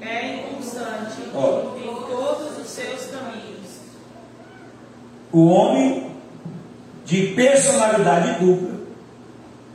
é 0.00 0.36
inconstante 0.36 1.22
em 1.22 1.30
todos 1.30 2.58
os 2.58 2.68
seus 2.68 3.06
caminhos. 3.10 3.80
O 5.32 5.46
homem 5.46 6.10
de 7.04 7.28
personalidade 7.28 8.44
dupla 8.44 8.76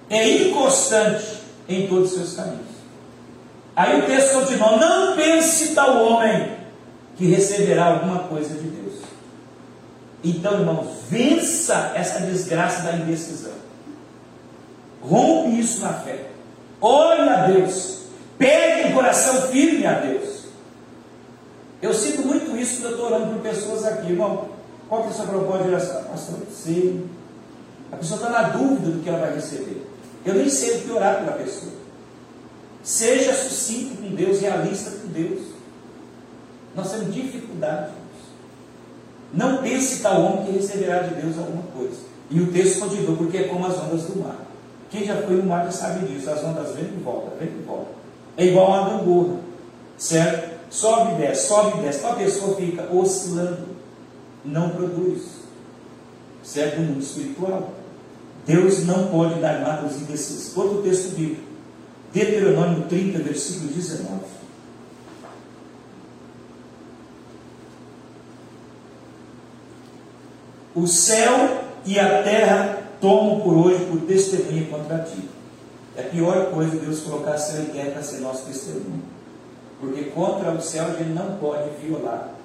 é 0.10 0.48
inconstante 0.48 1.40
em 1.68 1.88
todos 1.88 2.12
os 2.12 2.18
seus 2.18 2.36
caminhos. 2.36 2.72
Aí 3.76 4.00
o 4.00 4.06
texto 4.06 4.34
continua: 4.34 4.78
Não 4.78 5.16
pense 5.16 5.74
tal 5.74 6.06
homem 6.06 6.61
que 7.22 7.28
receberá 7.28 7.86
alguma 7.86 8.24
coisa 8.24 8.56
de 8.56 8.68
Deus. 8.68 8.96
Então, 10.24 10.60
irmãos, 10.60 11.04
vença 11.08 11.92
essa 11.94 12.22
desgraça 12.22 12.82
da 12.82 12.94
indecisão. 12.94 13.54
Rompe 15.04 15.60
isso 15.60 15.82
na 15.82 15.94
fé. 15.94 16.32
Ore 16.82 17.30
a 17.30 17.46
Deus. 17.46 18.06
Pegue 18.40 18.90
um 18.90 18.96
coração 18.96 19.50
firme 19.50 19.86
a 19.86 20.00
Deus. 20.00 20.46
Eu 21.80 21.94
sinto 21.94 22.26
muito 22.26 22.58
isso 22.58 22.82
quando 22.82 22.86
eu 22.86 22.92
estou 22.92 23.06
orando 23.06 23.34
por 23.34 23.42
pessoas 23.44 23.86
aqui, 23.86 24.14
irmão. 24.14 24.50
Qual 24.90 25.04
que 25.04 25.10
é 25.10 25.12
a 25.12 25.14
sua 25.14 25.28
proposta 25.28 25.64
de 25.64 25.70
oração? 25.70 26.04
Pastor. 26.06 26.40
A 27.92 27.98
pessoa 27.98 28.18
está 28.18 28.30
na 28.32 28.50
dúvida 28.50 28.90
do 28.90 29.04
que 29.04 29.10
ela 29.10 29.20
vai 29.20 29.36
receber. 29.36 29.86
Eu 30.26 30.34
nem 30.34 30.50
sei 30.50 30.78
o 30.78 30.82
que 30.82 30.92
orar 30.92 31.20
pela 31.20 31.34
pessoa. 31.34 31.74
Seja 32.82 33.32
sucinto 33.36 34.02
com 34.02 34.16
Deus, 34.16 34.42
realista 34.42 34.90
com 34.90 35.08
Deus. 35.10 35.51
Nós 36.76 36.92
temos 36.92 37.14
dificuldade. 37.14 37.92
Não 39.34 39.58
pense 39.58 40.02
tal 40.02 40.22
homem 40.22 40.46
que 40.46 40.52
receberá 40.52 41.04
de 41.04 41.22
Deus 41.22 41.38
alguma 41.38 41.64
coisa. 41.74 41.98
E 42.30 42.40
o 42.40 42.52
texto 42.52 42.80
continua, 42.80 43.16
porque 43.16 43.38
é 43.38 43.44
como 43.44 43.66
as 43.66 43.78
ondas 43.78 44.04
do 44.04 44.20
mar. 44.20 44.38
Quem 44.90 45.06
já 45.06 45.22
foi 45.22 45.38
no 45.38 45.44
mar 45.44 45.66
já 45.66 45.72
sabe 45.72 46.06
disso. 46.06 46.30
As 46.30 46.44
ondas 46.44 46.76
vêm 46.76 46.86
e 46.86 47.02
voltam, 47.04 47.38
vêm 47.40 47.50
e 47.50 47.64
voltam. 47.66 47.94
É 48.38 48.46
igual 48.46 48.68
uma 48.68 48.90
gangorra, 48.90 49.36
certo? 49.98 50.52
Sobe 50.70 51.14
e 51.14 51.16
desce, 51.16 51.48
sobe 51.48 51.80
e 51.80 51.82
desce. 51.82 52.00
Então 52.00 52.12
a 52.12 52.16
pessoa 52.16 52.56
fica 52.56 52.94
oscilando, 52.94 53.68
não 54.44 54.70
produz, 54.70 55.24
certo? 56.44 56.80
No 56.80 56.88
mundo 56.88 57.02
espiritual. 57.02 57.74
Deus 58.46 58.86
não 58.86 59.08
pode 59.08 59.40
dar 59.40 59.60
nada 59.60 59.84
aos 59.84 59.96
indecisos. 59.96 60.56
Outro 60.58 60.82
texto 60.82 61.16
bíblico, 61.16 61.42
Deuteronômio 62.14 62.86
30, 62.88 63.20
versículo 63.20 63.72
19. 63.72 64.41
O 70.74 70.88
céu 70.88 71.66
e 71.86 72.00
a 72.00 72.24
terra 72.24 72.82
tomo 73.02 73.42
por 73.42 73.58
hoje 73.58 73.86
por 73.86 74.02
testemunha 74.02 74.68
contra 74.68 75.00
ti. 75.00 75.28
É 75.98 76.04
a 76.04 76.10
pior 76.10 76.52
coisa 76.52 76.78
Deus 76.78 77.02
colocar 77.02 77.38
céu 77.38 77.64
e 77.64 77.66
terra 77.66 77.92
para 77.92 78.04
ser 78.04 78.20
nosso 78.20 78.46
testemunho. 78.46 79.04
Porque 79.82 80.04
contra 80.06 80.52
o 80.52 80.62
céu 80.62 80.86
gente 80.98 81.10
não 81.10 81.38
pode 81.38 81.70
violar. 81.82 82.36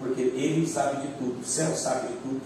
Porque 0.00 0.20
ele 0.22 0.66
sabe 0.66 1.02
de 1.02 1.08
tudo, 1.14 1.40
o 1.40 1.44
céu 1.44 1.76
sabe 1.76 2.08
de 2.08 2.14
tudo. 2.14 2.40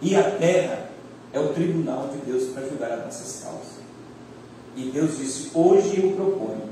E 0.00 0.16
a 0.16 0.30
terra 0.30 0.90
é 1.32 1.38
o 1.38 1.52
tribunal 1.52 2.08
de 2.08 2.18
Deus 2.30 2.44
para 2.52 2.66
julgar 2.66 2.90
as 2.92 3.04
nossas 3.04 3.44
causas. 3.44 3.78
E 4.74 4.90
Deus 4.90 5.18
disse: 5.18 5.50
Hoje 5.54 6.02
eu 6.02 6.12
proponho, 6.12 6.70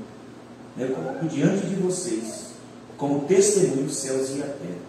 né, 0.75 0.87
eu 0.89 0.95
coloco 0.95 1.25
diante 1.27 1.67
de 1.67 1.75
vocês, 1.75 2.47
como 2.97 3.25
testemunho 3.25 3.85
os 3.85 3.95
céus 3.95 4.31
e 4.35 4.41
a 4.41 4.47
terra. 4.47 4.87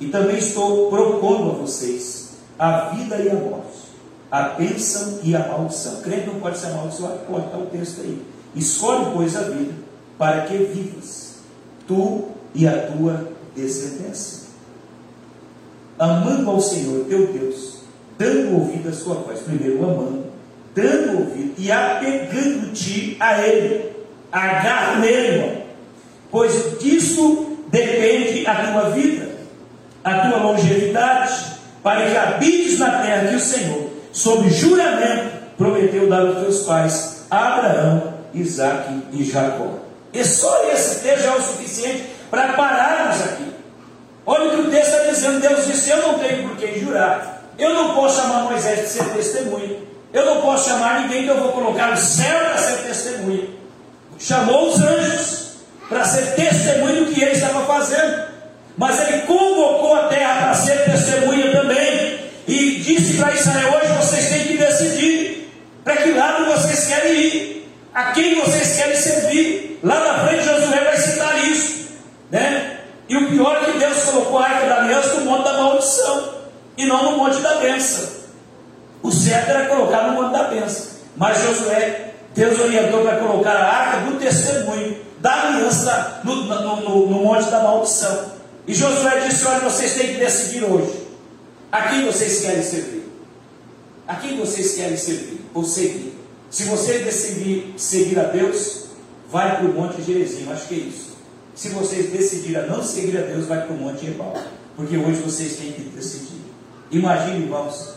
E 0.00 0.08
também 0.08 0.38
estou 0.38 0.88
propondo 0.88 1.50
a 1.50 1.54
vocês 1.54 2.21
a 2.62 2.90
vida 2.90 3.16
e 3.16 3.30
a 3.30 3.34
morte 3.34 3.92
a 4.32 4.44
bênção 4.54 5.20
e 5.22 5.36
a 5.36 5.46
maldição. 5.46 6.00
Crente 6.00 6.26
não 6.28 6.40
pode 6.40 6.56
ser 6.56 6.68
amaldiçoado? 6.68 7.18
Pode, 7.28 7.44
está 7.44 7.58
o 7.58 7.66
texto 7.66 8.00
aí. 8.00 8.22
Escolhe, 8.56 9.12
pois, 9.12 9.36
a 9.36 9.42
vida, 9.42 9.74
para 10.16 10.46
que 10.46 10.56
vivas, 10.56 11.40
tu 11.86 12.28
e 12.54 12.66
a 12.66 12.86
tua 12.86 13.28
descendência. 13.54 14.44
Amando 15.98 16.50
ao 16.50 16.60
Senhor 16.62 17.04
teu 17.04 17.30
Deus, 17.30 17.82
dando 18.16 18.54
ouvido 18.54 18.88
à 18.88 18.92
sua 18.92 19.16
voz, 19.16 19.40
primeiro 19.40 19.84
amando, 19.84 20.24
dando 20.74 21.18
ouvido 21.18 21.52
e 21.58 21.70
apegando-te 21.70 23.18
a 23.20 23.46
Ele. 23.46 23.92
Agarra 24.32 24.98
nele, 24.98 25.26
irmão, 25.26 25.62
pois 26.30 26.78
disso 26.78 27.58
depende 27.68 28.46
a 28.46 28.72
tua 28.72 28.90
vida, 28.90 29.28
a 30.02 30.26
tua 30.26 30.38
longevidade, 30.38 31.51
para 31.82 32.10
que 32.10 32.16
habites 32.16 32.78
na 32.78 33.02
terra 33.02 33.28
que 33.28 33.36
o 33.36 33.40
Senhor, 33.40 33.90
sob 34.12 34.48
juramento, 34.50 35.32
prometeu 35.58 36.08
dar 36.08 36.20
aos 36.20 36.40
teus 36.40 36.60
pais, 36.60 37.26
Abraão, 37.30 38.14
Isaque 38.34 39.02
e 39.12 39.24
Jacó. 39.24 39.80
E 40.12 40.24
só 40.24 40.70
esse 40.70 41.00
texto 41.00 41.26
é 41.26 41.36
o 41.36 41.42
suficiente 41.42 42.04
para 42.30 42.52
pararmos 42.52 43.22
aqui. 43.22 43.52
Olha 44.24 44.48
o 44.48 44.50
que 44.50 44.68
o 44.68 44.70
texto 44.70 44.92
está 44.92 45.10
dizendo. 45.10 45.40
Deus 45.40 45.66
disse: 45.66 45.90
Eu 45.90 46.02
não 46.02 46.18
tenho 46.18 46.48
por 46.48 46.56
que 46.56 46.78
jurar. 46.78 47.42
Eu 47.58 47.74
não 47.74 47.94
posso 47.94 48.20
chamar 48.20 48.44
Moisés 48.44 48.80
de 48.80 48.88
ser 48.88 49.04
testemunha. 49.10 49.78
Eu 50.12 50.26
não 50.26 50.40
posso 50.42 50.68
chamar 50.68 51.00
ninguém 51.00 51.24
que 51.24 51.28
eu 51.28 51.40
vou 51.40 51.52
colocar 51.52 51.90
no 51.90 51.96
céu 51.96 52.38
para 52.38 52.58
ser 52.58 52.82
testemunha. 52.86 53.48
Chamou 54.18 54.68
os 54.68 54.80
anjos 54.80 55.52
para 55.88 56.04
ser 56.04 56.34
testemunha 56.34 57.02
do 57.02 57.12
que 57.12 57.22
ele 57.22 57.32
estava 57.32 57.64
fazendo. 57.64 58.31
Mas 58.76 59.08
ele 59.08 59.22
convocou 59.22 59.94
a 59.94 60.08
terra 60.08 60.42
para 60.42 60.54
ser 60.54 60.84
testemunha 60.84 61.52
também. 61.52 62.20
E 62.48 62.80
disse 62.80 63.18
para 63.18 63.34
Israel: 63.34 63.74
Hoje 63.76 63.92
vocês 63.92 64.28
têm 64.28 64.46
que 64.46 64.56
decidir 64.56 65.42
para 65.84 65.96
que 65.96 66.12
lado 66.12 66.44
vocês 66.46 66.86
querem 66.86 67.12
ir, 67.12 67.72
a 67.92 68.12
quem 68.12 68.40
vocês 68.40 68.76
querem 68.76 68.96
servir. 68.96 69.80
Lá 69.82 69.98
na 69.98 70.26
frente, 70.26 70.44
Josué 70.44 70.84
vai 70.84 70.96
citar 70.96 71.44
isso. 71.44 71.88
Né? 72.30 72.78
E 73.08 73.16
o 73.16 73.28
pior 73.28 73.62
é 73.62 73.72
que 73.72 73.78
Deus 73.78 74.04
colocou 74.04 74.38
a 74.38 74.44
arca 74.44 74.66
da 74.66 74.76
aliança 74.82 75.14
no 75.14 75.24
monte 75.26 75.44
da 75.44 75.52
maldição 75.54 76.34
e 76.76 76.84
não 76.86 77.10
no 77.10 77.18
monte 77.18 77.40
da 77.40 77.56
bênção. 77.56 78.22
O 79.02 79.10
certo 79.10 79.50
era 79.50 79.66
colocar 79.66 80.08
no 80.08 80.22
monte 80.22 80.32
da 80.32 80.44
bênção. 80.44 80.92
Mas 81.16 81.42
Josué, 81.42 82.12
Deus 82.34 82.58
orientou 82.60 83.02
para 83.02 83.16
colocar 83.16 83.52
a 83.52 83.68
arca 83.68 83.98
do 84.06 84.18
testemunho, 84.18 84.96
da 85.18 85.48
aliança 85.48 86.20
no, 86.24 86.36
no, 86.36 86.76
no, 86.76 87.06
no 87.08 87.22
monte 87.24 87.50
da 87.50 87.60
maldição. 87.60 88.41
E 88.66 88.74
Josué 88.74 89.28
disse: 89.28 89.44
Olha, 89.46 89.60
vocês 89.60 89.94
têm 89.94 90.14
que 90.14 90.20
decidir 90.20 90.64
hoje. 90.64 91.02
A 91.70 91.88
quem 91.88 92.04
vocês 92.04 92.40
querem 92.40 92.62
servir? 92.62 93.04
A 94.06 94.16
quem 94.16 94.36
vocês 94.38 94.74
querem 94.74 94.96
servir 94.96 95.40
ou 95.54 95.64
seguir? 95.64 96.12
Se 96.50 96.64
você 96.64 96.98
decidir 96.98 97.74
seguir 97.78 98.18
a 98.18 98.24
Deus, 98.24 98.88
vai 99.30 99.56
para 99.56 99.64
o 99.64 99.72
Monte 99.72 100.02
Gerizim, 100.02 100.50
acho 100.52 100.68
que 100.68 100.74
é 100.74 100.78
isso. 100.78 101.12
Se 101.54 101.70
vocês 101.70 102.10
decidirem 102.10 102.66
não 102.68 102.82
seguir 102.82 103.16
a 103.16 103.22
Deus, 103.22 103.46
vai 103.46 103.66
para 103.66 103.74
o 103.74 103.78
Monte 103.78 104.06
Ebal. 104.06 104.34
Porque 104.76 104.96
hoje 104.96 105.20
vocês 105.22 105.56
têm 105.56 105.72
que 105.72 105.82
decidir. 105.82 106.40
Imagine, 106.90 107.44
irmãos, 107.44 107.94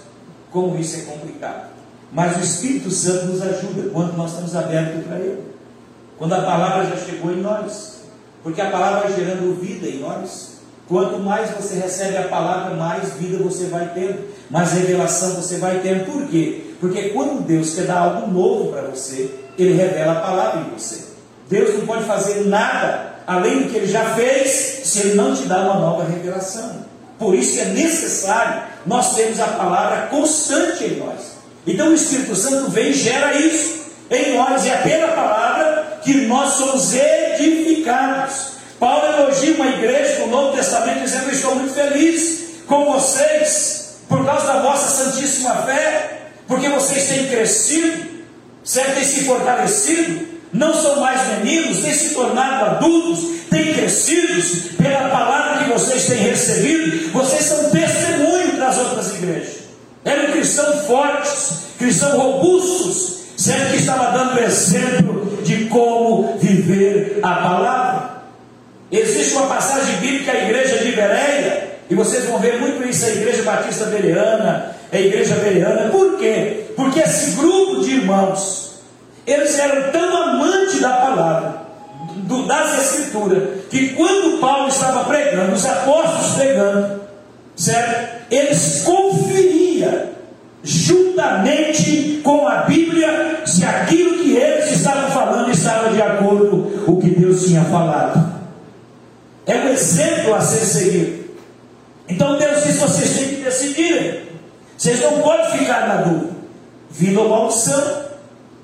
como 0.52 0.80
isso 0.80 0.98
é 0.98 1.02
complicado. 1.02 1.70
Mas 2.14 2.38
o 2.38 2.40
Espírito 2.40 2.90
Santo 2.90 3.26
nos 3.26 3.42
ajuda 3.42 3.90
quando 3.92 4.16
nós 4.16 4.32
estamos 4.32 4.56
abertos 4.56 5.06
para 5.06 5.20
Ele. 5.20 5.44
Quando 6.18 6.34
a 6.34 6.42
palavra 6.42 6.86
já 6.86 6.98
chegou 7.06 7.32
em 7.32 7.42
nós. 7.42 8.04
Porque 8.42 8.62
a 8.62 8.72
palavra 8.72 9.12
gerando 9.14 9.60
vida 9.60 9.88
em 9.88 10.00
nós. 10.00 10.55
Quanto 10.88 11.18
mais 11.20 11.50
você 11.52 11.76
recebe 11.76 12.18
a 12.18 12.28
palavra, 12.28 12.76
mais 12.76 13.14
vida 13.14 13.44
você 13.44 13.66
vai 13.66 13.90
tendo, 13.94 14.20
mais 14.52 14.72
revelação 14.74 15.36
você 15.36 15.58
vai 15.58 15.80
tendo. 15.80 16.06
Por 16.06 16.28
quê? 16.28 16.62
Porque 16.80 17.10
quando 17.10 17.42
Deus 17.42 17.74
quer 17.74 17.86
dar 17.86 18.00
algo 18.00 18.32
novo 18.32 18.72
para 18.72 18.84
você, 18.84 19.32
Ele 19.58 19.74
revela 19.74 20.14
a 20.14 20.22
palavra 20.22 20.62
em 20.62 20.78
você. 20.78 21.06
Deus 21.50 21.74
não 21.78 21.88
pode 21.88 22.04
fazer 22.04 22.46
nada 22.46 23.16
além 23.26 23.64
do 23.64 23.70
que 23.70 23.78
Ele 23.78 23.88
já 23.88 24.06
fez, 24.14 24.82
se 24.84 25.00
Ele 25.00 25.16
não 25.16 25.36
te 25.36 25.44
dá 25.44 25.62
uma 25.62 25.80
nova 25.80 26.04
revelação. 26.04 26.86
Por 27.18 27.34
isso 27.34 27.60
é 27.60 27.66
necessário 27.66 28.64
nós 28.86 29.16
termos 29.16 29.40
a 29.40 29.48
palavra 29.48 30.08
constante 30.08 30.84
em 30.84 31.00
nós. 31.00 31.36
Então 31.66 31.90
o 31.90 31.94
Espírito 31.94 32.36
Santo 32.36 32.70
vem 32.70 32.90
e 32.90 32.94
gera 32.94 33.36
isso 33.36 33.86
em 34.12 34.38
nós, 34.38 34.66
e 34.66 34.70
é 34.70 34.78
pela 34.78 35.08
palavra 35.14 36.00
que 36.04 36.28
nós 36.28 36.54
somos 36.54 36.94
edificados. 36.94 38.55
Paulo 38.80 39.06
elogia 39.06 39.56
uma 39.56 39.68
igreja 39.68 40.20
no 40.20 40.28
Novo 40.28 40.56
Testamento 40.56 41.04
dizendo: 41.04 41.32
Estou 41.32 41.56
muito 41.56 41.74
feliz 41.74 42.64
com 42.68 42.92
vocês, 42.92 43.98
por 44.10 44.26
causa 44.26 44.48
da 44.48 44.62
vossa 44.62 44.88
santíssima 44.88 45.56
fé, 45.64 46.32
porque 46.48 46.68
vocês 46.70 47.08
têm 47.08 47.28
crescido, 47.28 48.06
certo? 48.64 48.96
têm 48.96 49.04
se 49.04 49.24
fortalecido, 49.24 50.28
não 50.52 50.74
são 50.74 51.00
mais 51.00 51.28
meninos, 51.38 51.80
têm 51.80 51.94
se 51.94 52.14
tornado 52.14 52.66
adultos, 52.66 53.26
têm 53.50 53.74
crescido 53.74 54.76
pela 54.78 55.10
palavra 55.10 55.64
que 55.64 55.72
vocês 55.72 56.06
têm 56.06 56.18
recebido, 56.18 57.12
vocês 57.12 57.44
são 57.44 57.70
testemunho 57.70 58.58
das 58.58 58.78
outras 58.78 59.16
igrejas. 59.16 59.66
Eram 60.04 60.34
cristãos 60.34 60.86
fortes, 60.86 61.60
cristãos 61.80 62.14
robustos, 62.14 63.16
certo? 63.38 63.72
Que 63.72 63.78
estava 63.78 64.18
dando 64.18 64.40
exemplo 64.40 65.40
de 65.44 65.66
como 65.66 66.38
viver 66.38 67.20
a 67.24 67.36
palavra. 67.36 68.05
Existe 69.00 69.34
uma 69.36 69.48
passagem 69.48 69.98
bíblica, 69.98 70.32
a 70.32 70.44
igreja 70.44 70.78
de 70.78 70.92
Bereia, 70.92 71.76
e 71.90 71.96
vocês 71.96 72.26
vão 72.26 72.40
ver 72.40 72.60
muito 72.60 72.88
isso, 72.88 73.06
a 73.06 73.10
igreja 73.10 73.44
batista 73.44 73.86
bereana, 73.86 74.76
a 74.92 75.00
igreja 75.00 75.36
bereana, 75.36 75.90
por 75.90 76.18
quê? 76.18 76.66
Porque 76.76 77.00
esse 77.00 77.36
grupo 77.36 77.82
de 77.82 77.92
irmãos, 77.92 78.80
eles 79.28 79.58
eram 79.60 79.92
tão 79.92 80.18
amantes 80.18 80.80
da 80.80 80.90
palavra, 80.90 81.66
do, 82.18 82.46
das 82.48 82.80
escrituras, 82.80 83.66
que 83.70 83.90
quando 83.90 84.40
Paulo 84.40 84.68
estava 84.68 85.04
pregando, 85.04 85.54
os 85.54 85.66
apóstolos 85.66 86.34
pregando, 86.36 87.02
certo? 87.56 88.26
Eles 88.32 88.82
conferiam 88.84 90.16
juntamente 90.64 92.22
com 92.24 92.48
a 92.48 92.64
Bíblia 92.64 93.42
se 93.46 93.64
aquilo 93.64 94.18
que 94.18 94.36
eles 94.36 94.72
estavam 94.72 95.12
falando 95.12 95.52
estava 95.52 95.90
de 95.90 96.02
acordo 96.02 96.82
com 96.84 96.94
o 96.94 97.00
que 97.00 97.10
Deus 97.10 97.46
tinha 97.46 97.64
falado. 97.66 98.35
É 99.46 99.56
um 99.56 99.70
exemplo 99.70 100.34
a 100.34 100.42
ser 100.42 100.66
seguido. 100.66 101.26
Então 102.08 102.38
Deus 102.38 102.64
disse: 102.64 102.80
vocês 102.80 103.18
têm 103.18 103.30
que 103.30 103.36
decidir. 103.44 104.26
Vocês 104.78 105.00
não 105.02 105.22
podem 105.22 105.60
ficar 105.60 105.88
na 105.88 106.02
dúvida. 106.02 106.36
Vida 106.90 107.22
ou 107.22 107.30
maldição. 107.30 108.06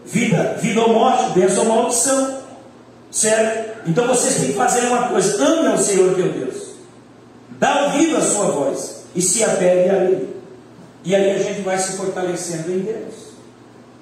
Vida, 0.05 0.57
vida 0.59 0.81
ou 0.81 0.93
morte, 0.93 1.39
bênção 1.39 1.67
ou 1.67 1.75
maldição. 1.75 2.41
Certo? 3.11 3.89
Então 3.89 4.07
vocês 4.07 4.35
têm 4.35 4.47
que 4.47 4.53
fazer 4.53 4.81
uma 4.87 5.09
coisa: 5.09 5.43
ame 5.43 5.67
ao 5.67 5.77
Senhor 5.77 6.15
teu 6.15 6.31
Deus. 6.31 6.71
Dá 7.51 7.85
ouvido 7.85 8.17
à 8.17 8.21
sua 8.21 8.45
voz. 8.45 9.01
E 9.13 9.21
se 9.21 9.43
apegue 9.43 9.89
a 9.89 9.95
Ele. 10.05 10.29
E 11.03 11.15
aí 11.15 11.31
a 11.31 11.39
gente 11.39 11.61
vai 11.61 11.77
se 11.77 11.97
fortalecendo 11.97 12.71
em 12.71 12.79
Deus. 12.79 13.31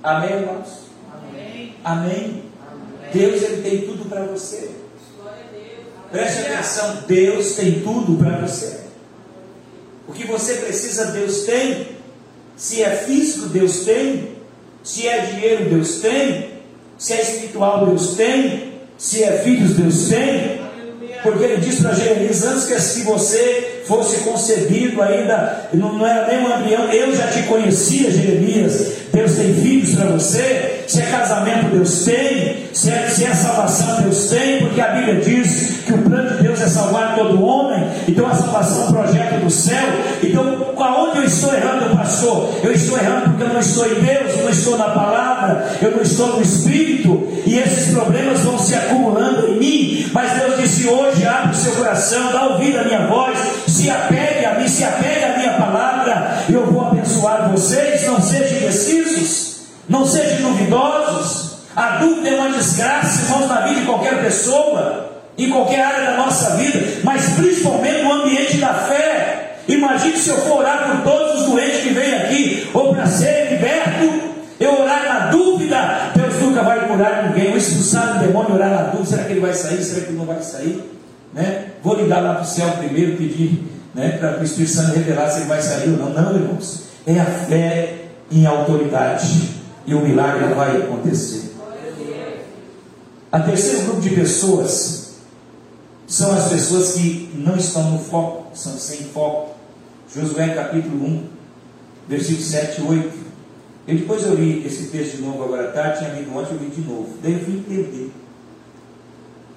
Amém, 0.04 0.32
irmãos? 0.32 0.68
Amém. 1.14 1.76
Amém. 1.84 2.44
Amém. 2.72 3.12
Deus 3.14 3.42
ele 3.42 3.62
tem 3.62 3.82
tudo 3.82 4.08
para 4.08 4.24
você. 4.24 4.72
Preste 6.12 6.40
atenção, 6.40 7.04
Deus 7.08 7.54
tem 7.54 7.82
tudo 7.82 8.18
para 8.18 8.38
você. 8.40 8.80
O 10.08 10.12
que 10.12 10.26
você 10.26 10.56
precisa, 10.56 11.06
Deus 11.06 11.42
tem. 11.42 11.88
Se 12.58 12.82
é 12.82 12.90
físico, 12.90 13.48
Deus 13.50 13.82
tem. 13.82 14.30
Se 14.84 15.08
é 15.08 15.20
dinheiro, 15.26 15.70
Deus 15.70 16.00
tem. 16.02 16.50
Se 16.98 17.14
é 17.14 17.22
espiritual, 17.22 17.86
Deus 17.86 18.16
tem. 18.16 18.74
Se 18.98 19.24
é 19.24 19.38
filhos, 19.40 19.76
Deus 19.76 20.10
tem. 20.10 20.60
Porque 21.22 21.44
ele 21.44 21.58
disse 21.58 21.84
para 21.84 21.94
Jeremias: 21.94 22.44
antes 22.44 22.66
que 22.66 22.80
se 22.82 23.04
você 23.04 23.84
fosse 23.86 24.18
concebido 24.22 25.02
ainda, 25.02 25.70
não, 25.74 26.06
era 26.06 26.28
nem 26.28 26.40
um 26.40 26.60
embrião, 26.60 26.92
eu 26.92 27.16
já 27.16 27.28
te 27.28 27.44
conhecia, 27.44 28.10
Jeremias. 28.10 28.94
Deus 29.14 29.34
tem 29.34 29.54
filhos 29.54 29.96
para 29.96 30.06
você. 30.06 30.79
Se 30.90 31.04
é 31.04 31.06
casamento, 31.06 31.70
Deus 31.70 32.04
tem. 32.04 32.68
Se 32.74 32.90
é, 32.90 33.08
se 33.08 33.24
é 33.24 33.32
salvação, 33.32 34.02
Deus 34.02 34.26
tem. 34.26 34.62
Porque 34.62 34.82
a 34.82 34.88
Bíblia 34.88 35.22
diz 35.22 35.82
que 35.86 35.94
o 35.94 36.00
plano 36.00 36.36
de 36.36 36.42
Deus 36.42 36.60
é 36.60 36.68
salvar 36.68 37.14
todo 37.16 37.44
homem. 37.46 37.88
Então 38.08 38.26
a 38.26 38.34
salvação 38.34 38.82
é 38.82 38.90
um 38.90 38.94
projeto 38.94 39.40
do 39.40 39.52
céu. 39.52 39.88
Então, 40.24 40.74
aonde 40.80 41.20
eu 41.20 41.26
estou 41.26 41.54
errando, 41.54 41.96
pastor? 41.96 42.56
Eu 42.64 42.72
estou 42.72 42.98
errando 42.98 43.30
porque 43.30 43.44
eu 43.44 43.50
não 43.50 43.60
estou 43.60 43.86
em 43.86 44.02
Deus, 44.02 44.32
eu 44.36 44.44
não 44.46 44.50
estou 44.50 44.78
na 44.80 44.86
palavra, 44.86 45.78
eu 45.80 45.92
não 45.92 46.02
estou 46.02 46.28
no 46.38 46.42
Espírito. 46.42 47.28
E 47.46 47.60
esses 47.60 47.94
problemas 47.94 48.40
vão 48.40 48.58
se 48.58 48.74
acumulando 48.74 49.48
em 49.48 49.60
mim. 49.60 50.10
Mas 50.12 50.32
Deus 50.40 50.60
disse 50.60 50.88
hoje: 50.88 51.24
abre 51.24 51.52
o 51.52 51.56
seu 51.56 51.74
coração, 51.74 52.32
dá 52.32 52.48
ouvido 52.48 52.80
à 52.80 52.84
minha 52.84 53.06
voz, 53.06 53.38
se 53.68 53.92
apegue 53.92 54.44
a 54.44 54.56
mim, 54.56 54.68
se 54.68 54.84
apegue 54.84 55.24
à 55.24 55.38
minha 55.38 55.54
palavra. 55.54 56.46
Eu 56.50 56.66
vou 56.66 56.88
abençoar 56.88 57.48
vocês. 57.52 58.08
Não 58.08 58.20
sejam 58.20 58.58
indecisos, 58.58 59.49
não 59.90 60.06
sejam 60.06 60.52
duvidosos. 60.52 61.60
A 61.76 61.98
dúvida 61.98 62.30
é 62.30 62.40
uma 62.40 62.50
desgraça, 62.50 63.24
irmãos, 63.24 63.48
na 63.48 63.62
vida 63.62 63.80
de 63.80 63.86
qualquer 63.86 64.22
pessoa, 64.22 65.10
em 65.38 65.50
qualquer 65.50 65.82
área 65.82 66.12
da 66.12 66.18
nossa 66.18 66.56
vida, 66.56 67.00
mas 67.04 67.30
principalmente 67.34 68.04
no 68.04 68.14
ambiente 68.14 68.58
da 68.58 68.74
fé. 68.74 69.58
Imagine 69.68 70.18
se 70.18 70.30
eu 70.30 70.38
for 70.38 70.60
orar 70.60 70.90
por 70.90 71.04
todos 71.04 71.42
os 71.42 71.48
doentes 71.48 71.82
que 71.82 71.90
vêm 71.90 72.16
aqui, 72.16 72.70
ou 72.74 72.94
para 72.94 73.06
serem 73.06 73.56
libertos, 73.56 74.30
eu 74.60 74.82
orar 74.82 75.06
na 75.08 75.20
dúvida, 75.28 76.12
Deus 76.16 76.36
nunca 76.42 76.64
vai 76.64 76.86
curar 76.88 77.30
ninguém. 77.30 77.52
Eu 77.52 77.58
expulsar 77.58 78.18
o 78.18 78.20
demônio, 78.20 78.56
orar 78.56 78.70
na 78.70 78.82
dúvida, 78.84 79.06
será 79.06 79.24
que 79.24 79.32
ele 79.32 79.40
vai 79.40 79.54
sair? 79.54 79.82
Será 79.82 80.02
que 80.02 80.08
ele 80.10 80.18
não 80.18 80.26
vai 80.26 80.42
sair? 80.42 80.84
Né? 81.34 81.66
Vou 81.82 81.96
ligar 81.96 82.22
lá 82.22 82.34
para 82.34 82.44
o 82.44 82.46
céu 82.46 82.70
primeiro, 82.72 83.16
pedir 83.16 83.64
né, 83.94 84.18
para 84.20 84.40
o 84.40 84.44
Espírito 84.44 84.74
Santo 84.74 84.96
revelar 84.96 85.30
se 85.30 85.40
ele 85.40 85.48
vai 85.48 85.62
sair 85.62 85.90
ou 85.90 85.98
não. 85.98 86.10
Não, 86.10 86.36
irmãos. 86.36 86.90
É 87.08 87.20
a 87.20 87.26
fé 87.26 87.94
em 88.30 88.46
autoridade. 88.46 89.59
E 89.90 89.94
o 89.96 90.02
milagre 90.02 90.54
vai 90.54 90.84
acontecer. 90.84 91.50
A 93.32 93.40
terceiro 93.40 93.86
grupo 93.86 94.02
de 94.02 94.12
pessoas 94.12 95.16
são 96.06 96.32
as 96.32 96.50
pessoas 96.50 96.92
que 96.94 97.32
não 97.34 97.56
estão 97.56 97.94
no 97.94 97.98
foco, 97.98 98.56
são 98.56 98.78
sem 98.78 99.06
foco. 99.06 99.56
Josué 100.14 100.50
capítulo 100.50 101.04
1, 101.04 101.28
versículos 102.08 102.46
7 102.50 102.82
e 102.82 102.84
8. 102.84 103.18
E 103.88 103.96
depois 103.96 104.24
eu 104.28 104.36
li 104.36 104.64
esse 104.64 104.90
texto 104.90 105.18
de 105.18 105.24
novo 105.24 105.44
agora 105.44 105.70
à 105.70 105.72
tarde, 105.72 105.98
tinha 105.98 106.14
lido 106.14 106.38
ontem, 106.38 106.54
eu 106.54 106.60
li 106.60 106.70
de 106.70 106.82
novo. 106.82 107.10
Daí 107.24 107.34
eu 107.34 107.40
fui 107.40 107.56
entender 107.56 108.12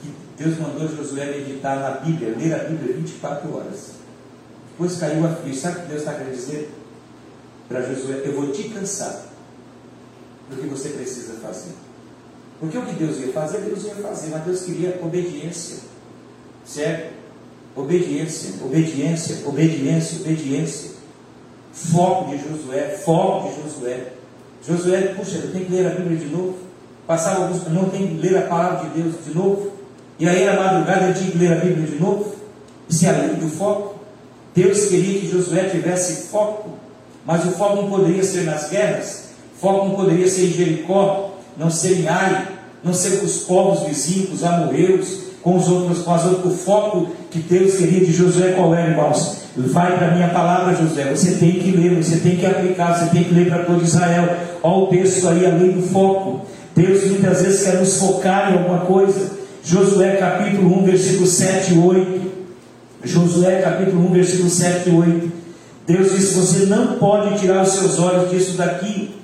que 0.01 0.15
Deus 0.39 0.59
mandou 0.59 0.89
Josué 0.89 1.27
meditar 1.27 1.79
na 1.79 1.91
Bíblia, 2.01 2.35
ler 2.39 2.55
a 2.55 2.65
Bíblia 2.65 2.95
24 2.97 3.55
horas. 3.55 3.91
Depois 4.71 4.97
caiu 4.97 5.27
a 5.27 5.35
ficha. 5.35 5.61
Sabe 5.61 5.77
o 5.77 5.83
que 5.83 5.89
Deus 5.89 6.01
está 6.01 6.15
querendo 6.15 6.35
dizer 6.35 6.71
para 7.69 7.83
Josué? 7.83 8.23
Eu 8.25 8.33
vou 8.33 8.51
te 8.51 8.71
cansar 8.71 9.32
do 10.51 10.57
que 10.57 10.67
você 10.67 10.91
precisa 10.91 11.35
fazer. 11.35 11.73
Porque 12.61 12.79
o 12.79 12.83
que 12.83 12.95
Deus 12.95 13.19
ia 13.19 13.33
fazer, 13.33 13.59
Deus 13.59 13.85
ia 13.85 13.95
fazer, 13.97 14.29
mas 14.31 14.45
Deus 14.45 14.63
queria 14.63 15.01
obediência. 15.03 15.79
Certo? 16.65 17.13
Obediência, 17.75 18.55
obediência, 18.65 19.39
obediência, 19.47 20.21
obediência. 20.21 20.91
Foco 21.73 22.31
de 22.31 22.39
Josué, 22.39 23.01
foco 23.05 23.49
de 23.49 23.63
Josué. 23.63 24.13
Josué, 24.67 25.15
puxa, 25.17 25.39
eu 25.39 25.53
tenho 25.53 25.65
que 25.65 25.73
ler 25.73 25.87
a 25.87 25.91
Bíblia 25.91 26.19
de 26.19 26.27
novo. 26.27 26.59
Passava 27.07 27.43
alguns, 27.43 27.67
não 27.69 27.89
tem 27.89 28.07
que 28.07 28.15
ler 28.15 28.39
a 28.39 28.43
palavra 28.43 28.89
de 28.89 29.03
Deus 29.03 29.25
de 29.25 29.35
novo. 29.35 29.73
E 30.19 30.29
aí 30.29 30.45
na 30.45 30.55
madrugada 30.55 31.07
ele 31.07 31.15
tinha 31.15 31.31
que 31.33 31.39
ler 31.39 31.53
a 31.53 31.57
Bíblia 31.57 31.87
de 31.87 31.99
novo. 31.99 32.37
Isso 32.89 33.07
é 33.07 33.09
além 33.09 33.35
do 33.35 33.49
foco. 33.49 33.97
Deus 34.55 34.85
queria 34.85 35.21
que 35.21 35.29
Josué 35.29 35.69
tivesse 35.71 36.29
foco, 36.29 36.71
mas 37.25 37.45
o 37.47 37.53
foco 37.53 37.77
não 37.77 37.91
poderia 37.91 38.23
ser 38.23 38.43
nas 38.43 38.69
guerras, 38.69 39.31
foco 39.63 39.87
não 39.87 39.95
poderia 39.95 40.29
ser 40.29 40.47
em 40.47 40.53
Jericó, 40.53 41.37
não 41.57 41.71
ser 41.71 42.01
em 42.01 42.09
Ai, 42.09 42.49
não 42.83 42.93
ser 42.93 43.21
com 43.21 43.27
os 43.27 43.39
povos 43.45 43.87
vizinhos, 43.87 44.31
com 44.31 44.35
os 44.35 44.45
amorreus, 44.45 45.19
com 45.41 45.57
os 45.57 45.69
outros, 45.69 46.01
com 46.01 46.13
as 46.13 46.25
outras, 46.25 46.53
o 46.53 46.57
foco 46.57 47.07
que 47.31 47.39
Deus 47.39 47.77
queria 47.77 48.05
de 48.05 48.13
Josué 48.13 48.53
qual 48.57 48.75
era, 48.75 48.91
irmãos? 48.91 49.43
Vai 49.57 49.97
para 49.97 50.09
a 50.09 50.15
minha 50.15 50.29
palavra, 50.29 50.75
José. 50.75 51.15
Você 51.15 51.33
tem 51.33 51.53
que 51.53 51.71
ler, 51.71 52.03
você 52.03 52.17
tem 52.17 52.37
que 52.37 52.47
aplicar, 52.47 52.99
você 52.99 53.11
tem 53.11 53.23
que 53.23 53.35
ler 53.35 53.49
para 53.49 53.65
todo 53.65 53.85
Israel. 53.85 54.37
Olha 54.63 54.85
o 54.85 54.87
texto 54.89 55.29
aí, 55.29 55.47
além 55.47 55.73
do 55.73 55.83
foco. 55.83 56.47
Deus 56.75 57.05
muitas 57.05 57.43
vezes 57.43 57.63
quer 57.63 57.79
nos 57.79 57.99
focar 57.99 58.51
em 58.53 58.59
alguma 58.59 58.81
coisa. 58.81 59.31
Josué 59.63 60.17
capítulo 60.17 60.81
1, 60.81 60.85
versículo 60.85 61.27
7 61.27 61.75
e 61.75 61.79
8. 61.79 62.33
Josué 63.05 63.61
capítulo 63.61 64.07
1, 64.11 64.13
versículo 64.13 64.49
7 64.49 64.89
e 64.89 64.93
8. 64.93 65.33
Deus 65.87 66.13
disse: 66.13 66.35
Você 66.35 66.67
não 66.67 66.99
pode 66.99 67.39
tirar 67.39 67.63
os 67.63 67.73
seus 67.73 67.99
olhos 67.99 68.31
disso 68.31 68.57
daqui. 68.57 69.22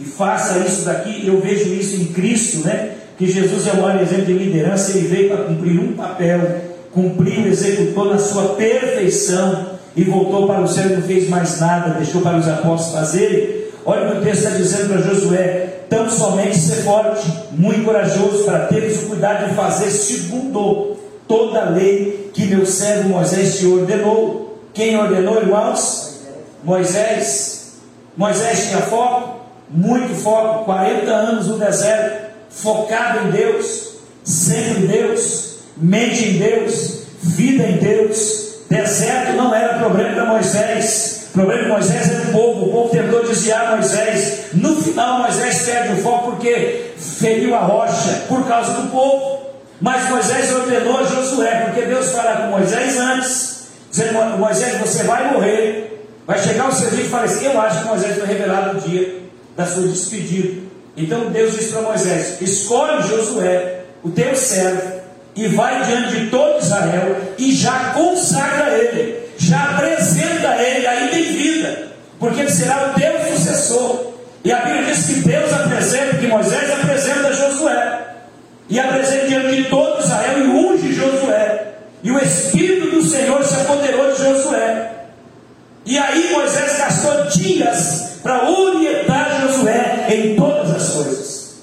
E 0.00 0.04
faça 0.04 0.58
isso 0.58 0.84
daqui. 0.84 1.26
Eu 1.26 1.40
vejo 1.40 1.72
isso 1.74 1.96
em 1.96 2.06
Cristo, 2.06 2.66
né? 2.66 2.98
que 3.18 3.26
Jesus 3.26 3.66
é 3.66 3.72
o 3.72 3.82
maior 3.82 4.00
exemplo 4.00 4.26
de 4.26 4.32
liderança, 4.32 4.96
ele 4.96 5.08
veio 5.08 5.28
para 5.28 5.44
cumprir 5.44 5.80
um 5.80 5.92
papel, 5.94 6.40
cumpriu, 6.92 7.48
executou 7.48 8.04
na 8.04 8.18
sua 8.18 8.54
perfeição 8.54 9.70
e 9.96 10.04
voltou 10.04 10.46
para 10.46 10.60
o 10.60 10.68
céu 10.68 10.86
e 10.86 10.94
não 10.94 11.02
fez 11.02 11.28
mais 11.28 11.58
nada, 11.58 11.94
deixou 11.94 12.20
para 12.22 12.38
os 12.38 12.46
apóstolos 12.46 12.94
fazerem. 12.94 13.64
Olha 13.84 14.06
o 14.06 14.12
que 14.12 14.18
o 14.18 14.22
texto 14.22 14.44
está 14.44 14.56
dizendo 14.56 14.88
para 14.88 15.02
Josué: 15.02 15.80
tão 15.90 16.08
somente 16.08 16.56
ser 16.56 16.82
forte, 16.84 17.26
muito 17.50 17.84
corajoso, 17.84 18.44
para 18.44 18.66
teres 18.66 19.02
o 19.02 19.06
cuidado 19.06 19.48
de 19.48 19.54
fazer 19.56 19.90
segundo 19.90 20.96
toda 21.26 21.60
a 21.60 21.70
lei 21.70 22.30
que 22.32 22.46
meu 22.46 22.64
servo 22.64 23.08
Moisés 23.08 23.58
te 23.58 23.66
ordenou. 23.66 24.62
Quem 24.72 24.96
ordenou, 24.96 25.38
irmãos? 25.38 26.20
Moisés. 26.62 27.72
Moisés 28.16 28.68
tinha 28.68 28.78
foco, 28.78 29.37
muito 29.70 30.14
foco, 30.14 30.64
40 30.64 31.10
anos 31.10 31.46
no 31.46 31.58
deserto 31.58 32.28
focado 32.50 33.28
em 33.28 33.30
Deus, 33.30 33.94
sempre 34.24 34.84
em 34.84 34.86
Deus, 34.86 35.58
mente 35.76 36.24
em 36.24 36.38
Deus, 36.38 37.02
vida 37.22 37.64
em 37.64 37.76
Deus. 37.76 38.48
Deserto 38.68 39.32
não 39.32 39.54
era 39.54 39.78
problema 39.78 40.14
para 40.14 40.24
Moisés. 40.26 41.28
O 41.30 41.32
problema 41.32 41.62
de 41.62 41.68
Moisés 41.68 42.10
era 42.10 42.28
o 42.28 42.32
povo. 42.32 42.66
O 42.66 42.72
povo 42.72 42.90
tentou 42.90 43.26
desviar 43.26 43.70
Moisés. 43.72 44.46
No 44.54 44.76
final, 44.76 45.20
Moisés 45.20 45.62
perde 45.62 45.94
o 45.94 46.02
foco 46.02 46.32
porque 46.32 46.92
feriu 46.96 47.54
a 47.54 47.60
rocha 47.60 48.24
por 48.28 48.46
causa 48.46 48.72
do 48.72 48.90
povo. 48.90 49.46
Mas 49.80 50.08
Moisés 50.10 50.52
ordenou 50.52 50.98
a 50.98 51.04
Josué, 51.04 51.62
porque 51.66 51.82
Deus 51.82 52.10
fala 52.10 52.42
com 52.42 52.58
Moisés 52.58 52.98
antes, 52.98 53.68
dizendo: 53.90 54.38
Moisés, 54.38 54.76
você 54.78 55.04
vai 55.04 55.32
morrer. 55.32 56.06
Vai 56.26 56.38
chegar 56.38 56.68
o 56.68 56.72
dia 56.72 57.00
e 57.00 57.08
fala 57.08 57.24
assim: 57.24 57.46
Eu 57.46 57.60
acho 57.60 57.82
que 57.82 57.88
Moisés 57.88 58.18
foi 58.18 58.26
revelado 58.26 58.74
no 58.74 58.80
dia 58.80 59.27
da 59.58 59.66
sua 59.66 59.88
despedida. 59.88 60.62
Então 60.96 61.30
Deus 61.32 61.52
disse 61.56 61.72
para 61.72 61.82
Moisés: 61.82 62.40
escolhe 62.40 63.02
Josué, 63.02 63.80
o 64.04 64.10
teu 64.10 64.34
servo, 64.36 65.00
e 65.34 65.48
vai 65.48 65.84
diante 65.84 66.16
de 66.16 66.26
todo 66.30 66.60
Israel 66.60 67.16
e 67.36 67.52
já 67.52 67.92
consagra 67.92 68.78
ele, 68.78 69.18
já 69.36 69.70
apresenta 69.70 70.56
ele 70.56 70.86
ainda 70.86 71.18
em 71.18 71.32
vida, 71.32 71.88
porque 72.20 72.40
ele 72.40 72.50
será 72.50 72.92
o 72.92 73.00
teu 73.00 73.36
sucessor. 73.36 74.12
E 74.44 74.52
a 74.52 74.60
Bíblia 74.60 74.84
diz 74.84 75.06
que 75.06 75.14
Deus 75.28 75.52
apresenta, 75.52 76.16
que 76.16 76.26
Moisés 76.28 76.70
apresenta 76.70 77.32
Josué, 77.32 78.00
e 78.68 78.78
apresenta 78.78 79.26
diante 79.26 79.56
de 79.56 79.64
todo 79.64 80.00
Israel 80.00 80.38
e 80.38 80.42
unge 80.48 80.92
Josué. 80.92 81.64
E 82.04 82.12
o 82.12 82.18
Espírito 82.18 82.90
do 82.92 83.02
Senhor 83.02 83.42
se 83.44 83.54
apoderou 83.56 84.12
de 84.12 84.22
Josué. 84.22 84.97
E 85.88 85.96
aí 85.96 86.30
Moisés 86.32 86.76
gastou 86.76 87.24
dias 87.28 88.18
para 88.22 88.50
orientar 88.50 89.40
Josué 89.40 90.06
em 90.10 90.36
todas 90.36 90.70
as 90.70 90.90
coisas. 90.90 91.54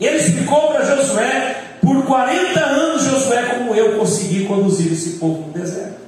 Ele 0.00 0.16
explicou 0.16 0.68
para 0.68 0.96
Josué, 0.96 1.76
por 1.82 2.02
40 2.06 2.60
anos, 2.60 3.02
Josué, 3.02 3.42
como 3.42 3.74
eu 3.74 3.98
consegui 3.98 4.46
conduzir 4.46 4.90
esse 4.90 5.18
povo 5.18 5.48
no 5.48 5.52
deserto. 5.52 5.98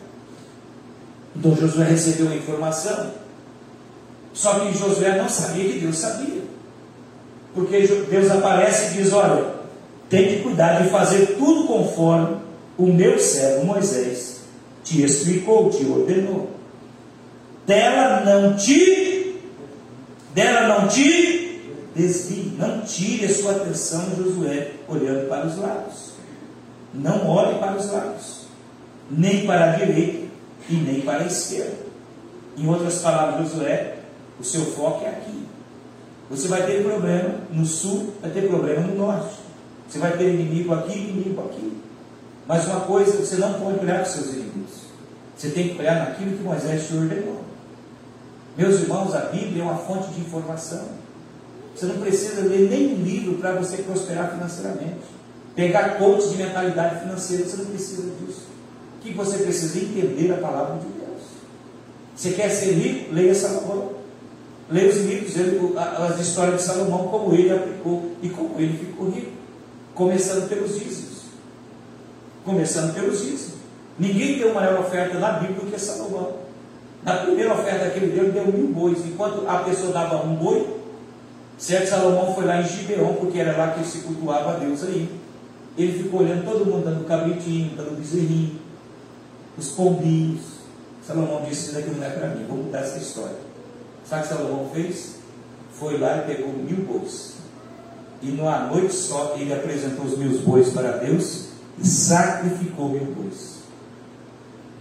Então 1.37 1.55
Josué 1.55 1.85
recebeu 1.85 2.31
a 2.31 2.35
informação. 2.35 3.11
Só 4.33 4.59
que 4.61 4.79
Josué 4.79 5.19
não 5.19 5.29
sabia 5.29 5.71
que 5.71 5.81
Deus 5.81 5.99
sabia. 5.99 6.45
Porque 7.55 7.87
Deus 7.87 8.31
aparece 8.31 8.95
e 8.95 9.03
diz: 9.03 9.13
Olha, 9.13 9.49
tem 10.09 10.29
que 10.29 10.43
cuidar 10.43 10.83
de 10.83 10.89
fazer 10.89 11.37
tudo 11.37 11.67
conforme 11.67 12.39
o 12.79 12.87
meu 12.87 13.19
servo 13.19 13.67
Moisés 13.67 14.41
te 14.83 15.03
explicou, 15.03 15.69
te 15.69 15.85
ordenou. 15.85 16.56
Dela 17.67 18.21
não 18.21 18.57
te, 18.57 19.41
dela 20.33 20.69
não 20.69 20.87
te 20.87 21.61
desvie, 21.97 22.55
não 22.57 22.83
tire 22.83 23.27
a 23.27 23.35
sua 23.35 23.57
atenção, 23.57 24.05
Josué, 24.17 24.73
olhando 24.87 25.29
para 25.29 25.47
os 25.47 25.59
lados. 25.59 26.13
Não 26.95 27.29
olhe 27.29 27.59
para 27.59 27.77
os 27.77 27.91
lados, 27.91 28.47
nem 29.11 29.47
para 29.47 29.73
a 29.73 29.77
direita 29.77 30.29
e 30.69 30.75
nem 30.75 31.01
para 31.01 31.25
a 31.25 31.27
esquerda. 31.27 31.87
Em 32.57 32.69
outras 32.69 33.01
palavras, 33.01 33.51
Josué, 33.51 33.97
o 34.39 34.45
seu 34.45 34.65
foco 34.67 35.05
é 35.05 35.09
aqui. 35.09 35.47
Você 36.31 36.49
vai 36.49 36.65
ter 36.67 36.85
problema 36.85 37.41
no 37.51 37.67
sul, 37.67 38.15
vai 38.21 38.31
ter 38.31 38.49
problema 38.49 38.83
no 38.83 38.97
norte. 38.97 39.37
Você 39.89 39.99
vai 39.99 40.17
ter 40.17 40.35
inimigo 40.35 40.73
aqui, 40.73 40.99
inimigo 40.99 41.41
aqui. 41.43 41.81
Mas 42.47 42.67
uma 42.67 42.81
coisa, 42.81 43.13
você 43.13 43.37
não 43.37 43.55
pode 43.55 43.81
olhar 43.81 44.01
para 44.01 44.09
os 44.09 44.11
seus 44.11 44.35
inimigos. 44.35 44.87
Você 45.37 45.51
tem 45.51 45.69
que 45.69 45.79
olhar 45.81 46.09
naquilo 46.09 46.37
que 46.37 46.43
Moisés 46.43 46.87
te 46.87 46.95
ordenou. 46.95 47.41
Meus 48.57 48.81
irmãos, 48.81 49.15
a 49.15 49.21
Bíblia 49.27 49.63
é 49.63 49.67
uma 49.67 49.77
fonte 49.77 50.09
de 50.09 50.21
informação. 50.21 50.83
Você 51.75 51.85
não 51.87 51.99
precisa 51.99 52.41
ler 52.41 52.71
nenhum 52.71 53.03
livro 53.03 53.35
para 53.35 53.53
você 53.53 53.79
prosperar 53.79 54.31
financeiramente. 54.31 55.05
Pegar 55.55 55.99
coach 55.99 56.31
de 56.31 56.37
mentalidade 56.37 57.01
financeira, 57.01 57.45
você 57.45 57.57
não 57.59 57.67
precisa 57.67 58.11
disso. 58.19 58.47
O 58.97 59.01
que 59.03 59.13
você 59.13 59.39
precisa? 59.39 59.79
Entender 59.79 60.33
a 60.33 60.39
palavra 60.39 60.79
de 60.79 60.87
Deus. 60.87 61.23
Você 62.15 62.31
quer 62.31 62.49
ser 62.49 62.73
rico? 62.73 63.13
Leia 63.13 63.35
Salomão. 63.35 63.93
Leia 64.71 64.89
os 64.89 64.97
livros, 64.97 65.35
as 65.77 66.19
histórias 66.19 66.63
de 66.63 66.67
Salomão, 66.67 67.09
como 67.09 67.35
ele 67.35 67.53
aplicou 67.53 68.13
e 68.23 68.29
como 68.31 68.59
ele 68.59 68.79
ficou 68.79 69.11
rico. 69.11 69.33
Começando 69.95 70.49
pelos 70.49 70.79
dízimos. 70.79 71.25
Começando 72.43 72.95
pelos 72.95 73.23
dízimos. 73.23 73.57
Ninguém 73.99 74.39
deu 74.39 74.55
maior 74.55 74.81
oferta 74.81 75.19
na 75.19 75.33
Bíblia 75.33 75.61
do 75.61 75.71
que 75.71 75.79
Salomão. 75.79 76.46
Na 77.07 77.15
primeira 77.19 77.55
oferta 77.55 77.89
que 77.89 77.99
ele 77.99 78.13
deu, 78.13 78.25
ele 78.25 78.33
deu 78.33 78.47
mil 78.53 78.75
bois. 78.75 78.99
Enquanto 79.07 79.49
a 79.49 79.61
pessoa 79.61 79.93
dava 79.93 80.27
um 80.27 80.35
boi, 80.35 80.77
Certo, 81.59 81.89
Salomão 81.89 82.35
foi 82.35 82.45
lá 82.45 82.61
em 82.61 82.69
Gibeon, 82.69 83.15
porque 83.15 83.39
era 83.39 83.57
lá 83.57 83.71
que 83.71 83.81
ele 83.81 83.89
se 83.89 83.99
cultuava 84.01 84.53
a 84.53 84.59
Deus 84.59 84.83
aí. 84.85 85.09
Ele 85.77 86.03
ficou 86.03 86.21
olhando 86.21 86.45
todo 86.45 86.67
mundo 86.67 86.85
dando 86.85 87.07
cabritinho, 87.07 87.75
dando 87.75 87.97
bezerrinho, 87.97 88.61
os 89.57 89.71
pombinhos. 89.71 90.43
Salomão 91.07 91.45
disse: 91.49 91.67
Isso 91.67 91.75
daqui 91.75 91.91
não 91.91 92.05
é 92.05 92.11
para 92.11 92.29
mim, 92.29 92.45
vou 92.47 92.59
mudar 92.59 92.81
essa 92.81 92.99
história. 92.99 93.37
Sabe 94.05 94.23
o 94.23 94.29
que 94.29 94.35
Salomão 94.35 94.71
fez? 94.73 95.17
Foi 95.73 95.99
lá 95.99 96.19
e 96.19 96.35
pegou 96.35 96.53
mil 96.53 96.85
bois. 96.85 97.37
E 98.21 98.27
numa 98.29 98.67
noite 98.67 98.95
só 98.95 99.35
ele 99.39 99.53
apresentou 99.53 100.05
os 100.05 100.19
mil 100.19 100.39
bois 100.41 100.71
para 100.71 100.99
Deus 100.99 101.49
e 101.79 101.87
sacrificou 101.87 102.91
mil 102.91 103.07
bois. 103.07 103.56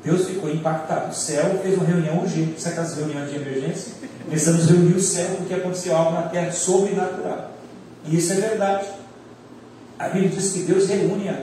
Deus 0.05 0.27
ficou 0.27 0.49
impactado. 0.51 1.09
O 1.09 1.13
céu 1.13 1.59
fez 1.63 1.75
uma 1.75 1.85
reunião 1.85 2.19
urgente. 2.19 2.61
Sabe 2.61 2.75
aquelas 2.75 2.95
reuniões 2.95 3.31
de 3.31 3.35
emergência? 3.37 3.93
Precisamos 4.29 4.69
reunir 4.69 4.95
o 4.95 5.01
céu 5.01 5.35
porque 5.37 5.55
aconteceu 5.55 5.97
algo 5.97 6.11
na 6.11 6.23
terra 6.23 6.51
sobrenatural. 6.51 7.51
E 8.05 8.15
isso 8.15 8.33
é 8.33 8.35
verdade. 8.35 8.87
A 9.97 10.09
Bíblia 10.09 10.29
diz 10.29 10.51
que 10.51 10.59
Deus 10.59 10.87
reúne 10.87 11.35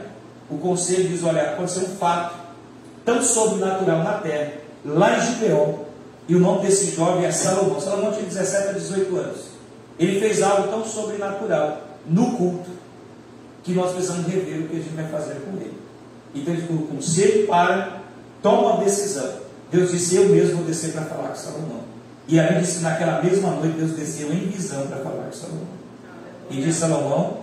o 0.49 0.59
conselho 0.59 1.07
e 1.07 1.09
diz: 1.09 1.25
olha, 1.25 1.43
aconteceu 1.43 1.83
um 1.83 1.97
fato 1.97 2.37
tão 3.05 3.21
sobrenatural 3.21 4.05
na 4.05 4.19
terra, 4.19 4.53
lá 4.85 5.19
em 5.19 5.21
Gibeon, 5.21 5.81
E 6.29 6.37
o 6.37 6.39
nome 6.39 6.63
desse 6.63 6.95
jovem 6.95 7.25
é 7.25 7.33
Salomão. 7.33 7.81
Salomão 7.81 8.13
tinha 8.13 8.25
17 8.25 8.69
a 8.69 8.73
18 8.73 9.17
anos. 9.17 9.41
Ele 9.99 10.21
fez 10.21 10.41
algo 10.41 10.69
tão 10.69 10.85
sobrenatural 10.85 11.83
no 12.07 12.37
culto 12.37 12.71
que 13.65 13.73
nós 13.73 13.93
precisamos 13.93 14.27
rever 14.27 14.61
o 14.61 14.69
que 14.69 14.77
a 14.77 14.79
gente 14.79 14.95
vai 14.95 15.09
fazer 15.09 15.41
com 15.41 15.57
ele. 15.57 15.81
Então 16.35 16.55
o 16.77 16.87
conselho 16.87 17.47
para, 17.47 18.02
toma 18.43 18.75
a 18.75 18.85
decisão. 18.85 19.29
Deus 19.71 19.91
disse: 19.91 20.17
Eu 20.17 20.29
mesmo 20.29 20.57
vou 20.57 20.67
descer 20.67 20.93
para 20.93 21.03
falar 21.03 21.29
com 21.29 21.37
Salomão. 21.37 21.83
E 22.29 22.39
aí 22.39 22.61
disse 22.61 22.79
que 22.79 22.83
naquela 22.85 23.23
mesma 23.23 23.51
noite 23.51 23.77
Deus 23.79 23.93
desceu 23.93 24.33
em 24.33 24.47
visão 24.49 24.87
para 24.87 24.99
falar 24.99 25.25
com 25.25 25.33
Salomão. 25.33 25.67
E 26.51 26.57
disse: 26.61 26.81
Salomão, 26.81 27.39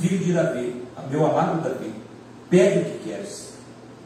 filho 0.00 0.18
de 0.18 0.32
Davi, 0.32 0.82
meu 1.10 1.26
amado 1.26 1.62
Davi, 1.62 1.92
pede 2.50 2.80
o 2.80 2.84
que 2.84 3.10
queres. 3.10 3.48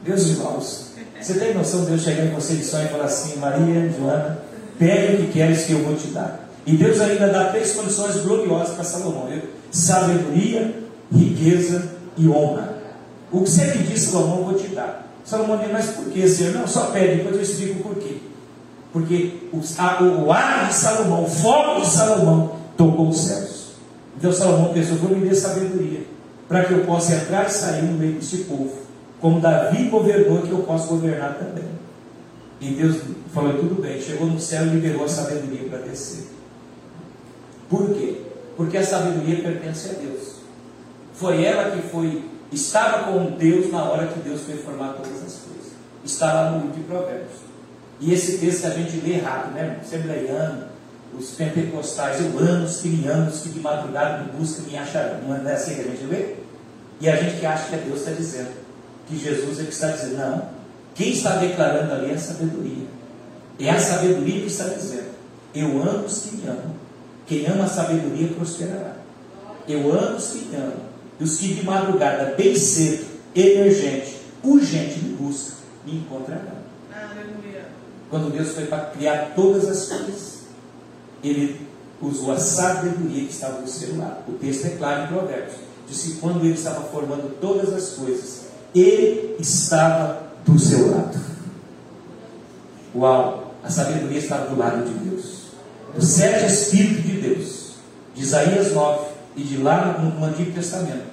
Meus 0.07 0.26
irmãos, 0.26 0.92
você 1.20 1.34
tem 1.34 1.55
noção 1.55 1.82
de 1.82 1.86
Deus 1.86 2.03
chegar 2.03 2.24
em 2.24 2.30
você 2.30 2.57
de 2.57 2.64
sonho 2.64 2.86
e 2.86 2.88
falar 2.88 3.05
assim: 3.05 3.38
Maria, 3.38 3.90
Joana, 3.90 4.38
pede 4.78 5.14
o 5.14 5.26
que 5.26 5.32
queres 5.32 5.64
que 5.64 5.72
eu 5.72 5.84
vou 5.84 5.94
te 5.94 6.09
dar. 6.09 6.48
E 6.66 6.76
Deus 6.76 7.00
ainda 7.00 7.28
dá 7.28 7.46
três 7.46 7.72
condições 7.72 8.16
gloriosas 8.16 8.74
para 8.74 8.84
Salomão: 8.84 9.28
sabedoria, 9.70 10.74
riqueza 11.12 11.90
e 12.16 12.28
honra. 12.28 12.76
O 13.30 13.42
que 13.42 13.50
você 13.50 13.66
pedir, 13.66 13.98
Salomão, 13.98 14.38
eu 14.38 14.44
vou 14.44 14.55
te 14.55 14.68
dar. 14.68 15.11
Salomão 15.24 15.58
diz, 15.58 15.70
mas 15.70 15.90
por 15.90 16.06
que, 16.06 16.28
Senhor? 16.28 16.54
Não, 16.54 16.66
só 16.66 16.90
pede, 16.90 17.16
depois 17.16 17.36
eu 17.36 17.42
explico 17.42 17.80
o 17.80 17.94
porquê. 17.94 18.16
Porque 18.92 19.48
o, 19.52 20.32
ar 20.32 20.68
de 20.68 20.74
Salomão, 20.74 21.24
o 21.24 21.28
fogo 21.28 21.80
de 21.80 21.86
Salomão, 21.86 22.56
tocou 22.76 23.08
os 23.08 23.20
céus. 23.20 23.72
Então 24.16 24.32
Salomão 24.32 24.72
pensou, 24.72 24.96
vou 24.98 25.16
me 25.16 25.28
dar 25.28 25.34
sabedoria, 25.34 26.00
para 26.46 26.64
que 26.64 26.72
eu 26.74 26.84
possa 26.84 27.14
entrar 27.14 27.46
e 27.46 27.50
sair 27.50 27.82
no 27.82 27.98
meio 27.98 28.14
desse 28.14 28.38
povo. 28.38 28.72
Como 29.20 29.40
Davi 29.40 29.84
governou, 29.84 30.42
que 30.42 30.50
eu 30.50 30.58
possa 30.58 30.88
governar 30.88 31.38
também. 31.38 31.64
E 32.60 32.74
Deus 32.74 32.98
falou, 33.32 33.54
tudo 33.54 33.80
bem, 33.80 34.00
chegou 34.00 34.26
no 34.26 34.38
céu 34.38 34.66
e 34.66 34.70
liberou 34.70 35.04
a 35.04 35.08
sabedoria 35.08 35.68
para 35.68 35.78
descer. 35.78 36.26
Por 37.68 37.94
quê? 37.94 38.20
Porque 38.56 38.76
a 38.76 38.84
sabedoria 38.84 39.42
pertence 39.42 39.90
a 39.90 39.92
Deus. 39.94 40.36
Foi 41.14 41.42
ela 41.44 41.70
que 41.70 41.82
foi, 41.88 42.22
estava 42.53 43.05
com 43.05 43.36
Deus 43.36 43.70
na 43.70 43.84
hora 43.84 44.07
que 44.07 44.20
Deus 44.20 44.42
foi 44.42 44.57
formar 44.57 44.94
todas 44.94 45.12
as 45.12 45.40
coisas. 45.40 45.72
Está 46.05 46.32
lá 46.32 46.50
no 46.50 46.66
livro 46.66 46.72
de 46.74 46.80
Provérbios. 46.82 47.40
E 48.00 48.12
esse 48.12 48.38
texto 48.38 48.62
que 48.62 48.66
a 48.66 48.70
gente 48.70 48.96
lê 49.07 49.16
rápido, 49.18 49.55
né? 49.55 49.78
Assembleiano, 49.80 50.66
os 51.18 51.30
pentecostais, 51.30 52.20
eu 52.20 52.38
amo 52.38 52.64
os 52.64 52.78
que 52.78 52.88
de 52.88 53.61
madrugada 53.61 54.24
me 54.24 54.32
buscam, 54.32 54.62
me 54.62 54.76
acharão. 54.76 55.20
Não 55.22 55.48
é 55.48 55.53
assim 55.53 55.76
que 55.76 55.80
a 55.82 55.84
gente 55.84 56.05
lê? 56.05 56.34
E 57.00 57.09
a 57.09 57.16
gente 57.16 57.38
que 57.38 57.46
acha 57.46 57.68
que 57.68 57.74
é 57.74 57.78
Deus 57.78 58.00
está 58.00 58.12
dizendo, 58.12 58.50
que 59.09 59.18
Jesus 59.18 59.61
é 59.61 59.64
que 59.64 59.72
está 59.72 59.88
dizendo. 59.88 60.18
Não. 60.18 60.48
Quem 60.94 61.12
está 61.12 61.36
declarando 61.36 61.92
ali 61.92 62.11
é 62.11 62.14
a 62.14 62.18
sabedoria. 62.18 62.86
É 63.59 63.70
a 63.70 63.78
sabedoria 63.78 64.40
que 64.40 64.46
está 64.46 64.64
dizendo. 64.64 65.12
Eu 65.55 65.82
amo 65.82 66.07
os 66.07 66.18
que 66.18 66.36
me 66.36 66.46
amam. 66.48 66.74
Quem 67.26 67.46
ama 67.46 67.64
a 67.64 67.68
sabedoria 67.68 68.28
prosperará. 68.28 68.96
Eu 69.68 69.92
amo 69.92 70.16
os 70.16 70.28
que 70.28 70.44
me 70.46 70.57
amam. 70.57 70.91
E 71.22 71.24
os 71.24 71.36
que 71.36 71.54
de 71.54 71.64
madrugada, 71.64 72.34
bem 72.36 72.56
cedo, 72.56 73.06
emergente, 73.32 74.16
urgente 74.42 74.98
me 74.98 75.14
buscam, 75.14 75.54
me 75.86 75.98
encontrarão. 75.98 76.62
Aleluia. 76.92 77.66
Quando 78.10 78.32
Deus 78.32 78.48
foi 78.48 78.66
para 78.66 78.86
criar 78.86 79.30
todas 79.36 79.68
as 79.68 79.86
coisas, 79.86 80.40
Ele 81.22 81.60
usou 82.00 82.32
a 82.32 82.38
sabedoria 82.40 83.24
que 83.24 83.30
estava 83.30 83.62
do 83.62 83.70
seu 83.70 83.96
lado. 83.96 84.24
O 84.26 84.32
texto 84.32 84.66
é 84.66 84.70
claro 84.70 85.04
em 85.04 85.16
Provérbios. 85.16 85.54
Diz 85.88 86.02
que 86.02 86.14
quando 86.16 86.44
Ele 86.44 86.54
estava 86.54 86.80
formando 86.88 87.38
todas 87.40 87.72
as 87.72 87.90
coisas, 87.90 88.46
Ele 88.74 89.36
estava 89.38 90.24
do 90.44 90.58
seu 90.58 90.90
lado. 90.90 91.20
Uau! 92.96 93.54
A 93.62 93.70
sabedoria 93.70 94.18
estava 94.18 94.50
do 94.50 94.58
lado 94.58 94.84
de 94.84 95.08
Deus 95.08 95.42
dos 95.94 96.08
sete 96.08 96.46
Espíritos 96.46 97.04
de 97.04 97.20
Deus, 97.20 97.74
de 98.12 98.22
Isaías 98.22 98.72
9 98.72 99.06
e 99.36 99.42
de 99.42 99.58
lá 99.58 99.98
no, 99.98 100.18
no 100.18 100.24
Antigo 100.24 100.50
Testamento. 100.50 101.11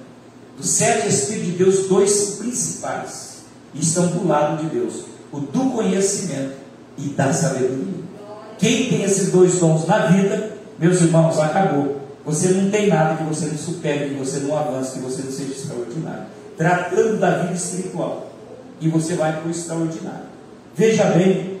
Dos 0.60 0.68
sete 0.68 1.08
Espíritos 1.08 1.46
de 1.46 1.52
Deus, 1.52 1.88
dois 1.88 2.10
são 2.10 2.36
principais 2.36 3.38
e 3.74 3.80
estão 3.80 4.08
do 4.08 4.28
lado 4.28 4.62
de 4.62 4.68
Deus: 4.68 5.04
o 5.32 5.40
do 5.40 5.70
conhecimento 5.70 6.52
e 6.98 7.08
da 7.08 7.32
sabedoria. 7.32 8.00
Quem 8.58 8.90
tem 8.90 9.02
esses 9.02 9.32
dois 9.32 9.54
dons 9.54 9.86
na 9.86 10.06
vida, 10.08 10.52
meus 10.78 11.00
irmãos, 11.00 11.38
acabou. 11.38 12.00
Você 12.26 12.48
não 12.48 12.70
tem 12.70 12.88
nada 12.88 13.16
que 13.16 13.24
você 13.24 13.46
não 13.46 13.56
supere, 13.56 14.10
que 14.10 14.16
você 14.16 14.40
não 14.40 14.56
avance, 14.56 14.92
que 14.92 14.98
você 14.98 15.22
não 15.22 15.32
seja 15.32 15.52
extraordinário. 15.52 16.24
Tratando 16.58 17.18
da 17.18 17.38
vida 17.38 17.54
espiritual. 17.54 18.30
E 18.82 18.88
você 18.90 19.14
vai 19.14 19.32
para 19.32 19.48
o 19.48 19.50
extraordinário. 19.50 20.26
Veja 20.74 21.04
bem, 21.04 21.58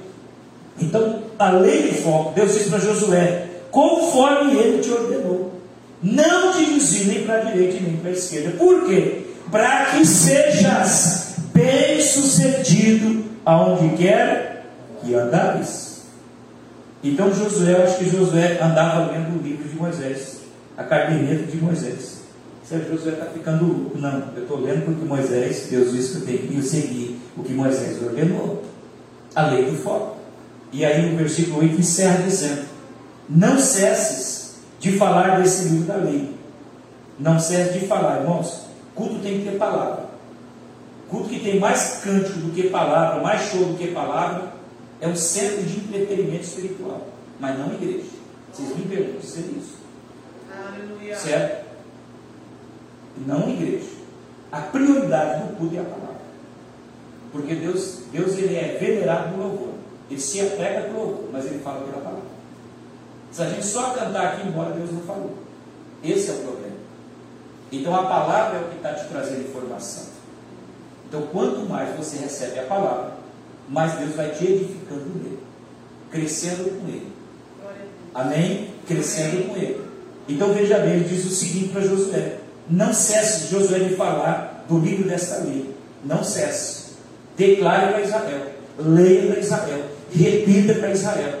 então, 0.78 1.22
além 1.38 1.88
do 1.88 1.94
foco, 2.02 2.34
Deus 2.34 2.52
disse 2.52 2.68
para 2.68 2.78
Josué: 2.78 3.48
conforme 3.70 4.58
ele 4.58 4.82
te 4.82 4.90
ordenou, 4.90 5.49
não 6.02 6.52
desvie 6.52 7.04
nem 7.04 7.24
para 7.24 7.40
a 7.40 7.44
direita 7.44 7.80
nem 7.80 7.96
para 7.96 8.10
a 8.10 8.12
esquerda. 8.12 8.50
Por 8.52 8.86
quê? 8.86 9.26
Para 9.50 9.86
que 9.86 10.06
sejas 10.06 11.34
bem 11.52 12.00
sucedido 12.00 13.24
aonde 13.44 13.96
quer 13.96 14.66
que 15.02 15.14
andares. 15.14 16.02
Então 17.02 17.32
Josué, 17.34 17.82
acho 17.82 17.98
que 17.98 18.10
Josué 18.10 18.58
andava 18.62 19.10
lendo 19.10 19.38
o 19.38 19.42
livro 19.42 19.68
de 19.68 19.74
Moisés, 19.74 20.40
a 20.76 20.84
caderneta 20.84 21.44
de 21.44 21.56
Moisés. 21.56 22.20
Se 22.64 22.78
Josué 22.88 23.12
está 23.12 23.26
ficando 23.26 23.66
louco, 23.66 23.98
não, 23.98 24.28
eu 24.36 24.42
estou 24.42 24.60
lendo 24.60 24.84
porque 24.84 25.04
Moisés, 25.04 25.66
Deus 25.70 25.92
disse 25.92 26.12
que 26.12 26.16
eu 26.18 26.26
tenho 26.26 26.48
que 26.48 26.62
seguir 26.62 27.20
o 27.36 27.42
que 27.42 27.52
Moisés 27.52 28.00
ordenou, 28.02 28.62
a 29.34 29.46
lei 29.46 29.64
do 29.64 29.76
foco. 29.76 30.18
E 30.72 30.84
aí 30.84 31.12
o 31.12 31.16
versículo 31.16 31.60
8 31.60 31.80
encerra 31.80 32.22
dizendo: 32.22 32.66
Não 33.28 33.58
cesses 33.58 34.39
de 34.80 34.98
falar 34.98 35.40
desse 35.40 35.68
livro 35.68 35.86
da 35.86 35.96
lei. 35.96 36.34
Não 37.18 37.38
cesse 37.38 37.78
de 37.78 37.86
falar, 37.86 38.22
irmãos. 38.22 38.66
Culto 38.94 39.20
tem 39.20 39.38
que 39.38 39.50
ter 39.50 39.58
palavra. 39.58 40.06
Culto 41.08 41.28
que 41.28 41.40
tem 41.40 41.60
mais 41.60 42.00
cântico 42.02 42.38
do 42.38 42.52
que 42.52 42.70
palavra, 42.70 43.22
mais 43.22 43.50
show 43.50 43.64
do 43.64 43.76
que 43.76 43.88
palavra, 43.88 44.52
é 45.00 45.08
um 45.08 45.16
centro 45.16 45.62
de 45.62 45.78
entretenimento 45.78 46.44
espiritual, 46.44 47.06
mas 47.38 47.58
não 47.58 47.74
igreja. 47.74 48.06
Vocês 48.52 48.76
me 48.76 48.84
perguntam 48.84 49.22
se 49.22 49.38
é 49.38 49.42
isso. 49.42 49.74
Aleluia. 50.50 51.16
Certo? 51.16 51.66
Não 53.26 53.48
igreja. 53.50 54.00
A 54.50 54.60
prioridade 54.60 55.42
do 55.42 55.56
culto 55.56 55.76
é 55.76 55.80
a 55.80 55.84
palavra. 55.84 56.20
Porque 57.32 57.54
Deus, 57.54 58.00
Deus 58.12 58.36
ele 58.38 58.56
é 58.56 58.78
venerado 58.80 59.36
no 59.36 59.42
louvor. 59.42 59.74
Ele 60.10 60.20
se 60.20 60.40
apega 60.40 60.82
pelo 60.82 60.98
louvor, 60.98 61.28
mas 61.32 61.46
ele 61.46 61.60
fala 61.60 61.80
pela 61.82 62.02
palavra. 62.02 62.19
Se 63.30 63.42
a 63.42 63.48
gente 63.48 63.64
só 63.64 63.90
cantar 63.90 64.34
aqui, 64.34 64.48
embora 64.48 64.72
Deus 64.72 64.92
não 64.92 65.02
falou. 65.02 65.34
Esse 66.02 66.30
é 66.30 66.34
o 66.34 66.38
problema. 66.38 66.76
Então 67.70 67.94
a 67.94 68.02
palavra 68.04 68.58
é 68.58 68.62
o 68.62 68.68
que 68.68 68.76
está 68.76 68.94
te 68.94 69.08
trazendo 69.08 69.48
informação. 69.48 70.04
Então 71.08 71.22
quanto 71.32 71.68
mais 71.68 71.96
você 71.96 72.18
recebe 72.18 72.58
a 72.58 72.64
palavra, 72.64 73.12
mais 73.68 73.92
Deus 73.94 74.14
vai 74.14 74.30
te 74.30 74.44
edificando 74.44 75.06
nele, 75.14 75.38
crescendo 76.10 76.80
com 76.80 76.88
ele. 76.88 77.12
Amém? 78.14 78.70
Crescendo 78.86 79.48
com 79.48 79.56
ele. 79.56 79.80
Então 80.28 80.52
veja 80.52 80.78
bem, 80.78 80.94
ele 80.94 81.08
diz 81.08 81.24
o 81.24 81.30
seguinte 81.30 81.68
para 81.68 81.82
Josué: 81.82 82.38
Não 82.68 82.92
cesse, 82.92 83.48
Josué, 83.48 83.78
de 83.80 83.94
falar 83.94 84.64
do 84.68 84.78
livro 84.78 85.08
desta 85.08 85.44
lei. 85.44 85.74
Não 86.04 86.24
cesse. 86.24 86.94
Declare 87.36 87.92
para 87.92 88.02
Israel. 88.02 88.52
Leia 88.78 89.32
para 89.32 89.40
Israel 89.40 89.90
repita 90.12 90.74
para 90.74 90.90
Israel. 90.90 91.38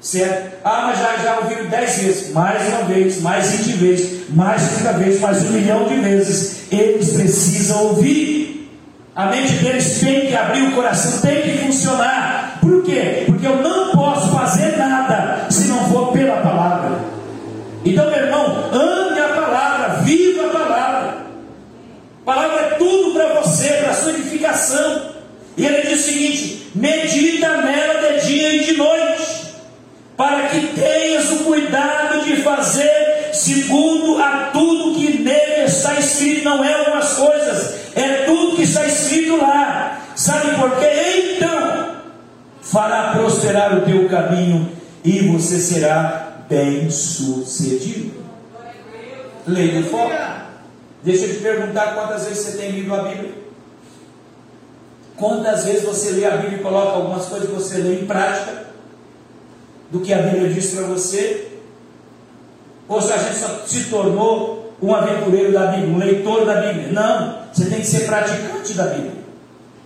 Certo? 0.00 0.58
Ah, 0.64 0.84
mas 0.86 0.98
já, 0.98 1.16
já 1.16 1.38
ouviram 1.40 1.66
dez 1.66 1.98
vezes, 1.98 2.32
mais 2.32 2.68
uma 2.68 2.84
vez, 2.84 3.20
mais 3.20 3.50
vinte 3.50 3.76
vezes, 3.76 4.30
mais 4.30 4.62
trinta 4.68 4.92
vezes, 4.92 5.20
mais 5.20 5.42
um 5.42 5.50
milhão 5.50 5.88
de 5.88 5.96
vezes. 5.96 6.62
Eles 6.70 7.12
precisam 7.12 7.86
ouvir. 7.86 8.70
A 9.14 9.26
mente 9.26 9.54
deles 9.54 9.98
tem 9.98 10.28
que 10.28 10.36
abrir 10.36 10.62
o 10.62 10.72
coração, 10.72 11.20
tem 11.20 11.42
que 11.42 11.58
funcionar. 11.58 12.58
Por 12.60 12.84
quê? 12.84 13.24
Porque 13.26 13.44
eu 13.44 13.56
não 13.56 13.90
posso 13.90 14.30
fazer 14.30 14.76
nada 14.76 15.46
se 15.50 15.66
não 15.66 15.90
for 15.90 16.12
pela 16.12 16.36
palavra. 16.36 17.00
Então, 17.84 18.08
meu 18.08 18.18
irmão, 18.18 18.70
ame 18.72 19.20
a 19.20 19.28
palavra, 19.28 20.02
viva 20.02 20.46
a 20.46 20.50
palavra. 20.50 21.16
A 22.22 22.24
palavra 22.24 22.60
é 22.60 22.70
tudo 22.74 23.14
para 23.14 23.40
você, 23.40 23.68
para 23.68 23.90
a 23.90 23.94
sua 23.94 24.12
edificação. 24.12 25.10
E 25.56 25.66
ele 25.66 25.88
diz 25.88 26.00
o 26.00 26.02
seguinte: 26.04 26.70
medita 26.76 27.56
nela 27.62 28.12
de 28.12 28.26
dia 28.26 28.54
e 28.54 28.64
de 28.64 28.76
noite, 28.76 29.37
para 30.18 30.48
que 30.48 30.66
tenhas 30.74 31.30
o 31.30 31.44
cuidado 31.44 32.24
de 32.24 32.42
fazer 32.42 33.30
segundo 33.32 34.20
a 34.20 34.50
tudo 34.52 34.98
que 34.98 35.22
nele 35.22 35.64
está 35.64 35.94
escrito. 35.94 36.44
Não 36.44 36.64
é 36.64 36.74
algumas 36.74 37.12
coisas, 37.12 37.94
é 37.94 38.24
tudo 38.24 38.56
que 38.56 38.62
está 38.62 38.84
escrito 38.84 39.36
lá. 39.36 40.02
Sabe 40.16 40.56
por 40.56 40.76
quê? 40.80 41.36
Então, 41.36 42.00
fará 42.60 43.12
prosperar 43.12 43.78
o 43.78 43.82
teu 43.82 44.08
caminho 44.08 44.72
e 45.04 45.20
você 45.28 45.60
será 45.60 46.32
bem 46.48 46.90
sucedido. 46.90 48.18
Leia 49.46 49.80
do 49.80 49.88
foco. 49.88 50.12
Deixa 51.04 51.26
eu 51.26 51.34
te 51.36 51.40
perguntar 51.42 51.94
quantas 51.94 52.24
vezes 52.24 52.44
você 52.44 52.58
tem 52.58 52.72
lido 52.72 52.92
a 52.92 53.04
Bíblia. 53.04 53.34
Quantas 55.16 55.64
vezes 55.64 55.84
você 55.84 56.10
lê 56.10 56.24
a 56.24 56.36
Bíblia 56.38 56.58
e 56.58 56.62
coloca 56.62 56.96
algumas 56.96 57.26
coisas 57.26 57.48
que 57.48 57.54
você 57.54 57.78
lê 57.78 58.00
em 58.00 58.06
prática? 58.06 58.66
Do 59.90 60.00
que 60.00 60.12
a 60.12 60.22
Bíblia 60.22 60.52
diz 60.52 60.74
para 60.74 60.86
você? 60.86 61.48
Ou 62.88 63.00
se 63.00 63.12
a 63.12 63.18
gente 63.18 63.36
só 63.36 63.62
se 63.66 63.84
tornou 63.84 64.74
um 64.80 64.94
aventureiro 64.94 65.52
da 65.52 65.66
Bíblia, 65.66 65.94
um 65.94 65.98
leitor 65.98 66.46
da 66.46 66.62
Bíblia? 66.62 66.88
Não, 66.92 67.38
você 67.52 67.66
tem 67.66 67.80
que 67.80 67.86
ser 67.86 68.06
praticante 68.06 68.74
da 68.74 68.84
Bíblia. 68.86 69.12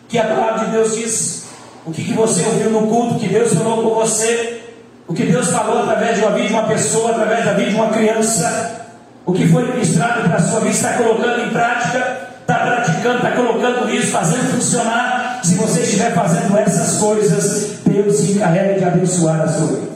Que 0.09 0.19
a 0.19 0.25
palavra 0.25 0.67
de 0.67 0.73
Deus 0.73 0.97
diz. 0.97 1.43
O 1.85 1.91
que, 1.91 2.05
que 2.05 2.13
você 2.13 2.45
ouviu 2.45 2.71
no 2.71 2.87
culto, 2.87 3.19
que 3.19 3.27
Deus 3.27 3.55
falou 3.55 3.83
com 3.83 4.01
você, 4.01 4.63
o 5.09 5.15
que 5.15 5.25
Deus 5.25 5.49
falou 5.49 5.81
através 5.81 6.17
de 6.17 6.23
uma 6.23 6.31
vida 6.31 6.47
de 6.47 6.55
uma 6.55 6.69
pessoa, 6.69 7.11
através 7.11 7.45
da 7.45 7.55
vida 7.55 7.71
de 7.71 7.75
uma 7.75 7.89
criança, 7.89 8.87
o 9.27 9.33
que 9.33 9.49
foi 9.49 9.65
ministrado 9.65 10.29
para 10.29 10.37
a 10.37 10.43
sua 10.43 10.61
vida, 10.61 10.75
está 10.75 10.93
colocando 10.95 11.43
em 11.43 11.51
prática, 11.51 12.29
está 12.41 12.55
praticando, 12.55 13.17
está 13.17 13.33
colocando 13.33 13.91
isso, 13.91 14.13
fazendo 14.13 14.55
funcionar. 14.55 15.32
Se 15.53 15.59
você 15.59 15.83
estiver 15.83 16.15
fazendo 16.15 16.57
essas 16.57 16.97
coisas, 16.97 17.81
Deus 17.85 18.17
se 18.17 18.33
encarrega 18.33 18.79
de 18.79 18.85
abençoar 18.85 19.43
a 19.43 19.49
sua 19.49 19.67
vida. 19.67 19.93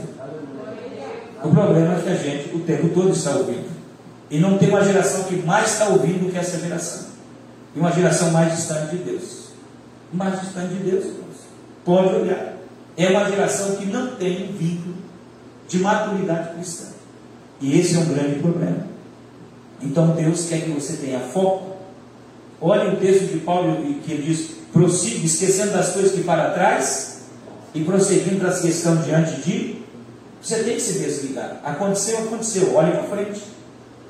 O 1.42 1.48
problema 1.48 1.94
é 1.94 2.02
que 2.02 2.09
a 2.11 2.14
gente 2.14 2.54
o 2.54 2.61
tempo 2.61 2.90
todo 2.90 3.11
está 3.11 3.30
ouvindo. 3.30 3.64
E 4.30 4.38
não 4.38 4.59
tem 4.59 4.68
uma 4.68 4.84
geração 4.84 5.24
que 5.24 5.36
mais 5.36 5.72
está 5.72 5.88
ouvindo 5.88 6.26
do 6.26 6.30
que 6.30 6.36
essa 6.36 6.59
geração. 6.59 7.07
E 7.74 7.80
uma 7.80 7.90
geração 7.90 8.32
mais 8.32 8.54
distante 8.54 8.96
de 8.96 9.04
Deus. 9.04 9.46
Mais 10.12 10.38
distante 10.42 10.74
de 10.74 10.90
Deus. 10.90 11.04
Pode 11.86 12.14
olhar. 12.14 12.57
É 12.94 13.09
uma 13.09 13.24
geração 13.24 13.76
que 13.76 13.86
não 13.86 14.14
tem 14.16 14.50
um 14.50 14.52
vínculo 14.59 14.96
de 15.66 15.78
maturidade 15.78 16.54
cristã. 16.54 16.88
E 17.62 17.80
esse 17.80 17.96
é 17.96 17.98
um 18.00 18.12
grande 18.12 18.40
problema. 18.40 18.86
Então 19.80 20.11
Deus 20.11 20.50
quer 20.50 20.61
que 20.61 20.70
você 20.70 20.98
tenha 20.98 21.20
foco. 21.20 21.76
Olha 22.61 22.92
o 22.92 22.96
texto 22.96 23.32
de 23.32 23.38
Paulo 23.38 23.82
que 24.04 24.12
ele 24.12 24.22
diz: 24.22 24.55
prossiga, 24.77 25.27
esquecendo 25.27 25.72
das 25.72 25.91
coisas 25.91 26.12
que 26.12 26.22
para 26.22 26.51
trás 26.51 27.22
e 27.74 27.83
prosseguindo 27.83 28.47
as 28.47 28.61
que 28.61 28.68
estão 28.68 28.97
diante 28.97 29.41
de. 29.43 29.77
Você 30.41 30.62
tem 30.62 30.74
que 30.74 30.81
se 30.81 30.99
desligar. 30.99 31.61
Aconteceu, 31.64 32.18
aconteceu. 32.18 32.74
Olhe 32.74 32.93
para 32.93 33.03
frente. 33.05 33.43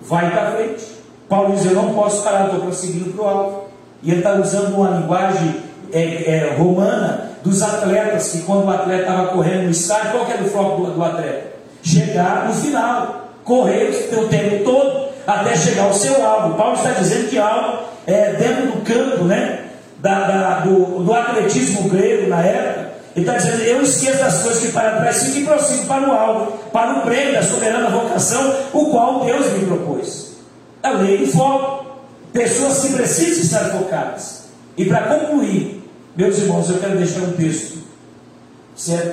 Vai 0.02 0.30
para 0.30 0.52
frente. 0.52 0.84
Paulo 1.28 1.54
diz: 1.54 1.64
Eu 1.64 1.74
não 1.74 1.94
posso 1.94 2.22
parar, 2.22 2.46
estou 2.46 2.60
prosseguindo 2.60 3.12
para 3.12 3.24
o 3.24 3.28
alto. 3.28 3.66
E 4.02 4.10
ele 4.10 4.18
está 4.18 4.34
usando 4.34 4.74
uma 4.74 4.98
linguagem 4.98 5.62
é, 5.92 6.36
é, 6.36 6.54
romana 6.56 7.30
dos 7.42 7.62
atletas, 7.62 8.32
que 8.32 8.42
quando 8.42 8.66
o 8.66 8.70
atleta 8.70 9.02
estava 9.02 9.28
correndo 9.28 9.64
no 9.64 9.70
estádio, 9.70 10.12
qual 10.12 10.30
era 10.30 10.42
o 10.42 10.48
foco 10.48 10.82
do, 10.82 10.92
do 10.92 11.02
atleta? 11.02 11.52
Chegar 11.82 12.48
no 12.48 12.54
final, 12.54 13.30
correr 13.44 14.10
o 14.12 14.28
tempo 14.28 14.64
todo 14.64 15.06
até 15.26 15.56
chegar 15.56 15.84
ao 15.84 15.92
seu 15.92 16.24
alvo. 16.24 16.56
Paulo 16.56 16.76
está 16.76 16.90
dizendo 16.90 17.28
que 17.28 17.38
alvo 17.38 17.84
é 18.06 18.32
dentro 18.32 18.66
do 18.66 18.82
campo 18.82 19.24
né, 19.24 19.65
da, 19.98 20.26
da, 20.26 20.60
do, 20.60 21.02
do 21.02 21.12
atletismo 21.12 21.88
grego 21.88 22.28
na 22.28 22.42
época. 22.42 22.86
Ele 23.14 23.24
está 23.24 23.38
dizendo, 23.38 23.62
eu 23.62 23.82
esqueço 23.82 24.18
das 24.18 24.42
coisas 24.42 24.62
que 24.62 24.72
para 24.72 25.00
trás 25.00 25.34
e 25.34 25.44
prossigo 25.44 25.86
para 25.86 26.08
o 26.08 26.12
alvo, 26.12 26.52
para 26.70 26.98
o 26.98 27.02
prêmio 27.02 27.32
da 27.32 27.42
soberana 27.42 27.88
vocação, 27.88 28.54
o 28.74 28.90
qual 28.90 29.24
Deus 29.24 29.52
me 29.52 29.64
propôs. 29.64 30.36
É 30.82 30.90
o 30.90 30.98
lei 30.98 31.18
do 31.18 31.26
foco. 31.26 31.86
Pessoas 32.32 32.80
que 32.80 32.92
precisam 32.92 33.42
estar 33.42 33.70
focadas. 33.70 34.44
E 34.76 34.84
para 34.84 35.04
concluir, 35.04 35.82
meus 36.14 36.36
irmãos, 36.38 36.68
eu 36.68 36.78
quero 36.78 36.98
deixar 36.98 37.20
um 37.20 37.32
texto. 37.32 37.78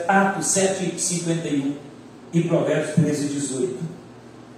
Atos 0.10 0.48
7, 0.48 1.00
51 1.00 1.74
e 2.34 2.42
Provérbios 2.42 2.96
13, 2.96 3.28
18. 3.28 3.78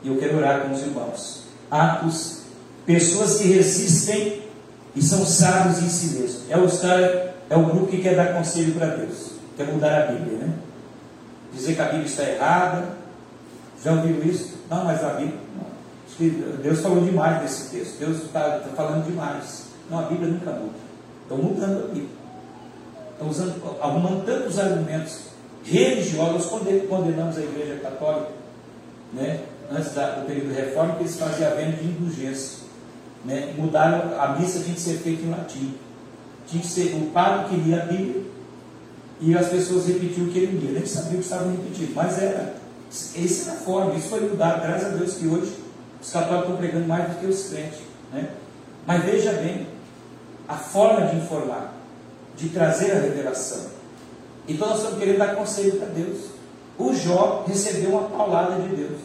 E 0.01 0.07
eu 0.07 0.17
quero 0.17 0.38
orar 0.38 0.61
com 0.61 0.73
os 0.73 0.82
irmãos. 0.82 1.43
Atos, 1.69 2.39
pessoas 2.86 3.38
que 3.38 3.49
resistem 3.49 4.45
e 4.96 5.02
são 5.02 5.26
sábios 5.26 5.84
em 5.84 5.89
si 5.89 6.20
mesmos. 6.20 6.50
É 6.50 6.58
o, 6.58 6.66
é 7.50 7.58
o 7.58 7.66
grupo 7.66 7.88
que 7.88 8.02
quer 8.02 8.16
dar 8.16 8.34
conselho 8.34 8.74
para 8.74 8.88
Deus, 8.96 9.32
quer 9.58 9.68
mudar 9.68 10.04
a 10.04 10.06
Bíblia, 10.12 10.38
né? 10.38 10.54
Dizer 11.54 11.76
que 11.76 11.82
a 11.82 11.86
Bíblia 11.86 12.06
está 12.06 12.24
errada. 12.24 12.86
Já 13.84 13.93
ouviram 13.93 14.24
isso? 14.24 14.56
Não, 14.70 14.84
mas 14.84 15.04
a 15.04 15.10
Bíblia. 15.10 15.39
Deus 16.62 16.80
falou 16.80 17.04
demais 17.04 17.41
nesse 17.41 17.70
texto. 17.72 18.00
Deus 18.00 18.24
está 18.24 18.60
tá 18.60 18.70
falando 18.76 19.06
demais. 19.06 19.66
Não, 19.89 20.00
a 20.00 20.04
Bíblia 20.04 20.30
nunca 20.30 20.52
muda. 20.52 20.76
Estão 21.24 21.38
mudando 21.38 21.86
a 21.86 21.88
Bíblia. 21.88 22.10
Estão 23.14 23.30
usando, 23.30 23.78
arrumando 23.82 24.26
tantos 24.26 24.60
argumentos 24.60 25.20
religiosos. 25.64 26.46
Condenamos 26.89 27.38
a 27.38 27.41
Igreja 27.41 27.80
Católica, 27.82 28.32
né? 29.14 29.41
antes 29.72 29.93
da, 29.93 30.12
do 30.12 30.26
período 30.26 30.50
de 30.50 30.62
reforma, 30.62 30.96
que 30.96 31.04
eles 31.04 31.18
faziam 31.18 31.52
a 31.52 31.56
venda 31.56 31.78
de 31.78 31.86
indulgência. 31.86 32.64
Né? 33.26 33.53
Mudaram, 33.57 34.19
a 34.19 34.38
missa 34.39 34.59
tinha 34.59 34.76
que 34.76 34.82
ser 34.82 34.97
feita 34.99 35.23
em 35.23 35.32
latim. 35.32 35.73
Tinha 36.47 36.61
que 36.61 36.67
ser, 36.67 36.95
o 36.95 37.09
padre 37.11 37.49
que 37.49 37.55
lia 37.55 37.82
a 37.82 37.86
Bíblia 37.86 38.23
e 39.19 39.36
as 39.36 39.47
pessoas 39.47 39.88
repetiam 39.88 40.28
o 40.28 40.32
que 40.32 40.38
ele 40.38 40.59
lia. 40.59 40.80
Nem 40.80 40.86
sabiam 40.86 41.13
o 41.13 41.17
que 41.17 41.23
estavam 41.23 41.51
repetindo, 41.51 41.95
mas 41.95 42.21
era. 42.21 42.55
Essa 42.88 43.49
era 43.49 43.57
a 43.57 43.61
forma, 43.61 43.95
isso 43.95 44.09
foi 44.09 44.21
mudado, 44.21 44.61
graças 44.61 44.93
a 44.93 44.95
Deus 44.95 45.15
que 45.15 45.28
hoje 45.28 45.53
os 45.99 46.11
católicos 46.11 46.43
estão 46.43 46.57
pregando 46.57 46.88
mais 46.88 47.09
do 47.09 47.19
que 47.19 47.26
os 47.26 47.49
crentes. 47.49 47.80
Né? 48.13 48.30
Mas 48.86 49.03
veja 49.03 49.34
bem, 49.34 49.67
a 50.47 50.55
forma 50.55 51.07
de 51.07 51.17
informar, 51.17 51.73
de 52.38 52.49
trazer 52.49 52.91
a 52.91 52.99
revelação. 52.99 53.65
Então 54.47 54.69
nós 54.69 54.78
estamos 54.78 54.99
querendo 54.99 55.17
dar 55.17 55.36
conselho 55.36 55.78
para 55.78 55.88
Deus. 55.88 56.30
O 56.78 56.93
Jó 56.93 57.43
recebeu 57.47 57.89
uma 57.89 58.03
paulada 58.03 58.61
de 58.61 58.76
Deus. 58.76 58.99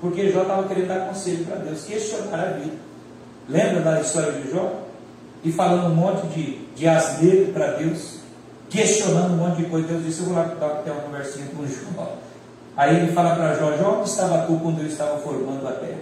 Porque 0.00 0.30
Jó 0.30 0.42
estava 0.42 0.66
querendo 0.66 0.88
dar 0.88 1.06
conselho 1.08 1.44
para 1.44 1.56
Deus, 1.56 1.84
questionar 1.84 2.40
a 2.40 2.52
vida. 2.52 2.87
Lembra 3.48 3.80
da 3.80 4.00
história 4.00 4.32
de 4.32 4.50
Jó? 4.50 4.82
E 5.42 5.50
falando 5.52 5.92
um 5.92 5.94
monte 5.94 6.26
de, 6.28 6.66
de 6.74 6.86
asneiro 6.86 7.52
para 7.52 7.72
Deus, 7.72 8.18
questionando 8.68 9.32
um 9.34 9.36
monte 9.36 9.62
de 9.62 9.70
coisa. 9.70 9.88
Deus 9.88 10.04
disse: 10.04 10.20
Eu 10.20 10.26
vou 10.26 10.34
lá 10.34 10.44
ter 10.84 10.90
uma 10.90 11.00
conversinha 11.00 11.46
com 11.46 11.66
Jó. 11.66 12.16
Aí 12.76 12.96
ele 12.96 13.12
fala 13.12 13.34
para 13.34 13.54
Jó: 13.54 13.76
Jó, 13.76 13.98
onde 14.00 14.10
estava 14.10 14.46
tu 14.46 14.58
quando 14.58 14.80
eu 14.80 14.86
estava 14.86 15.18
formando 15.18 15.66
a 15.66 15.72
terra? 15.72 15.98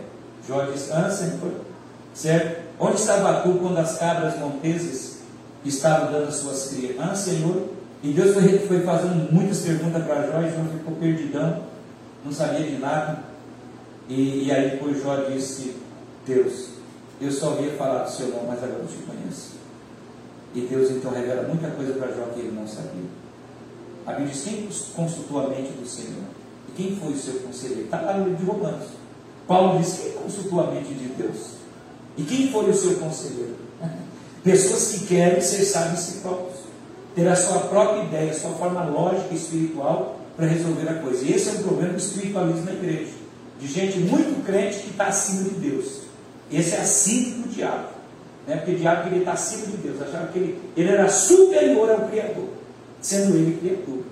Jó 0.46 0.62
diz: 0.62 0.90
Ah, 0.90 1.10
Senhor, 1.10 1.52
certo? 2.14 2.66
Onde 2.78 2.96
estava 2.96 3.40
tu 3.42 3.54
quando 3.54 3.78
as 3.78 3.98
cabras 3.98 4.38
monteses 4.38 5.20
estavam 5.64 6.12
dando 6.12 6.32
suas 6.32 6.68
crias? 6.68 6.96
Ah, 6.98 7.14
Senhor. 7.14 7.68
E 8.02 8.12
Deus 8.12 8.34
foi, 8.34 8.58
foi 8.58 8.80
fazendo 8.82 9.32
muitas 9.32 9.60
perguntas 9.62 10.04
para 10.04 10.26
Jó 10.26 10.40
e 10.40 10.50
Jó 10.50 10.64
ficou 10.72 10.94
perdidão, 10.96 11.62
não 12.24 12.32
sabia 12.32 12.66
de 12.66 12.76
nada. 12.78 13.20
E, 14.08 14.44
e 14.46 14.52
aí 14.52 14.70
depois 14.70 15.02
Jó 15.02 15.16
disse: 15.28 15.76
Deus, 16.26 16.75
eu 17.20 17.30
só 17.30 17.50
ouvia 17.50 17.72
falar 17.72 18.04
do 18.04 18.10
seu 18.10 18.28
nome, 18.28 18.46
mas 18.48 18.62
agora 18.62 18.80
eu 18.80 18.86
te 18.86 18.98
conheço. 18.98 19.52
E 20.54 20.60
Deus 20.62 20.90
então 20.90 21.10
revela 21.10 21.48
muita 21.48 21.70
coisa 21.70 21.92
para 21.94 22.12
Jó 22.12 22.24
que 22.34 22.40
ele 22.40 22.52
não 22.52 22.66
sabia. 22.66 23.04
A 24.06 24.12
Bíblia 24.12 24.32
diz: 24.32 24.42
quem 24.44 24.68
consultou 24.94 25.40
a 25.40 25.48
mente 25.48 25.72
do 25.72 25.86
Senhor? 25.86 26.22
E 26.68 26.72
quem 26.72 26.96
foi 26.96 27.12
o 27.12 27.18
seu 27.18 27.40
conselheiro? 27.40 27.84
Está 27.84 28.00
lá 28.00 28.18
no 28.18 28.28
livro 28.28 28.44
de 28.44 28.50
Romanos. 28.50 28.88
Paulo 29.46 29.78
diz: 29.78 29.98
quem 29.98 30.12
consultou 30.12 30.60
a 30.60 30.70
mente 30.70 30.94
de 30.94 31.08
Deus? 31.08 31.56
E 32.16 32.22
quem 32.22 32.50
foi 32.50 32.70
o 32.70 32.74
seu 32.74 32.96
conselheiro? 32.96 33.56
Pessoas 34.42 34.92
que 34.92 35.06
querem 35.06 35.40
ser 35.40 35.64
sábios 35.64 36.00
si 36.00 36.18
próprios, 36.20 36.60
ter 37.14 37.26
a 37.28 37.36
sua 37.36 37.60
própria 37.60 38.04
ideia, 38.04 38.30
a 38.30 38.34
sua 38.34 38.52
forma 38.52 38.84
lógica 38.84 39.28
e 39.32 39.36
espiritual 39.36 40.20
para 40.36 40.46
resolver 40.46 40.88
a 40.88 40.94
coisa. 40.94 41.24
E 41.24 41.32
esse 41.32 41.48
é 41.48 41.52
um 41.52 41.62
problema 41.62 41.94
do 41.94 41.98
espiritualismo 41.98 42.64
na 42.64 42.72
igreja 42.72 43.26
de 43.60 43.66
gente 43.66 43.98
muito 43.98 44.44
crente 44.44 44.78
que 44.80 44.90
está 44.90 45.06
acima 45.06 45.44
de 45.44 45.56
Deus. 45.56 45.95
Esse 46.50 46.74
é 46.74 46.80
assim 46.80 47.42
do 47.42 47.48
diabo. 47.48 47.88
Né? 48.46 48.56
Porque 48.56 48.72
o 48.72 48.78
diabo 48.78 49.04
queria 49.04 49.18
estar 49.18 49.32
acima 49.32 49.66
de 49.66 49.76
Deus, 49.78 50.00
achava 50.00 50.28
que 50.28 50.38
ele, 50.38 50.62
ele 50.76 50.90
era 50.90 51.08
superior 51.08 51.90
ao 51.90 52.08
Criador, 52.08 52.48
sendo 53.00 53.36
ele 53.36 53.58
Criador. 53.58 54.04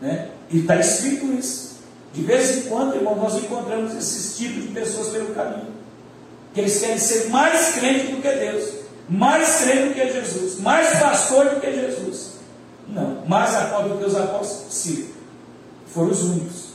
Né? 0.00 0.28
E 0.50 0.58
está 0.58 0.76
escrito 0.76 1.26
isso. 1.32 1.76
De 2.12 2.22
vez 2.22 2.56
em 2.56 2.68
quando, 2.68 2.96
irmão, 2.96 3.14
nós 3.14 3.36
encontramos 3.36 3.94
esses 3.94 4.36
tipos 4.36 4.62
de 4.62 4.68
pessoas 4.68 5.08
pelo 5.08 5.34
caminho. 5.34 5.76
Que 6.54 6.60
eles 6.60 6.80
querem 6.80 6.98
ser 6.98 7.28
mais 7.28 7.74
crente 7.74 8.12
do 8.12 8.22
que 8.22 8.30
Deus, 8.30 8.70
mais 9.08 9.56
crente 9.60 9.88
do 9.88 9.94
que 9.94 10.12
Jesus, 10.12 10.58
mais 10.60 10.98
pastor 10.98 11.50
do 11.50 11.60
que 11.60 11.70
Jesus. 11.72 12.36
Não, 12.88 13.22
mais 13.26 13.54
apóstolo 13.54 13.94
do 13.94 13.98
que 13.98 14.06
os 14.06 14.16
apóstolos, 14.16 14.72
sim. 14.72 15.10
Foram 15.88 16.10
os 16.10 16.22
únicos. 16.22 16.66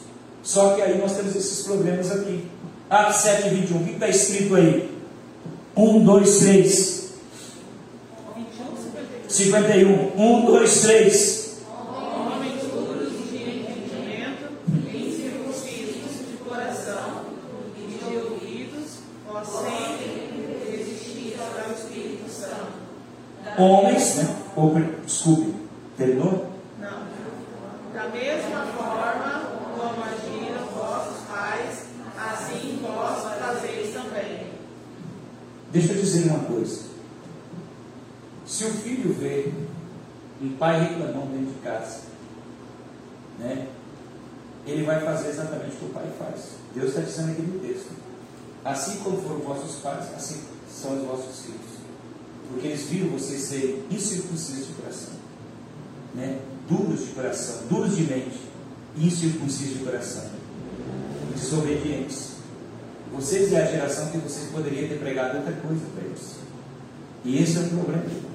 Só 0.44 0.76
que 0.76 0.82
aí 0.82 0.98
nós 0.98 1.16
temos 1.16 1.36
esses 1.36 1.66
problemas 1.66 2.12
aqui. 2.12 2.46
Atos 2.90 3.18
7, 3.18 3.50
21. 3.50 3.78
O 3.78 3.84
que 3.86 3.92
está 3.92 4.08
escrito 4.08 4.56
aí? 4.56 5.01
1, 5.76 6.04
2, 6.04 6.40
3. 6.40 7.14
51. 9.28 10.12
1, 10.18 10.46
2, 10.46 10.82
3. 10.82 11.62
Homens 11.70 12.64
duros 12.64 13.14
de 13.30 13.38
entendimento, 13.38 14.52
incircuncisos 14.94 16.28
de 16.30 16.38
coração 16.46 17.22
e 17.78 17.82
de 17.88 18.18
ouvidos, 18.18 19.00
ó 19.30 19.42
sempre 19.42 20.68
resistir 20.70 21.38
ao 21.40 21.74
Espírito 21.74 22.30
Santo. 22.30 22.74
Homens, 23.58 24.16
né? 24.16 24.36
Ou, 24.58 24.76
desculpe, 25.06 25.54
terminou? 25.98 26.52
Não. 26.80 27.04
Da 27.94 28.10
mesma 28.10 28.66
forma 28.78 29.52
como 29.78 30.04
agiram 30.04 30.66
vossos 30.76 31.26
pais, 31.30 31.86
assim 32.18 32.80
vós 32.82 33.24
fazeis 33.40 33.94
também. 33.94 34.52
Deixa 35.72 35.94
eu 35.94 36.02
dizer 36.02 36.28
uma 36.30 36.40
coisa. 36.40 36.82
Se 38.46 38.66
o 38.66 38.70
filho 38.70 39.14
vê 39.14 39.52
um 40.42 40.50
pai 40.58 40.82
reclamando 40.82 41.28
dentro 41.28 41.54
de 41.54 41.60
casa, 41.62 42.02
né? 43.40 43.68
ele 44.66 44.84
vai 44.84 45.00
fazer 45.00 45.30
exatamente 45.30 45.76
o 45.76 45.80
que 45.80 45.86
o 45.86 45.90
pai 45.90 46.08
faz. 46.20 46.50
Deus 46.76 46.90
está 46.90 47.02
dizendo 47.02 47.32
aqui 47.32 47.42
no 47.42 47.60
texto. 47.60 47.92
Assim 48.64 49.00
como 49.00 49.22
foram 49.22 49.40
vossos 49.40 49.78
pais, 49.82 50.14
assim 50.16 50.42
são 50.70 50.98
os 50.98 51.08
vossos 51.08 51.46
filhos. 51.46 51.62
Porque 52.50 52.68
eles 52.68 52.84
viram 52.84 53.10
vocês 53.10 53.42
serem 53.42 53.84
incircuncisos 53.90 54.68
de 54.68 54.74
coração. 54.74 55.14
Né? 56.14 56.40
Duros 56.70 57.06
de 57.06 57.12
coração, 57.14 57.64
duros 57.70 57.96
de 57.96 58.04
mente, 58.04 58.40
incircuncisos 58.98 59.80
de 59.80 59.86
coração. 59.86 60.30
Desobedientes. 61.34 62.32
Vocês 63.12 63.52
é 63.52 63.62
a 63.62 63.66
geração 63.66 64.10
que 64.10 64.18
vocês 64.20 64.50
poderiam 64.52 64.88
ter 64.88 65.00
pregado 65.00 65.38
outra 65.38 65.54
coisa 65.54 65.82
para 65.94 66.06
eles. 66.06 66.36
E 67.26 67.44
esse 67.44 67.58
é 67.58 67.62
o 67.62 67.70
problema, 67.70 68.04
irmãos. 68.06 68.32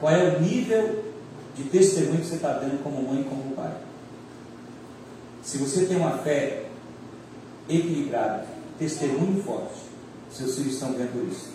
Qual 0.00 0.12
é 0.12 0.36
o 0.36 0.40
nível 0.40 1.04
de 1.54 1.64
testemunho 1.64 2.20
que 2.20 2.26
você 2.26 2.36
está 2.36 2.52
dando 2.54 2.82
como 2.82 3.02
mãe 3.02 3.20
e 3.20 3.24
como 3.24 3.54
pai? 3.54 3.72
Se 5.42 5.58
você 5.58 5.86
tem 5.86 5.96
uma 5.96 6.18
fé 6.18 6.66
equilibrada, 7.68 8.46
testemunho 8.78 9.42
forte, 9.42 9.80
seus 10.30 10.56
filhos 10.56 10.74
estão 10.74 10.92
vendo 10.92 11.30
isso. 11.30 11.50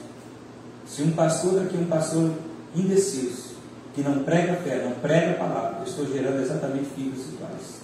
Se 0.87 1.01
um 1.03 1.11
pastor 1.11 1.61
aqui, 1.63 1.77
um 1.77 1.87
pastor 1.87 2.31
indeciso, 2.75 3.53
que 3.95 4.01
não 4.01 4.23
prega 4.23 4.55
fé, 4.57 4.83
não 4.83 4.93
prega 4.95 5.31
a 5.31 5.47
palavra, 5.47 5.79
eu 5.79 5.85
estou 5.85 6.05
gerando 6.05 6.41
exatamente 6.41 6.89
filhos 6.95 7.27
iguais. 7.33 7.81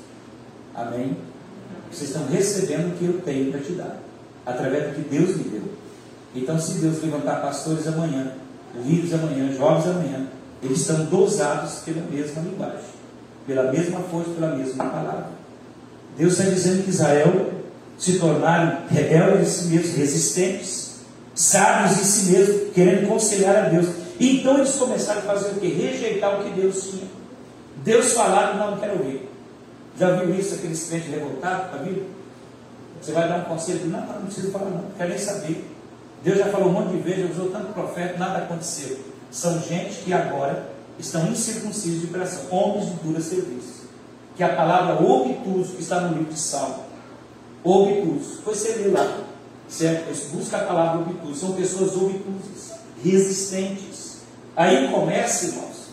Amém? 0.75 1.17
Vocês 1.91 2.09
estão 2.09 2.27
recebendo 2.27 2.93
o 2.93 2.97
que 2.97 3.05
eu 3.05 3.21
tenho 3.21 3.51
para 3.51 3.61
te 3.61 3.71
dar, 3.73 3.99
através 4.45 4.87
do 4.87 4.95
que 4.95 5.09
Deus 5.09 5.35
me 5.37 5.43
deu. 5.43 5.63
Então, 6.35 6.59
se 6.59 6.79
Deus 6.79 7.01
levantar 7.01 7.41
pastores 7.41 7.87
amanhã, 7.87 8.33
líderes 8.85 9.13
amanhã, 9.13 9.51
jovens 9.53 9.87
amanhã, 9.87 10.27
eles 10.61 10.81
estão 10.81 11.05
dosados 11.05 11.79
pela 11.79 12.01
mesma 12.09 12.41
linguagem, 12.41 12.79
pela 13.47 13.71
mesma 13.71 13.99
força, 14.01 14.31
pela 14.31 14.55
mesma 14.55 14.85
palavra. 14.85 15.27
Deus 16.17 16.33
está 16.33 16.49
dizendo 16.49 16.83
que 16.83 16.89
Israel 16.89 17.51
se 17.97 18.19
tornaram 18.19 18.79
rebeldes 18.89 19.41
em 19.41 19.51
si 19.51 19.67
mesmos, 19.67 19.95
resistentes, 19.95 20.95
sábios 21.33 21.99
em 21.99 22.03
si 22.03 22.31
mesmos, 22.31 22.73
querendo 22.73 23.07
conselhar 23.07 23.65
a 23.65 23.69
Deus. 23.69 23.87
Então 24.19 24.57
eles 24.57 24.75
começaram 24.75 25.19
a 25.19 25.23
fazer 25.23 25.51
o 25.51 25.55
que? 25.55 25.67
Rejeitar 25.67 26.39
o 26.39 26.43
que 26.43 26.61
Deus 26.61 26.89
tinha. 26.89 27.07
Deus 27.83 28.13
falava, 28.13 28.57
não, 28.57 28.71
não 28.71 28.77
quero 28.77 28.99
ouvir. 28.99 29.29
Já 29.97 30.11
viu 30.15 30.35
isso, 30.35 30.55
aqueles 30.55 30.87
crentes 30.89 31.09
revoltados, 31.09 31.71
tá? 31.71 31.85
Você 33.01 33.11
vai 33.11 33.27
dar 33.27 33.37
um 33.37 33.43
conselho, 33.45 33.87
não, 33.87 34.05
não, 34.05 34.25
precisa 34.25 34.51
falar, 34.51 34.65
não, 34.65 34.81
não 34.81 34.91
quero 34.97 35.09
nem 35.09 35.19
saber. 35.19 35.65
Deus 36.23 36.37
já 36.37 36.47
falou 36.47 36.69
um 36.69 36.73
monte 36.73 36.91
de 36.91 36.97
vezes, 36.97 37.31
usou 37.31 37.49
tanto 37.49 37.73
profeta, 37.73 38.17
nada 38.17 38.39
aconteceu. 38.39 38.99
São 39.31 39.61
gente 39.61 40.03
que 40.03 40.11
agora 40.11 40.69
estão 40.97 41.27
incircuncisos 41.27 42.01
de 42.01 42.07
coração, 42.07 42.43
homens 42.51 42.87
de 42.87 42.93
dura 42.95 43.21
serviço. 43.21 43.87
Que 44.35 44.43
a 44.43 44.55
palavra 44.55 45.01
obtuso, 45.01 45.75
que 45.75 45.81
está 45.81 46.01
no 46.01 46.17
livro 46.17 46.33
de 46.33 46.39
Salmo, 46.39 46.83
obtuso, 47.63 48.41
foi 48.43 48.55
você 48.55 48.73
ler 48.75 48.93
lá, 48.93 49.21
certo? 49.67 50.13
Busca 50.31 50.57
a 50.57 50.63
palavra 50.63 51.01
obtuso, 51.01 51.35
são 51.35 51.53
pessoas 51.53 51.95
obtusas, 51.95 52.77
resistentes. 53.03 54.19
Aí 54.55 54.89
começa, 54.91 55.47
irmãos, 55.47 55.89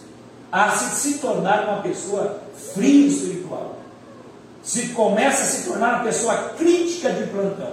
a 0.50 0.70
se, 0.70 0.94
se 0.96 1.18
tornar 1.18 1.68
uma 1.68 1.82
pessoa 1.82 2.40
fria 2.74 3.07
espiritual. 3.07 3.76
Se 4.66 4.88
começa 4.88 5.44
a 5.44 5.46
se 5.46 5.68
tornar 5.68 5.94
uma 5.94 6.04
pessoa 6.04 6.50
crítica 6.58 7.10
de 7.10 7.22
plantão. 7.28 7.70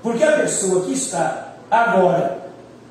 Porque 0.00 0.22
a 0.22 0.38
pessoa 0.38 0.84
que 0.84 0.92
está 0.92 1.54
agora 1.68 2.38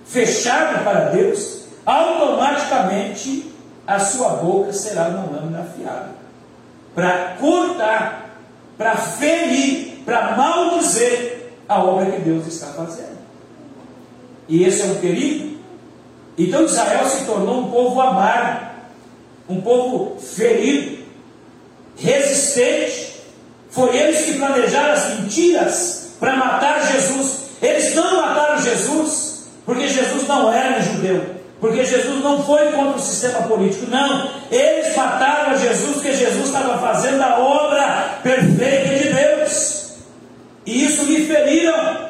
fechado 0.06 0.84
para 0.84 1.06
Deus, 1.12 1.62
automaticamente 1.86 3.50
a 3.88 3.98
sua 3.98 4.32
boca 4.32 4.74
será 4.74 5.08
uma 5.08 5.38
lâmina 5.38 5.62
afiada 5.62 6.10
para 6.94 7.38
cortar, 7.40 8.36
para 8.78 8.98
ferir, 8.98 10.04
para 10.04 10.36
maldizer 10.36 11.52
a 11.68 11.82
obra 11.82 12.12
que 12.12 12.20
Deus 12.20 12.46
está 12.46 12.68
fazendo. 12.74 13.20
E 14.50 14.66
esse 14.66 14.82
é 14.82 14.86
um 14.86 14.96
perigo. 14.96 15.60
Então 16.38 16.66
Israel 16.66 17.06
se 17.06 17.24
tornou 17.24 17.62
um 17.62 17.72
povo 17.72 18.02
amargo, 18.02 18.66
um 19.48 19.62
povo 19.62 20.20
ferido, 20.20 21.06
resistente. 21.96 23.09
Foi 23.70 23.96
eles 23.96 24.26
que 24.26 24.38
planejaram 24.38 24.94
as 24.94 25.20
mentiras 25.20 26.16
para 26.20 26.36
matar 26.36 26.92
Jesus 26.92 27.50
eles 27.62 27.94
não 27.94 28.22
mataram 28.22 28.62
Jesus 28.62 29.48
porque 29.66 29.88
Jesus 29.88 30.28
não 30.28 30.52
era 30.52 30.82
judeu, 30.82 31.36
porque 31.60 31.86
Jesus 31.86 32.24
não 32.24 32.44
foi 32.44 32.72
contra 32.72 32.98
o 32.98 33.00
sistema 33.00 33.44
político, 33.44 33.86
não. 33.88 34.32
Eles 34.50 34.96
mataram 34.96 35.58
Jesus 35.58 35.94
porque 35.94 36.14
Jesus 36.14 36.48
estava 36.48 36.80
fazendo 36.80 37.22
a 37.22 37.38
obra 37.38 38.20
perfeita 38.24 38.96
de 38.96 39.14
Deus, 39.14 39.94
e 40.66 40.86
isso 40.86 41.04
lhe 41.04 41.28
feriram. 41.28 42.10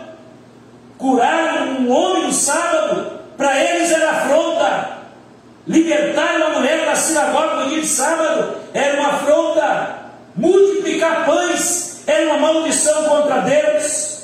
Curaram 0.97 1.79
um 1.79 1.91
homem 1.91 2.27
no 2.27 2.33
sábado, 2.33 3.19
para 3.35 3.61
eles 3.61 3.91
era 3.91 4.11
afronta. 4.11 4.99
Libertar 5.67 6.35
uma 6.37 6.59
mulher 6.59 6.85
da 6.85 6.95
sinagoga 6.95 7.55
no 7.55 7.69
dia 7.69 7.81
de 7.81 7.87
sábado 7.87 8.55
era 8.73 8.99
uma 8.99 9.09
afronta. 9.09 9.99
Multiplicar 10.35 11.25
pães 11.25 12.03
era 12.07 12.33
uma 12.33 12.53
maldição 12.53 13.03
contra 13.05 13.41
Deus. 13.41 14.19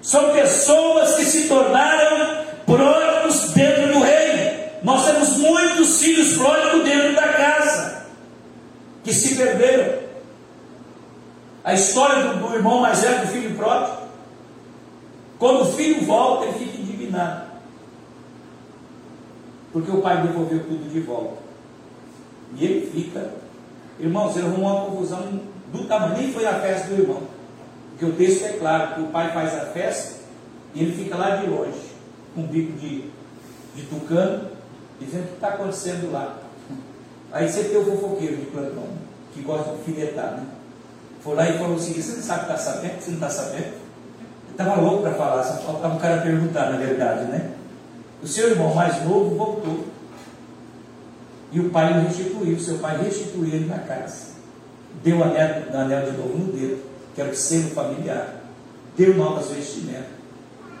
São 0.00 0.32
pessoas 0.32 1.14
que 1.14 1.24
se 1.24 1.48
tornaram 1.48 2.44
pródigos 2.66 3.52
dentro 3.52 3.92
do 3.92 4.00
reino. 4.00 4.60
Nós 4.82 5.04
temos 5.06 5.36
muitos 5.36 6.00
filhos 6.00 6.36
pródigos 6.36 6.84
dentro 6.84 7.14
da 7.14 7.28
casa 7.28 8.06
que 9.04 9.12
se 9.12 9.36
perderam. 9.36 10.02
A 11.64 11.74
história 11.74 12.24
do, 12.24 12.48
do 12.48 12.54
irmão 12.54 12.80
mais 12.80 13.00
velho 13.00 13.20
do 13.20 13.26
filho 13.28 13.56
pródigo. 13.56 14.02
Quando 15.38 15.62
o 15.62 15.72
filho 15.72 16.04
volta, 16.04 16.46
ele 16.46 16.58
fica 16.58 16.82
indignado. 16.82 17.52
Porque 19.72 19.90
o 19.90 20.00
pai 20.00 20.22
devolveu 20.22 20.60
tudo 20.64 20.90
de 20.90 21.00
volta. 21.00 21.38
E 22.56 22.64
ele 22.64 22.90
fica, 22.90 23.30
irmãos, 24.02 24.36
ele 24.36 24.46
arrumou 24.46 24.70
uma 24.70 24.84
confusão 24.86 25.40
do 25.72 25.84
tamanho, 25.84 26.18
nem 26.18 26.32
foi 26.32 26.44
a 26.44 26.60
festa 26.60 26.88
do 26.88 27.00
irmão. 27.00 27.22
Porque 27.90 28.04
o 28.04 28.12
texto 28.12 28.44
é 28.44 28.52
claro, 28.54 28.94
que 28.94 29.00
o 29.00 29.06
pai 29.06 29.32
faz 29.32 29.54
a 29.54 29.66
festa 29.66 30.20
e 30.74 30.82
ele 30.82 30.92
fica 30.92 31.16
lá 31.16 31.36
de 31.36 31.46
longe, 31.46 31.92
com 32.34 32.42
um 32.42 32.46
bico 32.46 32.72
de, 32.78 33.10
de 33.74 33.82
tucano, 33.88 34.48
dizendo 35.00 35.24
o 35.24 35.28
que 35.28 35.34
está 35.34 35.48
acontecendo 35.48 36.12
lá. 36.12 36.38
Aí 37.30 37.48
você 37.48 37.64
tem 37.64 37.76
o 37.76 37.84
fofoqueiro 37.84 38.36
de 38.36 38.46
plantão, 38.46 38.84
que 39.32 39.40
gosta 39.40 39.72
de 39.72 39.82
filetar, 39.84 40.32
né? 40.32 40.46
Foi 41.22 41.36
lá 41.36 41.48
e 41.48 41.56
falou 41.56 41.76
assim, 41.76 41.94
você 41.94 42.16
não 42.16 42.22
sabe 42.22 42.46
que 42.46 42.52
está 42.52 42.58
sabendo? 42.58 43.00
Você 43.00 43.10
não 43.10 43.14
está 43.14 43.30
sabendo? 43.30 43.74
Estava 44.50 44.80
louco 44.80 45.02
para 45.02 45.14
falar, 45.14 45.44
só 45.44 45.62
faltava 45.62 45.94
um 45.94 45.98
cara 45.98 46.20
perguntar, 46.20 46.70
na 46.70 46.76
verdade, 46.76 47.24
né? 47.30 47.52
O 48.22 48.26
seu 48.26 48.50
irmão 48.50 48.74
mais 48.74 49.02
novo 49.04 49.36
voltou. 49.36 49.91
E 51.52 51.60
o 51.60 51.70
pai 51.70 51.92
o 51.92 52.02
restituiu, 52.06 52.58
seu 52.58 52.78
pai 52.78 53.02
restituiu 53.02 53.44
ele 53.46 53.66
na 53.66 53.78
casa. 53.78 54.32
Deu 55.04 55.18
o 55.18 55.24
anel, 55.24 55.64
anel 55.72 56.10
de 56.10 56.16
novo 56.16 56.38
no 56.38 56.52
dedo 56.52 56.92
que 57.14 57.20
era 57.20 57.30
o 57.30 57.36
selo 57.36 57.70
familiar, 57.70 58.36
deu 58.96 59.14
novas 59.14 59.50
vestimentas 59.50 60.22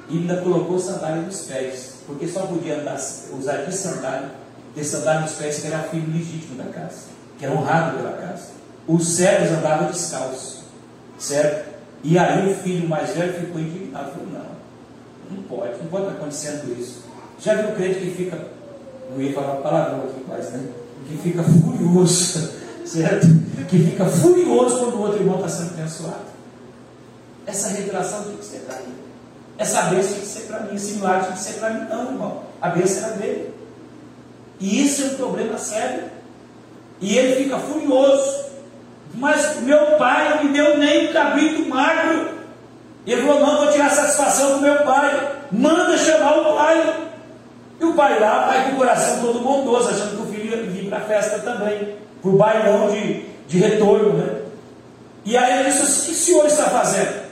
e 0.08 0.18
ainda 0.18 0.38
colocou 0.38 0.78
sandália 0.78 1.22
nos 1.22 1.42
pés, 1.42 1.96
porque 2.06 2.26
só 2.26 2.46
podia 2.46 2.80
andar, 2.80 2.96
usar 3.38 3.64
de 3.64 3.74
sandália, 3.74 4.30
ter 4.74 4.84
sandália 4.84 5.22
nos 5.22 5.32
pés, 5.32 5.60
que 5.60 5.66
era 5.66 5.82
filho 5.84 6.12
legítimo 6.12 6.56
da 6.56 6.70
casa, 6.70 7.06
que 7.38 7.44
era 7.44 7.54
honrado 7.54 7.98
pela 7.98 8.12
casa. 8.12 8.50
Os 8.86 9.14
servos 9.14 9.50
andavam 9.50 9.88
descalços, 9.88 10.64
certo? 11.18 11.72
E 12.02 12.18
aí 12.18 12.50
o 12.50 12.56
filho 12.56 12.88
mais 12.88 13.10
velho 13.10 13.32
ficou 13.32 13.60
indignado, 13.60 14.10
falou, 14.10 14.26
não, 14.26 15.36
não 15.36 15.42
pode, 15.44 15.78
não 15.78 15.86
pode 15.86 16.06
estar 16.06 16.16
acontecendo 16.16 16.78
isso. 16.78 17.04
Já 17.38 17.54
viu 17.54 17.70
o 17.70 17.74
crente 17.74 18.00
que 18.00 18.10
fica, 18.10 18.48
não 19.14 19.22
ia 19.22 19.32
falar 19.32 19.56
palavrão 19.56 20.04
aqui 20.04 20.24
quase, 20.26 20.52
né? 20.52 20.68
Que 21.08 21.16
fica 21.18 21.42
furioso 21.42 22.62
certo? 22.84 23.26
Que 23.68 23.78
fica 23.78 24.04
furioso 24.04 24.78
quando 24.78 24.94
o 24.94 25.02
outro 25.02 25.20
irmão 25.20 25.36
está 25.36 25.48
sendo 25.48 25.70
abençoado. 25.74 26.32
Essa 27.46 27.68
revelação 27.68 28.24
tem 28.24 28.36
que 28.36 28.44
ser 28.44 28.60
para 28.60 28.76
mim. 28.76 28.94
Essa 29.58 29.82
bênção 29.82 30.12
tem 30.12 30.20
que 30.20 30.26
ser 30.26 30.40
para 30.42 30.60
mim. 30.60 30.74
Esse 30.74 30.92
milagre 30.94 31.26
tem 31.26 31.36
que 31.36 31.42
ser 31.42 31.52
para 31.54 31.70
mim, 31.70 31.86
não, 31.88 32.06
irmão. 32.06 32.42
A 32.60 32.68
bênção 32.68 33.04
era 33.04 33.16
dele. 33.16 33.54
E 34.60 34.84
isso 34.84 35.02
é 35.02 35.06
um 35.06 35.14
problema 35.14 35.58
sério. 35.58 36.04
E 37.00 37.16
ele 37.18 37.44
fica 37.44 37.58
furioso. 37.58 38.42
Mas 39.14 39.60
meu 39.60 39.98
pai 39.98 40.36
não 40.36 40.44
me 40.44 40.52
deu 40.52 40.78
nem 40.78 41.10
um 41.10 41.12
cabrito 41.12 41.68
magro. 41.68 42.30
Ele 43.06 43.22
falou: 43.22 43.40
não, 43.40 43.58
vou 43.58 43.72
tirar 43.72 43.90
satisfação 43.90 44.54
do 44.54 44.60
meu 44.60 44.76
pai. 44.84 45.38
Manda 45.50 45.98
chamar 45.98 46.38
o 46.38 46.56
pai. 46.56 47.08
E 47.82 47.84
o 47.84 47.94
pai 47.94 48.20
lá 48.20 48.46
vai 48.46 48.64
com 48.66 48.76
o 48.76 48.76
coração 48.76 49.18
todo 49.20 49.40
bondoso, 49.40 49.90
achando 49.90 50.16
que 50.16 50.22
o 50.22 50.32
filho 50.32 50.56
ia 50.56 50.62
vir 50.62 50.88
para 50.88 50.98
a 50.98 51.00
festa 51.00 51.40
também, 51.40 51.96
para 52.22 52.30
o 52.30 52.36
bailão 52.36 52.88
de, 52.92 53.24
de 53.48 53.58
retorno. 53.58 54.12
Né? 54.12 54.36
E 55.24 55.36
aí 55.36 55.58
ele 55.58 55.70
disse: 55.72 55.82
O 55.82 56.04
que 56.04 56.12
o 56.12 56.14
senhor 56.14 56.46
está 56.46 56.70
fazendo? 56.70 57.22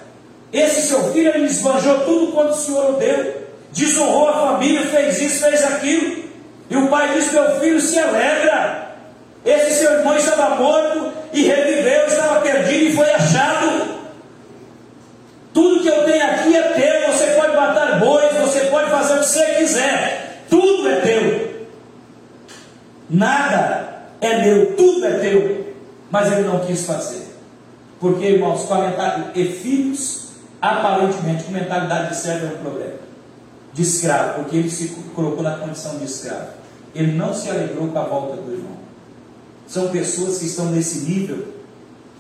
Esse 0.53 0.89
seu 0.89 1.13
filho 1.13 1.33
ele 1.33 1.47
esbanjou 1.47 2.01
tudo 2.01 2.33
quanto 2.33 2.51
o 2.51 2.57
senhor 2.57 2.91
o 2.91 2.93
deu, 2.95 3.47
desonrou 3.71 4.29
a 4.29 4.33
família, 4.33 4.85
fez 4.87 5.21
isso, 5.21 5.45
fez 5.45 5.65
aquilo. 5.65 6.25
E 6.69 6.77
o 6.77 6.89
pai 6.89 7.15
disse: 7.15 7.33
Meu 7.33 7.61
filho 7.61 7.81
se 7.81 7.97
alegra. 8.01 8.97
Esse 9.45 9.79
seu 9.79 9.93
irmão 9.93 10.17
estava 10.17 10.57
morto 10.57 11.13
e 11.33 11.45
reviveu, 11.45 12.07
estava 12.09 12.41
perdido 12.41 12.87
e 12.87 12.97
foi 12.97 13.09
achado. 13.13 14.01
Tudo 15.55 15.81
que 15.81 15.89
eu 15.89 16.05
tenho 16.05 16.25
aqui 16.25 16.57
é 16.57 16.63
teu. 16.63 17.13
Você 17.13 17.27
pode 17.35 17.55
matar 17.55 18.01
bois, 18.01 18.37
você 18.37 18.63
pode 18.63 18.91
fazer 18.91 19.15
o 19.15 19.21
que 19.21 19.27
você 19.27 19.45
quiser. 19.55 20.30
Tudo 20.51 20.89
é 20.89 21.01
teu. 21.01 21.67
Nada 23.09 24.03
é 24.21 24.45
meu, 24.45 24.77
tudo 24.77 25.07
é 25.07 25.19
teu. 25.21 25.75
Mas 26.11 26.31
ele 26.31 26.43
não 26.43 26.61
quis 26.67 26.85
fazer. 26.85 27.29
Porque, 28.01 28.25
irmãos, 28.25 28.65
com 28.65 28.75
a 28.75 28.89
mentalidade, 28.89 29.41
e 29.41 29.53
filhos, 29.53 30.31
aparentemente, 30.61 31.45
com 31.45 31.53
mentalidade 31.53 32.11
de 32.11 32.17
servo 32.17 32.47
é 32.47 32.49
um 32.49 32.63
problema. 32.63 33.01
De 33.73 33.83
escravo, 33.83 34.43
porque 34.43 34.57
ele 34.57 34.71
se 34.71 34.89
colocou 35.15 35.43
na 35.43 35.57
condição 35.59 35.99
de 35.99 36.05
escravo. 36.05 36.49
Ele 36.95 37.13
não 37.13 37.33
se 37.33 37.49
alegrou 37.49 37.89
com 37.89 37.99
a 37.99 38.03
volta 38.03 38.37
do 38.37 38.53
irmão. 38.53 38.79
São 39.69 39.89
pessoas 39.91 40.39
que 40.39 40.47
estão 40.47 40.67
nesse 40.67 41.09
nível 41.09 41.47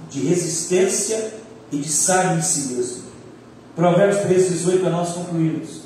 de 0.09 0.21
resistência 0.21 1.33
e 1.73 1.79
de 1.79 1.89
sair 1.89 2.39
em 2.39 2.43
si 2.43 2.75
mesmo. 2.75 3.03
Provérbios 3.75 4.21
3, 4.23 4.49
18, 4.51 4.91
nós 4.91 5.13
concluímos. 5.13 5.81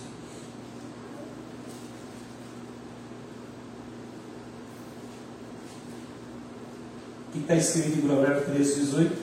Que 7.35 7.41
está 7.41 7.57
escrito 7.57 7.99
em 7.99 8.03
Provérbios 8.03 8.45
13, 8.45 8.81
18? 8.81 9.17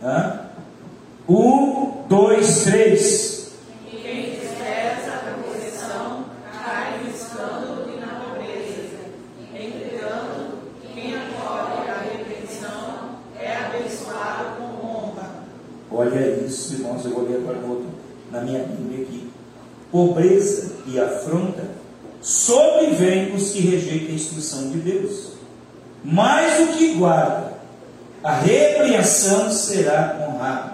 Hã? 0.00 0.40
Um, 1.28 2.04
dois, 2.08 2.62
três. 2.62 3.34
Olha 15.96 16.44
isso, 16.44 16.74
irmãos, 16.74 17.04
eu 17.04 17.12
vou 17.12 17.28
ler 17.28 17.36
agora 17.36 17.58
outro, 17.58 17.86
na 18.30 18.40
minha 18.40 18.64
Bíblia 18.64 19.04
aqui. 19.04 19.30
Pobreza 19.90 20.72
e 20.86 20.98
afronta 20.98 21.83
sobrevém 22.24 23.34
os 23.34 23.50
que 23.50 23.60
rejeitam 23.60 24.08
a 24.08 24.14
instrução 24.14 24.70
de 24.70 24.78
Deus. 24.78 25.34
Mas 26.02 26.58
o 26.60 26.66
que 26.68 26.94
guarda 26.94 27.52
a 28.22 28.32
repreensão 28.32 29.50
será 29.50 30.26
honrado. 30.26 30.72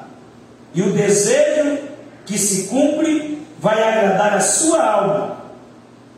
E 0.72 0.80
o 0.80 0.92
desejo 0.92 1.78
que 2.24 2.38
se 2.38 2.68
cumpre 2.68 3.44
vai 3.58 3.82
agradar 3.82 4.34
a 4.34 4.40
sua 4.40 4.80
alma. 4.80 5.36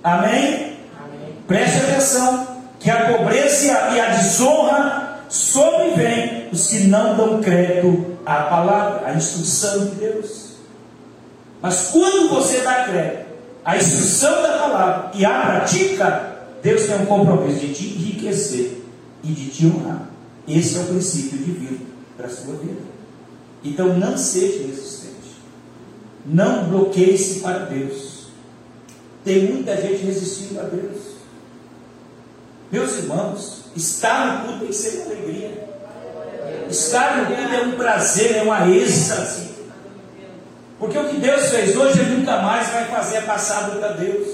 Amém? 0.05 0.77
Amém. 1.03 1.37
Preste 1.49 1.79
atenção 1.79 2.47
que 2.79 2.91
a 2.91 3.13
pobreza 3.13 3.73
e 3.95 4.01
a 4.01 4.11
desonra 4.11 5.21
sobrevém 5.31 6.49
os 6.53 6.67
que 6.67 6.81
não 6.81 7.17
dão 7.17 7.41
crédito 7.41 8.19
à 8.27 8.43
palavra, 8.43 9.09
à 9.09 9.15
instrução 9.15 9.87
de 9.87 9.95
Deus. 9.95 10.57
Mas 11.63 11.89
quando 11.91 12.29
você 12.29 12.61
dá 12.61 12.85
crédito 12.85 13.22
à 13.65 13.77
instrução 13.77 14.43
da 14.43 14.59
palavra 14.59 15.11
e 15.15 15.25
a 15.25 15.41
pratica, 15.41 16.33
Deus 16.63 16.85
tem 16.85 16.97
um 16.97 17.07
compromisso 17.07 17.61
de 17.61 17.75
te 17.75 17.85
enriquecer 17.85 18.83
e 19.23 19.29
de 19.29 19.51
te 19.51 19.67
honrar. 19.67 20.09
Esse 20.47 20.79
é 20.79 20.81
o 20.81 20.87
princípio 20.87 21.39
divino 21.39 21.81
para 22.17 22.27
a 22.27 22.31
sua 22.31 22.55
vida. 22.55 22.81
Então 23.65 23.99
não 23.99 24.17
seja 24.17 24.67
resistente. 24.67 25.13
Não 26.27 26.69
bloqueie-se 26.69 27.41
para 27.41 27.61
Deus. 27.67 28.27
Tem 29.25 29.53
muita 29.53 29.77
gente 29.77 30.05
resistindo 30.05 30.61
a 30.61 30.65
Deus. 30.65 31.13
Meus 32.71 32.97
irmãos, 32.99 33.65
estar 33.77 34.43
no 34.43 34.45
culto 34.45 34.59
tem 34.61 34.69
que 34.69 34.75
ser 34.75 34.97
uma 34.97 35.07
alegria. 35.07 35.69
Estar 36.69 37.19
no 37.19 37.27
culto 37.27 37.55
é 37.55 37.63
um 37.63 37.73
prazer, 37.73 38.37
é 38.37 38.43
uma 38.43 38.69
êxtase. 38.69 39.52
Porque 40.83 40.99
o 40.99 41.05
que 41.05 41.19
Deus 41.19 41.49
fez 41.51 41.77
hoje, 41.77 42.01
Ele 42.01 42.17
nunca 42.17 42.39
mais 42.39 42.69
vai 42.71 42.87
fazer 42.87 43.19
é 43.19 43.21
passado 43.21 43.79
para 43.79 43.93
Deus. 43.93 44.27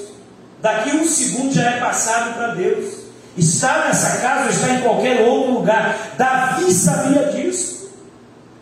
Daqui 0.62 0.96
um 0.96 1.06
segundo 1.06 1.52
já 1.52 1.72
é 1.72 1.78
passado 1.78 2.32
para 2.32 2.54
Deus. 2.54 3.00
Está 3.36 3.84
nessa 3.84 4.16
casa 4.22 4.44
ou 4.44 4.48
está 4.48 4.70
em 4.70 4.80
qualquer 4.80 5.20
outro 5.28 5.52
lugar. 5.52 5.94
Davi 6.16 6.72
sabia 6.72 7.24
disso. 7.24 7.90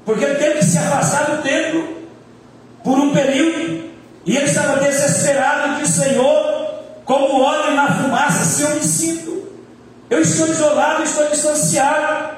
Porque 0.05 0.24
ele 0.24 0.34
teve 0.34 0.59
que 0.59 0.64
se 0.64 0.76
afastar 0.78 1.30
do 1.30 1.43
templo 1.45 2.03
por 2.82 2.99
um 2.99 3.14
período. 3.14 3.89
E 4.24 4.37
ele 4.37 4.47
estava 4.47 4.80
desesperado 4.80 5.80
de 5.80 5.87
Senhor, 5.87 6.82
como 7.05 7.41
óleo 7.41 7.72
na 7.76 7.87
fumaça, 8.03 8.45
se 8.47 8.62
eu 8.62 8.70
me 8.70 8.82
sinto. 8.82 9.47
Eu 10.11 10.22
estou 10.22 10.49
isolado, 10.49 11.05
estou 11.05 11.28
distanciado. 11.28 12.34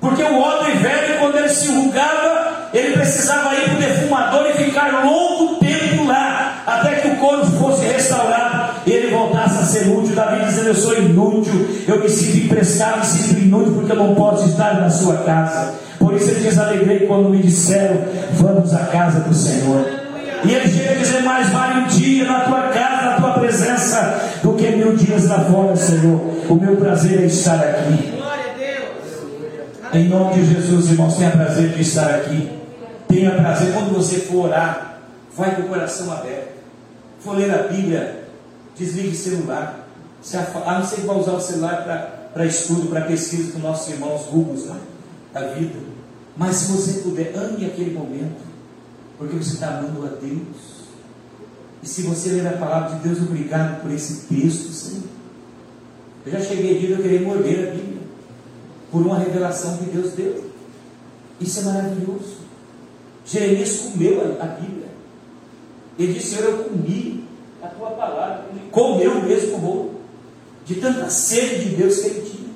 Porque 0.00 0.22
o 0.22 0.38
homem 0.38 0.78
velho, 0.78 1.18
quando 1.18 1.36
ele 1.36 1.50
se 1.50 1.70
enrugava, 1.70 2.41
ele 2.72 2.96
precisava 2.96 3.54
ir 3.54 3.64
para 3.64 3.74
o 3.74 3.80
defumador 3.80 4.46
e 4.46 4.64
ficar 4.64 5.04
longo 5.04 5.56
tempo 5.56 6.04
lá, 6.04 6.62
até 6.66 6.96
que 6.96 7.08
o 7.08 7.16
corpo 7.16 7.46
fosse 7.58 7.84
restaurado 7.84 8.80
e 8.86 8.90
ele 8.90 9.14
voltasse 9.14 9.62
a 9.62 9.66
ser 9.66 9.88
útil. 9.88 10.14
Davi 10.14 10.44
dizendo: 10.46 10.68
Eu 10.68 10.74
sou 10.74 10.96
inútil, 10.96 11.84
eu 11.86 12.00
me 12.00 12.08
sinto 12.08 12.46
emprestado, 12.46 13.00
me 13.00 13.04
sinto 13.04 13.40
inútil, 13.40 13.74
porque 13.74 13.92
eu 13.92 13.96
não 13.96 14.14
posso 14.14 14.48
estar 14.48 14.80
na 14.80 14.88
sua 14.88 15.18
casa. 15.18 15.74
Por 15.98 16.14
isso 16.14 16.30
ele 16.30 16.40
diz: 16.40 16.58
Alegrei 16.58 17.00
quando 17.06 17.28
me 17.28 17.38
disseram: 17.42 17.98
Vamos 18.32 18.72
à 18.72 18.86
casa 18.86 19.20
do 19.20 19.34
Senhor. 19.34 19.84
E 20.44 20.52
ele 20.52 20.68
chega 20.68 20.92
a 20.92 20.94
dizer: 20.94 21.22
Mais 21.22 21.48
vale 21.50 21.80
um 21.80 21.86
dia 21.88 22.24
na 22.24 22.40
tua 22.40 22.62
casa, 22.68 23.10
na 23.10 23.16
tua 23.16 23.32
presença, 23.34 24.20
do 24.42 24.54
que 24.54 24.66
mil 24.70 24.96
dias 24.96 25.28
lá 25.28 25.40
fora, 25.40 25.76
Senhor. 25.76 26.20
O 26.48 26.54
meu 26.54 26.76
prazer 26.76 27.20
é 27.20 27.26
estar 27.26 27.60
aqui. 27.60 28.22
Em 29.94 30.08
nome 30.08 30.34
de 30.34 30.54
Jesus, 30.54 30.90
irmãos, 30.90 31.16
tenha 31.18 31.30
prazer 31.30 31.68
de 31.68 31.82
estar 31.82 32.06
aqui. 32.06 32.61
Tenha 33.12 33.36
prazer 33.36 33.74
quando 33.74 33.92
você 33.92 34.20
for 34.20 34.46
orar, 34.46 35.02
vai 35.36 35.54
com 35.54 35.62
o 35.62 35.68
coração 35.68 36.10
aberto. 36.10 36.62
For 37.20 37.36
ler 37.36 37.50
a 37.50 37.64
Bíblia, 37.64 38.24
desligue 38.74 39.08
o 39.08 39.14
celular. 39.14 39.86
A 40.64 40.78
não 40.78 40.86
ser 40.86 40.96
que 40.96 41.06
vá 41.06 41.12
usar 41.12 41.32
o 41.32 41.40
celular 41.40 41.84
para 42.32 42.46
estudo, 42.46 42.88
para 42.88 43.02
pesquisa 43.02 43.52
com 43.52 43.58
nossos 43.58 43.92
irmãos 43.92 44.22
Google 44.30 44.54
né, 44.54 44.80
da 45.30 45.48
vida. 45.48 45.78
Mas 46.38 46.56
se 46.56 46.72
você 46.72 47.00
puder, 47.00 47.34
ame 47.36 47.66
aquele 47.66 47.92
momento, 47.92 48.40
porque 49.18 49.36
você 49.36 49.54
está 49.54 49.78
amando 49.78 50.06
a 50.06 50.08
Deus. 50.08 50.72
E 51.82 51.86
se 51.86 52.02
você 52.02 52.30
ler 52.30 52.46
a 52.46 52.56
palavra 52.56 52.96
de 52.96 53.08
Deus, 53.08 53.18
obrigado 53.18 53.82
por 53.82 53.90
esse 53.90 54.26
texto, 54.26 54.72
Senhor. 54.72 55.02
Eu 56.24 56.32
já 56.32 56.40
cheguei 56.40 56.76
aqui, 56.76 56.90
eu 56.90 56.96
queria 56.96 57.20
morder 57.20 57.68
a 57.68 57.72
Bíblia 57.72 58.02
por 58.90 59.02
uma 59.02 59.18
revelação 59.18 59.76
que 59.76 59.90
Deus 59.90 60.12
deu. 60.12 60.50
Isso 61.38 61.60
é 61.60 61.62
maravilhoso. 61.64 62.41
Jeremias 63.24 63.76
comeu 63.76 64.36
a, 64.40 64.44
Bíblia. 64.46 64.88
Ele 65.98 66.14
disse: 66.14 66.34
Senhor, 66.34 66.50
eu 66.50 66.64
comi 66.64 67.24
a 67.62 67.68
tua 67.68 67.90
palavra. 67.90 68.46
Ele 68.50 68.68
comeu 68.70 69.22
mesmo 69.22 69.56
o 69.56 69.58
bolo. 69.58 70.00
De 70.64 70.76
tanta 70.76 71.08
sede 71.10 71.70
de 71.70 71.76
Deus 71.76 71.98
que 71.98 72.06
ele 72.06 72.20
tinha. 72.22 72.50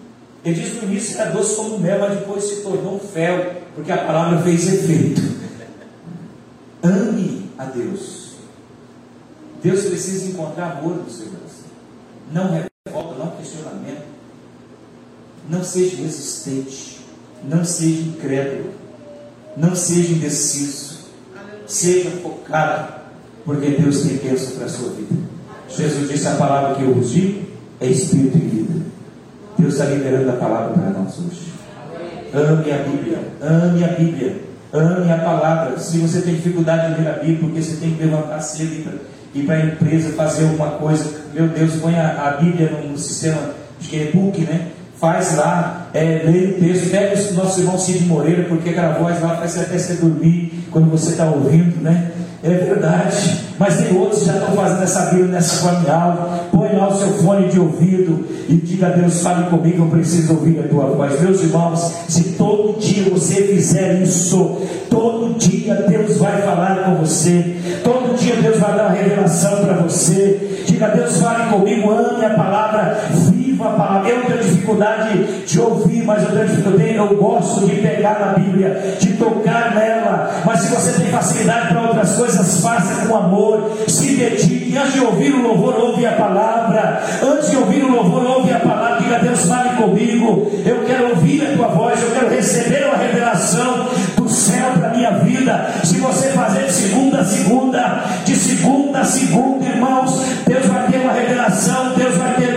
Ele 0.44 0.60
diz 0.60 0.74
no 0.74 0.84
início 0.84 1.20
era 1.20 1.30
doce 1.30 1.56
como 1.56 1.78
mel, 1.78 1.98
mas 1.98 2.18
depois 2.18 2.44
se 2.44 2.62
tornou 2.62 3.00
fel, 3.00 3.62
porque 3.74 3.90
a 3.90 4.04
palavra 4.04 4.40
fez 4.42 4.72
efeito. 4.72 5.20
Ame 6.82 7.50
a 7.58 7.64
Deus. 7.64 8.36
Deus 9.62 9.86
precisa 9.86 10.26
encontrar 10.26 10.78
amor 10.78 10.96
no 10.96 11.10
seu 11.10 11.26
coração. 11.26 11.66
Não 12.32 12.52
revolta, 12.52 13.18
não 13.18 13.30
questionamento 13.32 14.16
não 15.48 15.62
seja 15.62 15.96
resistente, 15.96 17.00
não 17.44 17.64
seja 17.64 18.02
incrédulo, 18.02 18.72
não 19.56 19.74
seja 19.74 20.12
indeciso, 20.12 21.06
seja 21.66 22.10
focado, 22.22 22.94
porque 23.44 23.70
Deus 23.70 24.02
tem 24.02 24.16
bênção 24.16 24.56
para 24.56 24.66
a 24.66 24.68
sua 24.68 24.90
vida. 24.90 25.14
Jesus 25.68 26.08
disse: 26.08 26.28
A 26.28 26.34
palavra 26.34 26.74
que 26.74 26.82
eu 26.82 26.94
vos 26.94 27.10
digo 27.10 27.42
é 27.80 27.86
espírito 27.86 28.36
e 28.36 28.40
vida. 28.40 28.86
Deus 29.58 29.74
está 29.74 29.86
liberando 29.86 30.30
a 30.30 30.34
palavra 30.34 30.74
para 30.74 30.90
nós 30.90 31.14
hoje. 31.18 31.52
Ame 32.34 32.70
a 32.70 32.78
Bíblia, 32.78 33.18
ame 33.40 33.84
a 33.84 33.88
Bíblia, 33.88 34.40
ame 34.72 35.10
a 35.10 35.18
palavra. 35.18 35.78
Se 35.78 35.98
você 35.98 36.20
tem 36.20 36.34
dificuldade 36.34 36.94
de 36.94 37.00
ler 37.00 37.08
a 37.08 37.12
Bíblia, 37.14 37.38
porque 37.40 37.62
você 37.62 37.76
tem 37.76 37.94
que 37.94 38.04
levantar 38.04 38.40
cedo 38.40 39.00
e 39.34 39.40
ir 39.40 39.46
para 39.46 39.56
a 39.56 39.64
empresa 39.64 40.10
fazer 40.10 40.44
alguma 40.44 40.72
coisa, 40.72 41.10
meu 41.32 41.48
Deus, 41.48 41.74
põe 41.76 41.94
a, 41.94 42.28
a 42.28 42.30
Bíblia 42.42 42.70
no, 42.70 42.98
sistema, 42.98 43.54
acho 43.80 43.88
que 43.88 43.96
é 43.96 44.08
e-book, 44.08 44.40
né? 44.42 44.68
Faz 45.00 45.36
lá, 45.36 45.88
é, 45.92 46.22
lê 46.24 46.46
o 46.46 46.60
texto, 46.60 46.90
pega 46.90 47.14
o 47.30 47.34
nosso 47.34 47.60
irmão 47.60 47.78
Cid 47.78 48.04
Moreira, 48.06 48.44
porque 48.44 48.70
aquela 48.70 48.98
voz 48.98 49.20
lá 49.20 49.36
faz 49.36 49.58
até 49.58 49.78
você 49.78 49.94
dormir 49.94 50.64
quando 50.70 50.90
você 50.90 51.10
está 51.10 51.26
ouvindo, 51.26 51.82
né? 51.82 52.10
É 52.42 52.50
verdade, 52.50 53.40
mas 53.58 53.78
tem 53.78 53.98
outros 53.98 54.20
que 54.20 54.26
já 54.26 54.34
estão 54.34 54.54
fazendo 54.54 54.82
essa 54.82 55.06
Bíblia 55.06 55.26
nessa 55.26 55.56
forma. 55.62 56.40
Põe 56.52 56.76
lá 56.76 56.88
o 56.88 56.96
seu 56.96 57.08
fone 57.14 57.48
de 57.48 57.58
ouvido 57.58 58.24
e 58.48 58.54
diga 58.54 58.86
a 58.86 58.90
Deus: 58.90 59.20
fale 59.20 59.50
comigo, 59.50 59.84
eu 59.84 59.88
preciso 59.88 60.34
ouvir 60.34 60.60
a 60.60 60.68
tua 60.68 60.84
voz. 60.84 61.20
Meus 61.20 61.42
irmãos, 61.42 61.92
se 62.08 62.34
todo 62.34 62.78
dia 62.78 63.10
você 63.10 63.42
fizer 63.42 64.02
isso, 64.02 64.60
todo 64.88 65.36
dia 65.38 65.74
Deus 65.88 66.18
vai 66.18 66.40
falar 66.42 66.84
com 66.84 66.96
você, 66.96 67.56
todo 67.82 68.16
dia 68.16 68.36
Deus 68.36 68.58
vai 68.58 68.76
dar 68.76 68.90
uma 68.90 68.94
revelação 68.94 69.64
para 69.64 69.74
você. 69.78 70.62
Diga 70.66 70.86
a 70.86 70.90
Deus: 70.90 71.16
fale 71.16 71.50
comigo, 71.50 71.90
ame 71.90 72.24
a 72.24 72.30
palavra, 72.30 73.00
viva 73.56 73.70
a 73.70 73.72
palavra. 73.72 74.10
Eu 74.10 74.22
tenho 74.22 74.38
dificuldade 74.38 75.44
de 75.46 75.60
ouvir, 75.60 76.04
mas 76.04 76.22
eu 76.22 76.30
tenho 76.30 76.46
dificuldade, 76.46 76.94
eu 76.94 77.16
gosto 77.16 77.66
de 77.66 77.76
pegar 77.76 78.20
na 78.20 78.32
Bíblia, 78.34 78.96
de 79.00 79.14
tocar 79.14 79.74
nela. 79.74 80.30
Mas 80.44 80.60
se 80.60 80.74
você 80.74 81.00
tem 81.00 81.10
facilidade 81.10 81.68
para 81.68 81.82
outras 81.82 82.12
coisas, 82.12 82.60
faça 82.60 83.06
com 83.06 83.16
amor, 83.16 83.70
se 83.88 84.14
dedique. 84.16 84.76
Antes 84.76 84.92
de 84.92 85.00
ouvir 85.00 85.34
o 85.34 85.42
louvor, 85.42 85.74
ouve 85.80 86.06
a 86.06 86.12
palavra. 86.12 87.02
Antes 87.22 87.50
de 87.50 87.56
ouvir 87.56 87.82
o 87.84 87.90
louvor, 87.90 88.24
ouve 88.26 88.52
a 88.52 88.60
palavra. 88.60 88.98
Diga, 88.98 89.18
Deus, 89.18 89.44
fale 89.46 89.70
comigo. 89.76 90.50
Eu 90.64 90.84
quero 90.84 91.10
ouvir 91.10 91.46
a 91.46 91.56
tua 91.56 91.68
voz, 91.68 92.02
eu 92.02 92.10
quero 92.10 92.28
receber 92.28 92.86
uma 92.86 92.96
revelação 92.96 93.88
do 94.16 94.28
céu 94.28 94.70
para 94.78 94.88
a 94.88 94.90
minha 94.90 95.10
vida. 95.12 95.70
Se 95.82 95.98
você 95.98 96.28
fazer 96.28 96.64
de 96.64 96.72
segunda 96.72 97.20
a 97.20 97.24
segunda, 97.24 98.04
de 98.24 98.36
segunda 98.36 99.00
a 99.00 99.04
segunda, 99.04 99.64
irmãos, 99.66 100.20
Deus 100.46 100.66
vai 100.66 100.86
ter 100.88 100.98
uma 100.98 101.12
revelação, 101.12 101.94
Deus 101.96 102.14
vai 102.16 102.34
ter 102.34 102.55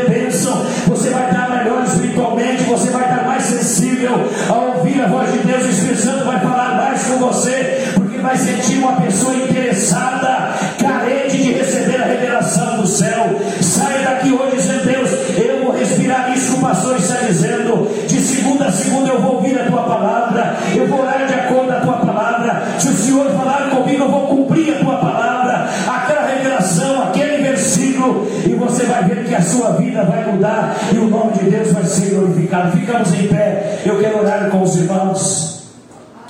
interessada, 9.89 10.53
carente 10.77 11.37
de 11.37 11.51
receber 11.53 12.01
a 12.01 12.05
revelação 12.05 12.77
do 12.77 12.87
céu. 12.87 13.39
Sai 13.61 14.03
daqui 14.03 14.31
hoje 14.31 14.57
dizendo, 14.57 14.85
Deus, 14.85 15.09
eu 15.37 15.63
vou 15.63 15.75
respirar 15.75 16.31
isso 16.35 16.53
que 16.53 16.59
o 16.59 16.61
pastor 16.61 16.97
está 16.97 17.25
dizendo. 17.25 17.89
De 18.07 18.19
segunda 18.19 18.65
a 18.65 18.71
segunda 18.71 19.09
eu 19.09 19.21
vou 19.21 19.35
ouvir 19.35 19.59
a 19.59 19.65
tua 19.65 19.83
palavra, 19.83 20.57
eu 20.75 20.87
vou 20.87 21.01
orar 21.01 21.25
de 21.25 21.33
acordo 21.33 21.67
com 21.67 21.73
a 21.73 21.79
tua 21.79 22.13
palavra. 22.13 22.63
Se 22.77 22.89
o 22.89 22.93
Senhor 22.93 23.31
falar 23.31 23.69
comigo, 23.69 24.03
eu 24.03 24.11
vou 24.11 24.27
cumprir 24.27 24.75
a 24.75 24.79
tua 24.79 24.97
palavra, 24.97 25.67
aquela 25.87 26.27
revelação, 26.27 27.03
aquele 27.03 27.43
versículo, 27.43 28.27
e 28.45 28.53
você 28.53 28.83
vai 28.85 29.03
ver 29.05 29.25
que 29.25 29.35
a 29.35 29.41
sua 29.41 29.71
vida 29.71 30.03
vai 30.03 30.25
mudar 30.31 30.75
e 30.93 30.97
o 30.97 31.07
nome 31.07 31.33
de 31.33 31.49
Deus 31.49 31.71
vai 31.71 31.85
ser 31.85 32.11
glorificado. 32.11 32.77
Ficamos 32.77 33.13
em 33.13 33.27
pé. 33.27 33.81
Eu 33.85 33.99
quero 33.99 34.19
orar 34.19 34.49
com 34.49 34.61
os 34.61 34.75
irmãos. 34.75 35.63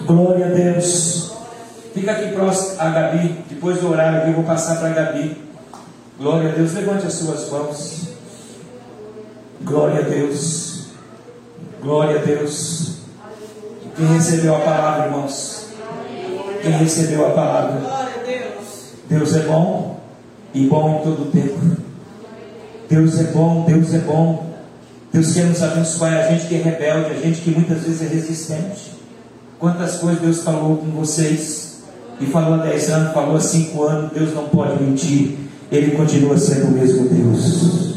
Glória 0.05 0.45
a 0.45 0.49
Deus. 0.49 1.18
Fica 1.99 2.13
aqui 2.13 2.31
próximo 2.31 2.79
a 2.79 2.89
Gabi. 2.91 3.43
Depois 3.49 3.81
do 3.81 3.91
horário 3.91 4.19
aqui, 4.19 4.29
eu 4.29 4.35
vou 4.35 4.45
passar 4.45 4.77
para 4.77 4.87
a 4.87 4.93
Gabi. 4.93 5.35
Glória 6.17 6.49
a 6.49 6.53
Deus. 6.53 6.73
Levante 6.73 7.05
as 7.05 7.13
suas 7.13 7.49
mãos. 7.49 8.07
Glória 9.61 9.99
a 9.99 10.03
Deus. 10.03 10.85
Glória 11.81 12.21
a 12.21 12.23
Deus. 12.23 12.99
Quem 13.97 14.05
recebeu 14.13 14.55
a 14.55 14.59
palavra, 14.59 15.07
irmãos? 15.07 15.65
Quem 16.61 16.71
recebeu 16.71 17.27
a 17.27 17.31
palavra? 17.31 17.81
Deus. 18.25 18.93
Deus 19.09 19.35
é 19.35 19.39
bom 19.39 19.99
e 20.53 20.67
bom 20.67 20.99
em 20.99 21.03
todo 21.03 21.23
o 21.23 21.31
tempo. 21.31 21.59
Deus 22.89 23.19
é 23.19 23.23
bom, 23.23 23.65
Deus 23.65 23.93
é 23.93 23.99
bom. 23.99 24.53
Deus 25.11 25.33
quer 25.33 25.43
nos 25.43 25.61
abençoar. 25.61 26.13
A 26.13 26.31
gente 26.31 26.47
que 26.47 26.55
é 26.55 26.59
rebelde, 26.59 27.11
a 27.11 27.19
gente 27.19 27.41
que 27.41 27.51
muitas 27.51 27.81
vezes 27.83 28.01
é 28.01 28.07
resistente. 28.07 28.93
Quantas 29.59 29.97
coisas 29.97 30.21
Deus 30.21 30.43
falou 30.43 30.77
com 30.77 30.91
vocês 30.91 31.68
e 32.19 32.25
falou 32.25 32.55
há 32.55 32.63
10 32.63 32.89
anos, 32.89 33.13
falou 33.13 33.35
há 33.35 33.39
5 33.39 33.83
anos. 33.83 34.11
Deus 34.11 34.33
não 34.33 34.45
pode 34.45 34.83
mentir. 34.83 35.37
Ele 35.71 35.91
continua 35.91 36.37
sendo 36.37 36.67
o 36.67 36.71
mesmo 36.71 37.07
Deus. 37.07 37.95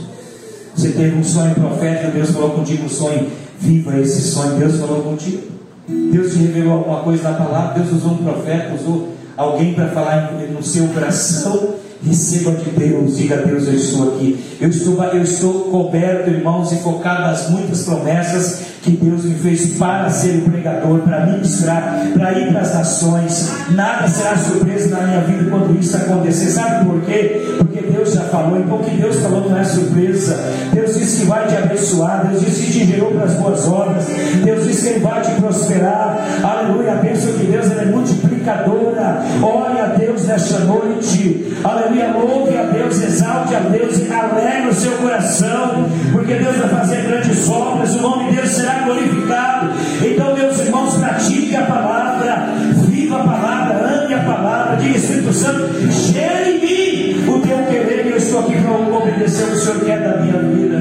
Você 0.74 0.90
teve 0.90 1.16
um 1.16 1.24
sonho 1.24 1.54
profético, 1.54 2.12
Deus 2.12 2.30
falou 2.30 2.50
contigo 2.50 2.84
um 2.84 2.88
sonho. 2.88 3.28
Viva 3.58 3.98
esse 4.00 4.22
sonho, 4.22 4.58
Deus 4.58 4.78
falou 4.78 5.02
contigo. 5.02 5.42
Deus 5.88 6.32
te 6.32 6.38
revelou 6.38 6.78
alguma 6.78 7.00
coisa 7.00 7.30
na 7.30 7.36
palavra, 7.36 7.80
Deus 7.80 7.92
usou 7.92 8.12
um 8.12 8.18
profeta, 8.18 8.74
usou 8.74 9.08
alguém 9.36 9.74
para 9.74 9.88
falar 9.88 10.32
no 10.32 10.62
seu 10.62 10.86
coração. 10.88 11.74
Receba 12.04 12.50
de 12.52 12.70
Deus, 12.70 13.16
diga 13.16 13.36
a 13.36 13.42
Deus, 13.42 13.68
eu 13.68 13.74
estou 13.74 14.14
aqui. 14.14 14.38
Eu 14.60 14.68
estou, 14.68 15.04
eu 15.04 15.22
estou 15.22 15.52
coberto, 15.70 16.30
irmãos, 16.30 16.72
e 16.72 16.76
focado 16.76 17.22
nas 17.22 17.48
muitas 17.48 17.84
promessas 17.84 18.71
que 18.82 18.90
Deus 18.90 19.24
me 19.24 19.36
fez 19.36 19.78
para 19.78 20.10
ser 20.10 20.38
o 20.38 20.50
pregador, 20.50 20.98
para 21.00 21.26
ministrar, 21.26 22.08
para 22.14 22.32
ir 22.32 22.50
para 22.50 22.62
as 22.62 22.74
nações. 22.74 23.52
Nada 23.70 24.08
será 24.08 24.36
surpresa 24.36 24.96
na 24.96 25.06
minha 25.06 25.20
vida 25.20 25.48
quando 25.48 25.78
isso 25.78 25.96
acontecer. 25.96 26.50
Sabe 26.50 26.84
por 26.84 27.00
quê? 27.02 27.56
Porque 27.58 27.80
Deus 27.80 28.12
já 28.12 28.22
falou, 28.22 28.58
então 28.58 28.76
o 28.76 28.84
que 28.84 28.96
Deus 28.96 29.16
falou 29.20 29.48
não 29.48 29.56
é 29.56 29.62
surpresa. 29.62 30.36
Deus 30.72 30.96
disse 30.96 31.20
que 31.20 31.26
vai 31.26 31.46
te 31.46 31.56
abençoar, 31.56 32.26
Deus 32.26 32.44
disse 32.44 32.62
que 32.62 32.72
te 32.72 32.86
gerou 32.86 33.12
para 33.12 33.24
as 33.24 33.34
boas 33.34 33.68
obras, 33.68 34.04
Deus 34.44 34.66
disse 34.66 34.82
que 34.82 34.94
Ele 34.94 35.00
vai 35.00 35.20
te 35.22 35.30
prosperar. 35.40 36.18
Aleluia, 36.42 36.92
a 36.94 36.96
bênção 36.96 37.32
de 37.32 37.46
Deus 37.46 37.70
é 37.70 37.84
multiplicadora. 37.84 39.22
Ore 39.40 39.80
a 39.80 39.86
Deus 39.96 40.26
nesta 40.26 40.58
noite. 40.60 41.56
Aleluia, 41.62 42.12
louve 42.12 42.56
a 42.56 42.64
Deus, 42.64 43.00
exalte 43.00 43.54
a 43.54 43.60
Deus 43.60 43.98
e 43.98 44.12
alegre 44.12 44.68
o 44.68 44.74
seu 44.74 44.92
coração, 44.92 45.86
porque 46.10 46.34
Deus 46.34 46.56
vai 46.56 46.68
fazer 46.68 47.02
grandes 47.02 47.48
obras, 47.48 47.94
o 47.94 48.02
nome 48.02 48.30
de 48.30 48.36
Deus 48.36 48.50
será 48.50 48.71
glorificado. 48.80 49.70
Então, 50.04 50.34
meus 50.34 50.58
irmãos, 50.60 50.96
pratique 50.96 51.54
a 51.56 51.62
palavra, 51.62 52.48
viva 52.88 53.20
a 53.20 53.24
palavra, 53.24 54.04
ame 54.04 54.14
a 54.14 54.18
palavra, 54.18 54.76
diga 54.76 54.96
Espírito 54.96 55.32
Santo, 55.32 55.68
gere 55.90 56.50
em 56.50 56.60
mim 56.60 57.28
o 57.28 57.38
teu 57.40 57.58
querer, 57.66 58.06
eu 58.06 58.16
estou 58.16 58.40
aqui 58.40 58.54
para 58.60 58.72
obedecer 58.72 59.44
o 59.44 59.48
que 59.48 59.52
o 59.52 59.60
Senhor 59.60 59.80
quer 59.84 60.00
da 60.00 60.20
minha 60.20 60.38
vida. 60.38 60.78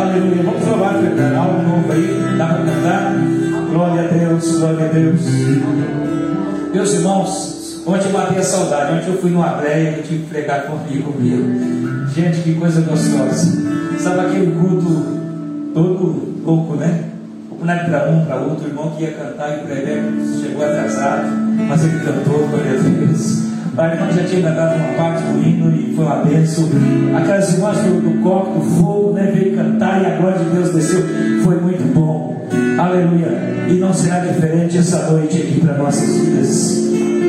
Aleluia. 0.00 0.42
Vamos 0.42 0.66
louvar, 0.66 0.94
cantar 0.94 1.34
algo 1.36 1.62
novo 1.62 1.92
aí, 1.92 2.36
dá 2.36 2.46
para 2.46 2.64
cantar? 2.64 3.12
Glória 3.70 4.02
a 4.02 4.06
Deus, 4.06 4.58
glória 4.58 4.86
a 4.86 4.88
Deus. 4.88 5.20
Meus 6.72 6.92
irmãos, 6.94 7.82
ontem 7.86 8.06
eu 8.06 8.12
matei 8.12 8.38
a 8.38 8.42
saudade. 8.42 8.94
Ontem 8.94 9.12
eu 9.12 9.18
fui 9.20 9.30
numa 9.30 9.50
breia 9.50 9.98
e 9.98 10.02
tive 10.02 10.24
que 10.24 10.30
pregar 10.30 10.62
comigo 10.62 11.14
meu. 11.16 12.08
Gente, 12.08 12.40
que 12.40 12.54
coisa 12.54 12.80
gostosa. 12.80 13.62
Sabe 13.98 14.20
aquele 14.20 14.52
culto 14.52 15.06
todo 15.72 16.33
louco, 16.44 16.76
né? 16.76 17.04
Não 17.60 17.72
é 17.72 17.84
para 17.84 18.10
um, 18.10 18.24
para 18.26 18.36
outro. 18.36 18.64
O 18.64 18.68
irmão 18.68 18.90
que 18.90 19.04
ia 19.04 19.12
cantar 19.12 19.56
e 19.56 19.66
pregar 19.66 20.04
chegou 20.40 20.64
atrasado, 20.64 21.28
mas 21.68 21.84
ele 21.84 21.98
cantou, 22.00 22.46
glória 22.48 22.72
a 22.72 22.82
Deus. 22.82 23.44
A 23.76 23.88
irmã 23.88 24.12
já 24.12 24.24
tinha 24.24 24.50
dado 24.50 24.76
uma 24.76 24.94
parte 24.94 25.22
do 25.24 25.42
hino 25.42 25.74
e 25.74 25.94
foi 25.96 26.04
uma 26.04 26.24
bênção. 26.24 26.68
Aquelas 27.16 27.52
irmãs 27.54 27.78
do, 27.78 28.00
do 28.00 28.22
copo, 28.22 28.60
do 28.60 28.64
fogo, 28.76 29.12
né? 29.14 29.32
Veio 29.34 29.56
cantar 29.56 30.02
e 30.02 30.06
a 30.06 30.16
glória 30.16 30.38
de 30.38 30.50
Deus 30.50 30.72
desceu. 30.72 31.02
Foi 31.42 31.60
muito 31.60 31.92
bom. 31.92 32.46
Aleluia. 32.78 33.28
E 33.68 33.72
não 33.74 33.92
será 33.92 34.20
diferente 34.20 34.78
essa 34.78 35.10
noite 35.10 35.38
aqui 35.38 35.60
para 35.60 35.78
nossas 35.78 36.08
vidas. 36.18 36.84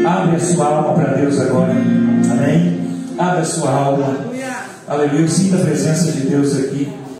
Abre 0.06 0.36
a 0.36 0.40
sua 0.40 0.66
alma 0.68 0.94
para 0.94 1.14
Deus 1.14 1.40
agora. 1.40 1.72
Amém? 1.72 2.80
Abre 3.18 3.40
a 3.40 3.46
sua 3.46 3.72
alma. 3.72 4.16
Aleluia. 4.88 5.22
Eu 5.22 5.28
sinto 5.28 5.56
a 5.56 5.60
presença 5.60 6.12
de 6.12 6.28
Deus 6.28 6.56
aqui. 6.60 7.05